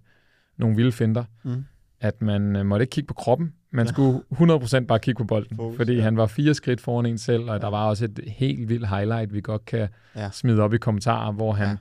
nogle 0.58 0.76
vilde 0.76 0.92
finder, 0.92 1.24
Mm. 1.44 1.66
at 2.00 2.22
man 2.22 2.56
øh, 2.56 2.66
måtte 2.66 2.84
ikke 2.84 2.92
kigge 2.92 3.08
på 3.08 3.14
kroppen, 3.14 3.54
man 3.72 3.86
Ja. 3.86 3.92
skulle 3.92 4.22
100% 4.32 4.86
bare 4.88 5.00
kigge 5.00 5.18
på 5.18 5.24
bolden, 5.24 5.56
Fokus, 5.58 5.78
fordi 5.78 5.94
ja. 5.94 6.02
han 6.02 6.18
var 6.18 6.26
fire 6.28 6.54
skridt 6.54 6.82
foran 6.82 7.06
en 7.06 7.18
selv, 7.18 7.50
og 7.50 7.62
der 7.62 7.68
var 7.68 7.86
også 7.88 8.06
et 8.06 8.20
helt 8.28 8.70
vildt 8.70 8.88
highlight, 8.90 9.34
vi 9.34 9.42
godt 9.42 9.66
kan 9.66 9.88
Ja. 10.16 10.30
smide 10.32 10.62
op 10.62 10.74
i 10.74 10.78
kommentarer, 10.78 11.32
hvor 11.32 11.54
han 11.54 11.68
Ja. 11.68 11.76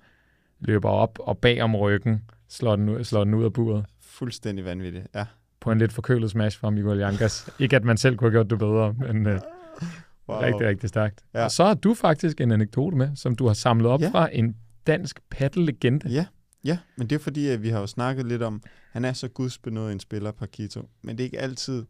løber 0.60 0.88
op 0.88 1.18
og 1.20 1.38
bag 1.38 1.62
om 1.62 1.76
ryggen, 1.76 2.22
slår 2.48 2.76
den, 2.76 2.88
ud, 2.88 3.04
slår 3.04 3.24
den 3.24 3.34
ud 3.34 3.44
af 3.44 3.52
buret 3.52 3.84
Fuldstændig 4.00 4.64
vanvittigt. 4.64 5.06
Ja. 5.14 5.24
på 5.60 5.72
en 5.72 5.78
lidt 5.78 5.92
forkølet 5.92 6.30
smash 6.30 6.60
fra 6.60 6.70
Miguel 6.70 7.00
Yankas. 7.00 7.50
ikke 7.58 7.76
at 7.76 7.84
man 7.84 7.96
selv 7.96 8.16
kunne 8.16 8.30
have 8.30 8.34
gjort 8.38 8.50
det 8.50 8.58
bedre, 8.58 8.92
men 8.92 9.26
øh, 9.26 9.40
Wow. 10.28 10.38
rigtig, 10.40 10.66
rigtig 10.68 10.88
stærkt. 10.88 11.24
Ja. 11.34 11.44
Og 11.44 11.50
så 11.50 11.64
har 11.64 11.74
du 11.74 11.94
faktisk 11.94 12.40
en 12.40 12.52
anekdote 12.52 12.96
med, 12.96 13.08
som 13.16 13.34
du 13.36 13.46
har 13.46 13.54
samlet 13.54 13.86
op 13.90 14.00
Ja. 14.00 14.08
fra 14.10 14.28
en 14.32 14.56
dansk 14.86 15.20
paddellegende. 15.30 16.08
Ja, 16.08 16.26
ja, 16.66 16.78
men 16.96 17.10
det 17.10 17.16
er 17.16 17.20
fordi, 17.20 17.46
at 17.46 17.62
vi 17.62 17.68
har 17.68 17.80
jo 17.80 17.86
snakket 17.86 18.26
lidt 18.26 18.42
om, 18.42 18.62
han 18.92 19.04
er 19.04 19.12
så 19.12 19.28
gudsbenået 19.28 19.92
en 19.92 20.00
spiller, 20.00 20.32
Paquito, 20.32 20.88
men 21.02 21.18
det 21.18 21.22
er 21.22 21.24
ikke 21.24 21.40
altid 21.40 21.84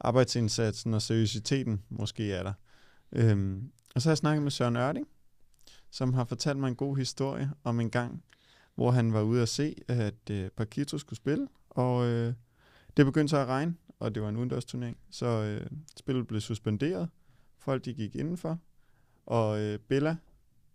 arbejdsindsatsen 0.00 0.94
og 0.94 1.02
seriøsiteten 1.02 1.82
måske 1.88 2.32
er 2.32 2.42
der. 2.42 2.52
Øhm, 3.12 3.70
og 3.94 4.02
så 4.02 4.08
har 4.08 4.12
jeg 4.12 4.18
snakket 4.18 4.42
med 4.42 4.50
Søren 4.50 4.76
Ørding, 4.76 5.08
som 5.90 6.14
har 6.14 6.24
fortalt 6.24 6.58
mig 6.58 6.68
en 6.68 6.76
god 6.76 6.96
historie 6.96 7.50
om 7.64 7.80
en 7.80 7.90
gang, 7.90 8.22
hvor 8.74 8.90
han 8.90 9.12
var 9.12 9.22
ude 9.22 9.42
at 9.42 9.48
se, 9.48 9.74
at 9.88 10.30
øh, 10.30 10.50
Paquito 10.50 10.98
skulle 10.98 11.16
spille, 11.16 11.48
og 11.70 12.06
øh, 12.06 12.34
det 12.96 13.06
begyndte 13.06 13.30
så 13.30 13.36
at 13.36 13.46
regne, 13.46 13.74
og 13.98 14.14
det 14.14 14.22
var 14.22 14.28
en 14.28 14.36
udendørsturnering, 14.36 14.96
så 15.10 15.26
øh, 15.26 15.66
spillet 15.96 16.26
blev 16.26 16.40
suspenderet, 16.40 17.08
folk 17.58 17.84
de 17.84 17.94
gik 17.94 18.16
indenfor, 18.16 18.58
og 19.26 19.60
øh, 19.60 19.78
Bella, 19.78 20.16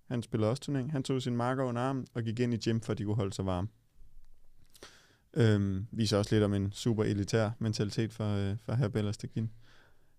han 0.10 0.24
spillede 0.24 0.50
også 0.52 0.64
turnering. 0.64 0.92
Han 0.92 1.04
tog 1.04 1.22
sin 1.22 1.36
marker 1.36 1.64
under 1.64 1.82
armen 1.82 2.08
og 2.14 2.24
gik 2.24 2.40
ind 2.40 2.54
i 2.54 2.58
gym, 2.58 2.80
for 2.80 2.92
at 2.92 2.98
de 2.98 3.04
kunne 3.04 3.16
holde 3.16 3.34
sig 3.34 3.46
varme. 3.46 3.68
Øhm, 5.34 5.86
viser 5.92 6.18
også 6.18 6.36
lidt 6.36 6.44
om 6.44 6.54
en 6.54 6.72
super 6.72 7.04
elitær 7.04 7.50
mentalitet 7.60 8.14
for, 8.14 8.36
øh, 8.36 8.56
for 8.66 8.74
herr 8.74 8.88
Bella 8.88 9.12
Stegin. 9.12 9.50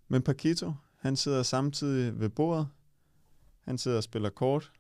Men 0.09 0.23
Paquito, 0.23 0.73
han 1.01 1.17
sidder 1.17 1.43
samtidig 1.43 2.21
ved 2.21 2.29
bordet. 2.29 2.69
Han 3.65 3.79
sidder 3.79 3.97
og 3.97 4.03
spiller 4.03 4.29
kort. 4.31 4.71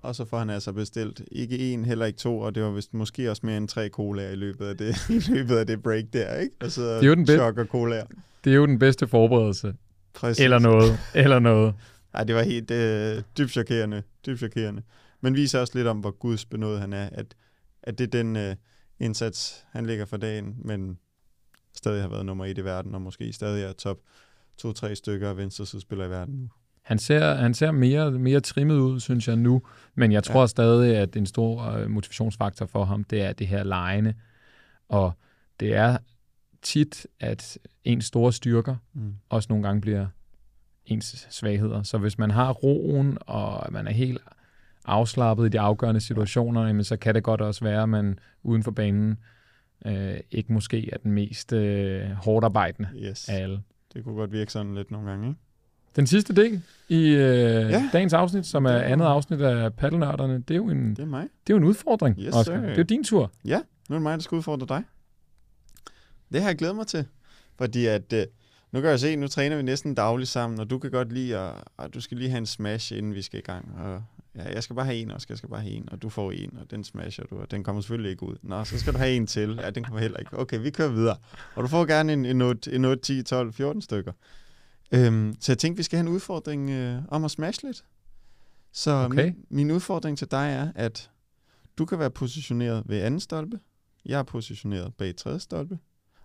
Og 0.00 0.14
så 0.14 0.24
får 0.24 0.38
han 0.38 0.50
altså 0.50 0.72
bestilt 0.72 1.22
ikke 1.32 1.58
en, 1.72 1.84
heller 1.84 2.06
ikke 2.06 2.18
to, 2.18 2.38
og 2.38 2.54
det 2.54 2.62
var 2.62 2.70
vist 2.70 2.94
måske 2.94 3.30
også 3.30 3.46
mere 3.46 3.56
end 3.56 3.68
tre 3.68 3.88
colaer 3.88 4.30
i 4.30 4.34
løbet 4.36 4.66
af 4.66 4.76
det, 4.76 4.96
i 5.28 5.32
løbet 5.32 5.56
af 5.56 5.66
det 5.66 5.82
break 5.82 6.04
der, 6.12 6.34
ikke? 6.36 6.54
Og 6.60 6.70
så 6.70 6.82
Det 6.96 7.02
er 7.02 7.06
jo 7.08 7.14
den 7.14 7.26
bedste- 7.26 7.64
colaer. 7.70 8.06
Det 8.44 8.50
er 8.52 8.56
jo 8.56 8.66
den 8.66 8.78
bedste 8.78 9.06
forberedelse. 9.08 9.74
Præcis. 10.14 10.44
Eller 10.44 10.58
noget. 10.58 10.98
Eller 11.14 11.38
noget. 11.38 11.74
Ej, 12.14 12.24
det 12.24 12.34
var 12.34 12.42
helt 12.42 12.70
øh, 12.70 13.22
dybt 13.38 13.50
chokerende, 13.50 14.02
dybt 14.26 14.38
chokerende. 14.38 14.82
Men 15.20 15.34
viser 15.34 15.60
også 15.60 15.72
lidt 15.78 15.86
om, 15.88 16.00
hvor 16.00 16.10
gudsbenået 16.10 16.80
han 16.80 16.92
er, 16.92 17.08
at, 17.12 17.34
at 17.82 17.98
det 17.98 18.04
er 18.04 18.22
den 18.22 18.36
øh, 18.36 18.56
indsats, 19.00 19.64
han 19.70 19.86
lægger 19.86 20.04
for 20.04 20.16
dagen, 20.16 20.56
men 20.64 20.98
stadig 21.76 22.02
har 22.02 22.08
været 22.08 22.26
nummer 22.26 22.44
et 22.44 22.58
i 22.58 22.64
verden, 22.64 22.94
og 22.94 23.02
måske 23.02 23.32
stadig 23.32 23.64
er 23.64 23.72
top 23.72 23.98
to-tre 24.58 24.94
stykker 24.96 25.28
af 25.30 25.36
venstresidespillere 25.36 26.06
i 26.06 26.10
verden 26.10 26.34
nu. 26.34 26.48
Han 26.82 26.98
ser, 26.98 27.34
han 27.34 27.54
ser 27.54 27.70
mere, 27.70 28.10
mere 28.10 28.40
trimmet 28.40 28.74
ud, 28.78 29.00
synes 29.00 29.28
jeg 29.28 29.36
nu, 29.36 29.62
men 29.94 30.12
jeg 30.12 30.24
tror 30.24 30.34
ja. 30.34 30.40
Ja. 30.40 30.46
stadig, 30.46 30.96
at 30.96 31.16
en 31.16 31.26
stor 31.26 31.62
øh, 31.62 31.90
motivationsfaktor 31.90 32.66
for 32.66 32.84
ham, 32.84 33.04
det 33.04 33.22
er 33.22 33.32
det 33.32 33.46
her 33.46 33.62
lejende. 33.64 34.14
Og 34.88 35.12
det 35.60 35.74
er 35.74 35.98
tit, 36.62 37.06
at 37.20 37.58
ens 37.84 38.04
store 38.04 38.32
styrker 38.32 38.76
Mm. 38.92 39.14
også 39.28 39.46
nogle 39.48 39.66
gange 39.66 39.80
bliver 39.80 40.06
ens 40.86 41.26
svagheder. 41.30 41.82
Så 41.82 41.98
hvis 41.98 42.18
man 42.18 42.30
har 42.30 42.52
roen, 42.52 43.18
og 43.20 43.72
man 43.72 43.86
er 43.86 43.92
helt 43.92 44.18
afslappet 44.84 45.46
i 45.46 45.48
de 45.48 45.60
afgørende 45.60 46.00
situationer, 46.00 46.66
jamen, 46.66 46.84
så 46.84 46.96
kan 46.96 47.14
det 47.14 47.22
godt 47.22 47.40
også 47.40 47.64
være, 47.64 47.82
at 47.82 47.88
man 47.88 48.18
uden 48.42 48.62
for 48.62 48.70
banen 48.70 49.18
øh, 49.86 50.14
ikke 50.30 50.52
måske 50.52 50.90
er 50.92 50.98
den 50.98 51.12
mest 51.12 51.52
øh, 51.52 52.10
hårdt 52.10 52.44
arbejdende 52.44 52.88
Yes, 52.96 53.28
af 53.28 53.42
alle. 53.42 53.62
det 53.94 54.04
kunne 54.04 54.14
godt 54.14 54.32
virke 54.32 54.52
sådan 54.52 54.74
lidt 54.74 54.90
nogle 54.90 55.10
gange, 55.10 55.28
ikke? 55.28 55.40
Den 55.96 56.06
sidste 56.06 56.34
del 56.36 56.62
i 56.88 57.08
øh, 57.08 57.70
ja. 57.70 57.90
Dagens 57.92 58.12
afsnit, 58.12 58.46
som 58.46 58.64
er 58.64 58.72
andet 58.78 59.06
afsnit 59.06 59.40
af 59.40 59.74
Paddelnørderne, 59.74 60.34
det 60.48 60.50
er 60.50 60.56
jo 60.56 60.68
en, 60.68 60.90
Det 60.90 60.98
er 60.98 61.06
mig. 61.06 61.22
det 61.46 61.52
er 61.52 61.54
jo 61.54 61.58
en 61.58 61.64
udfordring, 61.64 62.16
Yes, 62.18 62.28
Oscar. 62.34 62.42
sir. 62.42 62.60
Det 62.60 62.70
er 62.70 62.76
jo 62.76 62.82
din 62.82 63.04
tur. 63.04 63.30
Ja, 63.44 63.60
nu 63.88 63.94
er 63.94 63.98
det 63.98 64.02
mig, 64.02 64.12
der 64.18 64.22
skal 64.22 64.36
udfordre 64.36 64.66
dig. 64.66 64.82
Det 66.32 66.40
har 66.40 66.48
jeg 66.48 66.56
glædet 66.58 66.76
mig 66.76 66.86
til, 66.86 67.06
fordi 67.58 67.86
at 67.86 68.12
øh, 68.12 68.24
nu 68.72 68.80
kan 68.80 68.90
jeg 68.90 69.00
se, 69.00 69.16
nu 69.16 69.28
træner 69.28 69.56
vi 69.56 69.62
næsten 69.62 69.94
dagligt 69.94 70.30
sammen, 70.30 70.60
og 70.60 70.70
du 70.70 70.78
kan 70.78 70.90
godt 70.90 71.12
lide, 71.12 71.38
at, 71.38 71.54
at 71.78 71.94
du 71.94 72.00
skal 72.00 72.16
lige 72.16 72.30
have 72.30 72.38
en 72.38 72.46
smash, 72.46 72.92
inden 72.92 73.14
vi 73.14 73.22
skal 73.22 73.38
i 73.38 73.42
gang. 73.42 73.74
Og 73.78 74.02
ja, 74.34 74.52
jeg 74.54 74.62
skal 74.62 74.76
bare 74.76 74.84
have 74.84 74.96
en, 74.96 75.10
og 75.10 75.20
jeg 75.28 75.38
skal 75.38 75.48
bare 75.48 75.60
have 75.60 75.72
en, 75.72 75.88
og 75.92 76.02
du 76.02 76.08
får 76.08 76.32
en, 76.32 76.58
og 76.58 76.70
den 76.70 76.84
smasher 76.84 77.24
du, 77.24 77.38
og 77.38 77.50
den 77.50 77.64
kommer 77.64 77.82
selvfølgelig 77.82 78.10
ikke 78.10 78.22
ud. 78.22 78.36
Nå, 78.42 78.64
så 78.64 78.78
skal 78.78 78.92
du 78.92 78.98
have 78.98 79.12
en 79.12 79.26
til. 79.26 79.58
Ja, 79.62 79.70
den 79.70 79.84
kommer 79.84 80.00
heller 80.00 80.18
ikke. 80.18 80.38
Okay, 80.38 80.58
vi 80.58 80.70
kører 80.70 80.88
videre. 80.88 81.16
Og 81.54 81.62
du 81.62 81.68
får 81.68 81.84
gerne 81.84 82.12
en, 82.12 82.24
en 82.24 82.42
8, 82.42 82.72
en 82.72 82.84
8 82.84 83.02
10, 83.02 83.22
12, 83.22 83.52
14 83.52 83.82
stykker. 83.82 84.12
Øhm, 84.92 85.34
så 85.40 85.52
jeg 85.52 85.58
tænkte, 85.58 85.76
vi 85.76 85.82
skal 85.82 85.96
have 85.96 86.06
en 86.08 86.14
udfordring 86.14 86.70
øh, 86.70 87.02
om 87.08 87.24
at 87.24 87.30
smash 87.30 87.64
lidt. 87.64 87.84
Så 88.72 88.90
Okay. 88.90 89.24
min, 89.24 89.34
min 89.50 89.70
udfordring 89.70 90.18
til 90.18 90.30
dig 90.30 90.50
er, 90.52 90.72
at 90.74 91.10
du 91.78 91.84
kan 91.84 91.98
være 91.98 92.10
positioneret 92.10 92.82
ved 92.86 93.00
anden 93.00 93.20
stolpe. 93.20 93.58
Jeg 94.04 94.18
er 94.18 94.22
positioneret 94.22 94.94
bag 94.94 95.16
tredje 95.16 95.40
stolpe. 95.40 95.78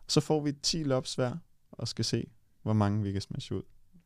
Så 0.07 0.21
får 0.21 0.41
vi 0.43 0.51
10 0.51 0.83
lobs 0.83 1.15
hver, 1.15 1.35
og 1.71 1.87
skal 1.87 2.05
se, 2.05 2.27
hvor 2.67 2.73
mange 2.73 3.03
vi 3.03 3.11
kan 3.11 3.21
smashe 3.21 3.55
ud. 3.55 3.61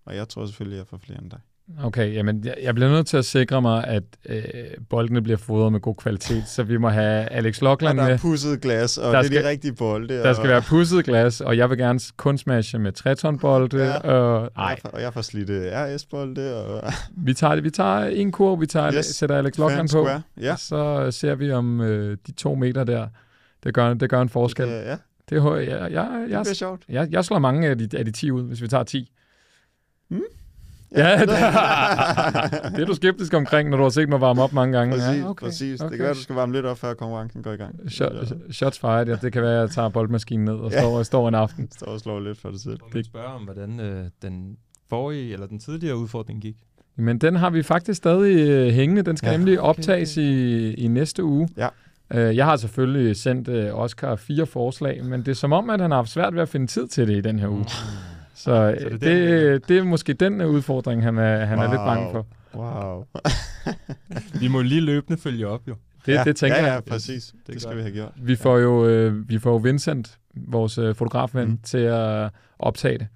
Og 0.05 0.16
jeg 0.16 0.30
tror 0.30 0.45
selvfølgelig, 0.45 0.78
jeg 0.78 0.88
får 0.88 0.97
flere 1.05 1.22
end 1.22 1.32
dig. 1.32 1.39
Okay, 1.84 2.14
jamen 2.14 2.45
jeg, 2.45 2.55
jeg 2.64 2.76
bliver 2.76 2.89
nødt 2.89 3.07
til 3.07 3.18
at 3.18 3.26
sikre 3.26 3.62
mig, 3.62 3.84
at 3.88 4.03
øh, 4.30 4.43
boldene 4.89 5.22
bliver 5.22 5.38
fodret 5.38 5.72
med 5.72 5.80
god 5.80 5.95
kvalitet, 5.95 6.43
så 6.47 6.64
vi 6.64 6.78
må 6.78 6.89
have 6.89 7.26
Alex 7.26 7.62
Lockland 7.62 7.97
der 7.97 8.03
med. 8.05 8.14
er 8.14 8.18
pusset 8.18 8.62
glas, 8.62 8.97
og 8.97 9.03
Der 9.03 9.09
det 9.12 9.18
er 9.20 9.24
skal- 9.24 9.43
de 9.43 9.49
rigtige 9.49 9.74
bolde. 9.74 10.14
Der 10.14 10.34
skal 10.34 10.43
og, 10.43 10.49
være 10.49 10.62
pusset 10.62 11.05
glas, 11.05 11.41
og 11.41 11.57
jeg 11.57 11.70
vil 11.70 11.78
gerne 11.78 11.99
kun 12.18 12.38
smashe 12.38 12.80
med 12.80 12.91
3 12.91 13.16
ton 13.16 13.39
bolde. 13.39 13.78
Ja. 13.78 13.89
Ja. 13.91 13.97
Og, 14.14 14.51
ej, 14.57 14.66
jeg 14.66 14.78
får- 14.82 14.89
og 14.89 15.01
jeg 15.01 15.14
får 15.14 15.22
slidte 15.22 15.72
RS-bolde, 15.74 16.66
og 16.66 16.91
vi 17.26 17.34
tager, 17.34 17.55
det. 17.55 17.64
vi 17.64 17.70
tager 17.70 17.97
en 18.05 18.32
kurv, 18.32 18.62
vi 18.62 18.66
tager, 18.66 18.93
Yes. 18.93 19.05
sætter 19.05 19.38
Alex 19.38 19.57
Lockland 19.57 19.89
på. 19.93 20.07
Ja, 20.41 20.55
så 20.55 21.12
ser 21.12 21.36
vi 21.36 21.51
om 21.51 21.82
øh, 21.82 22.18
de 22.28 22.32
to 22.32 22.55
meter 22.55 22.84
der, 22.84 23.07
det 23.64 23.74
gør, 23.74 23.93
det 23.93 24.09
gør 24.09 24.22
en 24.22 24.30
forskel. 24.30 24.68
det, 24.68 24.74
ja, 24.74 24.97
det 25.32 25.41
Det, 25.41 25.51
er, 25.51 25.55
jeg, 25.55 25.69
jeg, 25.69 25.91
jeg, 25.91 26.21
bliver 26.25 26.39
jeg, 26.47 26.55
sjovt. 26.55 26.82
jeg, 26.89 27.07
jeg 27.11 27.25
slår 27.25 27.39
mange 27.39 27.67
af 27.67 27.77
de, 27.77 27.97
af 27.97 28.05
de 28.05 28.11
10 28.11 28.32
ud, 28.32 28.43
hvis 28.43 28.61
vi 28.61 28.67
tager 28.67 28.84
10. 28.84 29.11
Hmm? 30.07 30.21
Ja, 30.95 31.19
det, 31.19 31.27
det 32.75 32.82
er 32.82 32.86
du 32.88 32.95
skeptisk 32.95 33.34
omkring, 33.34 33.69
når 33.69 33.77
du 33.77 33.84
har 33.84 33.89
set 33.89 34.09
mig 34.09 34.21
varme 34.21 34.41
op 34.41 34.53
mange 34.53 34.77
gange. 34.77 34.93
Præcis, 34.95 35.21
ja, 35.23 35.29
okay, 35.29 35.45
præcis. 35.45 35.79
Det 35.79 35.86
okay. 35.88 35.95
kan 35.97 36.03
være, 36.05 36.13
du 36.13 36.21
skal 36.21 36.36
varme 36.36 36.53
lidt 36.53 36.65
op, 36.65 36.77
før 36.77 36.93
konkurrencen 36.93 37.43
går 37.43 37.51
i 37.51 37.55
gang. 37.55 37.91
Shot, 37.91 38.13
Ja. 38.13 38.51
shots 38.51 38.79
fired, 38.79 39.07
ja. 39.07 39.15
Det 39.15 39.34
kan 39.34 39.41
være, 39.41 39.55
at 39.55 39.59
jeg 39.61 39.69
tager 39.69 39.89
boldmaskinen 39.89 40.45
ned 40.45 40.53
og 40.53 40.71
Ja. 40.71 40.79
står, 40.79 41.03
står 41.03 41.27
en 41.27 41.36
aften. 41.36 41.71
Står 41.71 41.86
og 41.88 41.99
slår 41.99 42.19
lidt 42.19 42.38
for 42.41 42.51
dig 42.51 42.59
selv. 42.59 42.77
Må 42.82 42.88
man 42.93 43.03
spørge 43.03 43.27
om, 43.27 43.41
hvordan 43.43 43.79
øh, 43.79 44.05
den 44.21 44.57
forrige, 44.89 45.34
eller 45.34 45.47
den 45.47 45.59
tidligere 45.59 45.97
udfordring 45.97 46.41
gik? 46.41 46.55
Men 46.95 47.17
den 47.17 47.36
har 47.36 47.49
vi 47.49 47.63
faktisk 47.63 47.97
stadig 47.97 48.49
øh, 48.49 48.67
hængende. 48.73 49.01
Den 49.01 49.17
skal 49.17 49.29
Ja. 49.32 49.38
nemlig 49.38 49.59
Okay, 49.61 49.69
optages 49.69 50.17
I, 50.17 50.73
i 50.73 50.88
næste 50.88 51.23
uge. 51.23 51.49
Ja. 51.57 51.67
Øh, 52.14 52.36
jeg 52.36 52.45
har 52.45 52.55
selvfølgelig 52.55 53.16
sendt 53.16 53.47
øh, 53.47 53.80
Oscar 53.80 54.16
fire 54.16 54.45
forslag, 54.45 55.05
men 55.05 55.20
det 55.20 55.28
er 55.28 55.34
som 55.36 55.53
om, 55.53 55.70
at 55.70 55.82
han 55.82 55.91
har 55.91 55.97
haft 55.97 56.09
svært 56.09 56.36
ved 56.36 56.41
at 56.41 56.49
finde 56.49 56.68
tid 56.68 56.88
til 56.88 57.07
det 57.07 57.18
i 57.18 57.22
den 57.22 57.39
her 57.39 57.47
uge. 57.47 57.66
Så, 58.36 58.51
øh, 58.51 58.80
Så 58.82 58.86
det 58.86 58.86
er 58.86 58.89
det, 58.89 59.01
den, 59.01 59.18
øh, 59.18 59.53
det, 59.53 59.68
det 59.68 59.78
er 59.78 59.84
måske 59.84 60.14
den 60.14 60.41
øh, 60.41 60.47
udfordring, 60.49 61.03
han 61.03 61.18
er, 61.18 61.45
han 61.45 61.59
er 61.59 61.70
lidt 61.70 61.82
bange 61.82 62.03
Wow. 62.03 62.12
for. 62.12 62.26
Wow. 62.57 63.05
Vi 64.41 64.47
må 64.47 64.62
lige 64.62 64.82
løbende 64.82 65.22
følge 65.22 65.47
op, 65.47 65.62
jo. 65.68 65.76
Det, 66.05 66.14
ja, 66.14 66.24
det 66.24 66.36
tænker 66.36 66.57
ja, 66.57 66.66
ja, 66.66 66.74
jeg. 66.74 66.84
præcis. 66.84 67.34
Det, 67.47 67.53
det 67.53 67.62
skal 67.62 67.78
vi 67.78 67.82
have 67.82 67.93
gjort. 67.93 68.12
Vi 68.18 68.36
får 68.36 68.57
jo, 68.57 68.88
øh, 68.88 69.30
vi 69.30 69.39
får 69.39 69.49
jo 69.51 69.57
Vincent, 69.57 70.18
vores 70.36 70.78
øh, 70.78 70.95
fotografven, 70.95 71.45
Mm. 71.45 71.51
mm. 71.51 71.59
til 71.64 71.78
at 71.78 72.30
optage 72.59 72.97
det. 72.97 73.07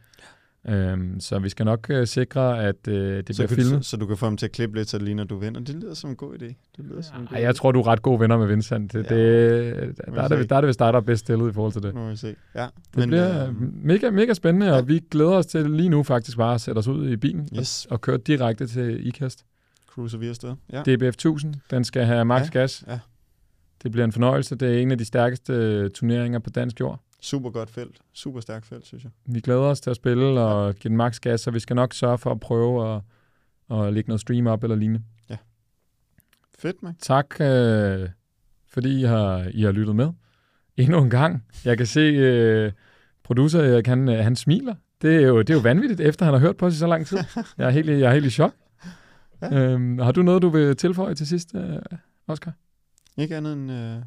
Øhm, 0.69 1.19
så 1.19 1.39
vi 1.39 1.49
skal 1.49 1.65
nok 1.65 1.87
øh, 1.89 2.07
sikre, 2.07 2.63
at 2.63 2.87
øh, 2.87 3.23
det 3.27 3.35
så, 3.35 3.43
bliver 3.43 3.47
kan, 3.47 3.55
så, 3.63 3.69
filmet. 3.69 3.85
så 3.85 3.97
du 3.97 4.05
kan 4.05 4.17
få 4.17 4.25
ham 4.25 4.37
til 4.37 4.45
at 4.45 4.51
klippe 4.51 4.77
lidt, 4.77 4.89
så 4.89 4.97
det 4.97 5.05
ligner, 5.05 5.23
du 5.23 5.37
vinder. 5.37 5.59
Det 5.61 5.75
lyder 5.75 5.93
som 5.93 6.09
en 6.09 6.15
god 6.15 6.33
idé. 6.33 6.45
Det 6.77 6.85
lyder 6.85 7.01
som 7.01 7.21
en 7.21 7.27
god 7.27 7.37
Ej, 7.37 7.43
jeg 7.43 7.55
tror, 7.55 7.71
du 7.71 7.79
er 7.79 7.87
ret 7.87 8.01
gode 8.01 8.19
venner 8.19 8.37
med 8.37 8.47
Vincent. 8.47 8.93
Det, 8.93 9.05
Ja. 9.11 9.15
det, 9.15 9.97
der, 10.15 10.21
er 10.21 10.27
det, 10.27 10.49
der 10.49 10.55
er 10.55 10.61
det 10.61 10.67
vist 10.67 10.79
dig, 10.79 10.93
der 10.93 10.99
er 10.99 11.03
bedst 11.03 11.19
stillet 11.25 11.49
i 11.49 11.53
forhold 11.53 11.73
til 11.73 11.83
det. 11.83 11.93
Må 11.95 12.09
vi 12.09 12.15
se. 12.15 12.35
Ja, 12.55 12.61
Det 12.61 12.69
Men, 12.97 13.09
bliver 13.09 13.47
øh, 13.47 13.53
mega, 13.83 14.09
mega 14.09 14.33
spændende, 14.33 14.65
ja. 14.67 14.77
og 14.77 14.87
vi 14.87 15.01
glæder 15.11 15.31
os 15.31 15.45
til 15.45 15.69
lige 15.71 15.89
nu 15.89 16.03
faktisk 16.03 16.37
bare 16.37 16.53
at 16.53 16.61
sætte 16.61 16.79
os 16.79 16.87
ud 16.87 17.09
i 17.09 17.15
bilen 17.17 17.49
Yes. 17.59 17.85
og, 17.85 17.91
og 17.91 18.01
køre 18.01 18.17
direkte 18.17 18.67
til 18.67 19.07
IKAST. 19.07 19.45
cruiser 19.89 20.17
vi 20.17 20.27
afsted. 20.27 20.55
Ja. 20.73 20.81
DBF 20.81 21.13
1000, 21.13 21.53
den 21.71 21.83
skal 21.83 22.05
have 22.05 22.25
max 22.25 22.41
Ja, 22.43 22.59
gas. 22.59 22.83
ja. 22.87 22.99
Det 23.83 23.91
bliver 23.91 24.05
en 24.05 24.11
fornøjelse. 24.11 24.55
Det 24.55 24.73
er 24.77 24.81
en 24.81 24.91
af 24.91 24.97
de 24.97 25.05
stærkeste 25.05 25.53
øh, 25.53 25.89
turneringer 25.89 26.39
på 26.39 26.49
dansk 26.49 26.79
jord. 26.79 26.99
Super 27.25 27.49
godt 27.49 27.69
felt. 27.69 27.97
Super 28.13 28.39
stærkt 28.39 28.65
felt, 28.65 28.85
synes 28.85 29.03
jeg. 29.03 29.11
Vi 29.25 29.39
glæder 29.39 29.59
os 29.59 29.81
til 29.81 29.89
at 29.89 29.95
spille 29.95 30.41
og 30.41 30.75
give 30.75 30.89
den 30.89 30.97
max 30.97 31.19
gas, 31.19 31.41
så 31.41 31.51
vi 31.51 31.59
skal 31.59 31.75
nok 31.75 31.93
sørge 31.93 32.17
for 32.17 32.31
at 32.31 32.39
prøve 32.39 32.95
at, 32.95 33.01
at 33.77 33.93
lægge 33.93 34.07
noget 34.07 34.21
stream 34.21 34.47
op 34.47 34.63
eller 34.63 34.75
lignende. 34.75 35.03
Fedt, 36.59 36.83
man. 36.83 36.95
Tak, 36.99 37.41
øh, 37.41 38.09
fordi 38.67 38.99
I 38.99 39.03
har, 39.03 39.47
I 39.53 39.61
har 39.61 39.71
lyttet 39.71 39.95
med. 39.95 40.09
Endnu 40.77 41.01
en 41.01 41.09
gang. 41.09 41.43
Jeg 41.65 41.77
kan 41.77 41.85
se, 41.85 41.99
øh, 41.99 42.71
producer 43.23 43.61
Erik, 43.61 43.87
han, 43.87 44.09
øh, 44.09 44.23
han 44.23 44.35
smiler. 44.35 44.75
Det 45.01 45.15
er, 45.15 45.27
jo, 45.27 45.39
det 45.39 45.49
er 45.49 45.53
jo 45.53 45.59
vanvittigt, 45.59 46.01
efter 46.01 46.25
han 46.25 46.33
har 46.33 46.41
hørt 46.41 46.57
på 46.57 46.65
os 46.65 46.73
i 46.75 46.77
så 46.77 46.87
lang 46.87 47.07
tid. 47.07 47.17
Jeg 47.57 47.65
er 47.67 47.69
helt, 47.69 47.89
jeg 47.89 48.09
er 48.09 48.13
helt 48.13 48.25
i 48.25 48.29
chok. 48.29 48.53
Ja. 49.41 49.55
Ja. 49.55 49.71
Øhm, 49.71 49.99
har 49.99 50.11
du 50.11 50.21
noget, 50.21 50.41
du 50.41 50.49
vil 50.49 50.75
tilføje 50.77 51.15
til 51.15 51.27
sidst, 51.27 51.55
øh, 51.55 51.79
Oscar? 52.27 52.53
Ikke 53.17 53.37
andet 53.37 53.53
end, 53.53 53.71
øh, 53.71 53.97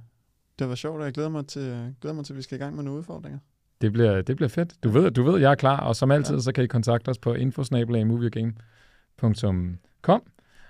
det 0.59 0.69
var 0.69 0.75
sjovt, 0.75 0.99
og 0.99 1.05
jeg 1.05 1.13
glæder 1.13 1.29
mig 1.29 1.47
til, 1.47 1.95
glæder 2.01 2.15
mig 2.15 2.25
til, 2.25 2.33
at 2.33 2.37
vi 2.37 2.43
skal 2.43 2.59
i 2.59 2.63
gang 2.63 2.77
med 2.77 2.85
nogle 2.85 2.99
udfordringer. 2.99 3.39
Det 3.81 3.93
bliver, 3.93 4.23
det 4.23 4.37
bliver 4.37 4.49
fedt. 4.49 4.75
Du 4.85 4.89
ved, 4.89 5.11
du 5.11 5.23
ved, 5.23 5.41
jeg 5.41 5.51
er 5.51 5.55
klar, 5.55 5.81
og 5.81 5.97
som 5.97 6.11
altid, 6.11 6.35
Ja. 6.35 6.41
så 6.41 6.53
kan 6.53 6.65
I 6.65 6.67
kontakte 6.67 7.09
os 7.09 7.19
på 7.19 7.35
infosnabelagmoviegame.com 7.35 10.23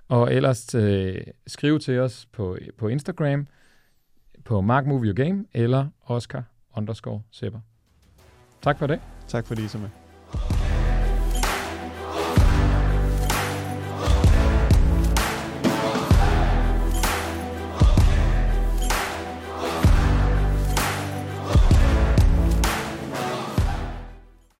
og 0.08 0.34
ellers 0.34 0.74
øh, 0.74 1.20
skrive 1.46 1.78
til 1.78 1.98
os 1.98 2.26
på, 2.32 2.58
på 2.78 2.88
Instagram 2.88 3.46
på 4.44 4.60
markmoviegame 4.60 5.44
eller 5.54 5.86
Oscar 6.06 6.42
underscore 6.76 7.22
Sepper. 7.30 7.60
Tak 8.62 8.78
for 8.78 8.86
det. 8.86 9.00
Tak 9.28 9.46
fordi 9.46 9.64
I 9.64 9.68
så 9.68 9.78
med. 9.78 9.88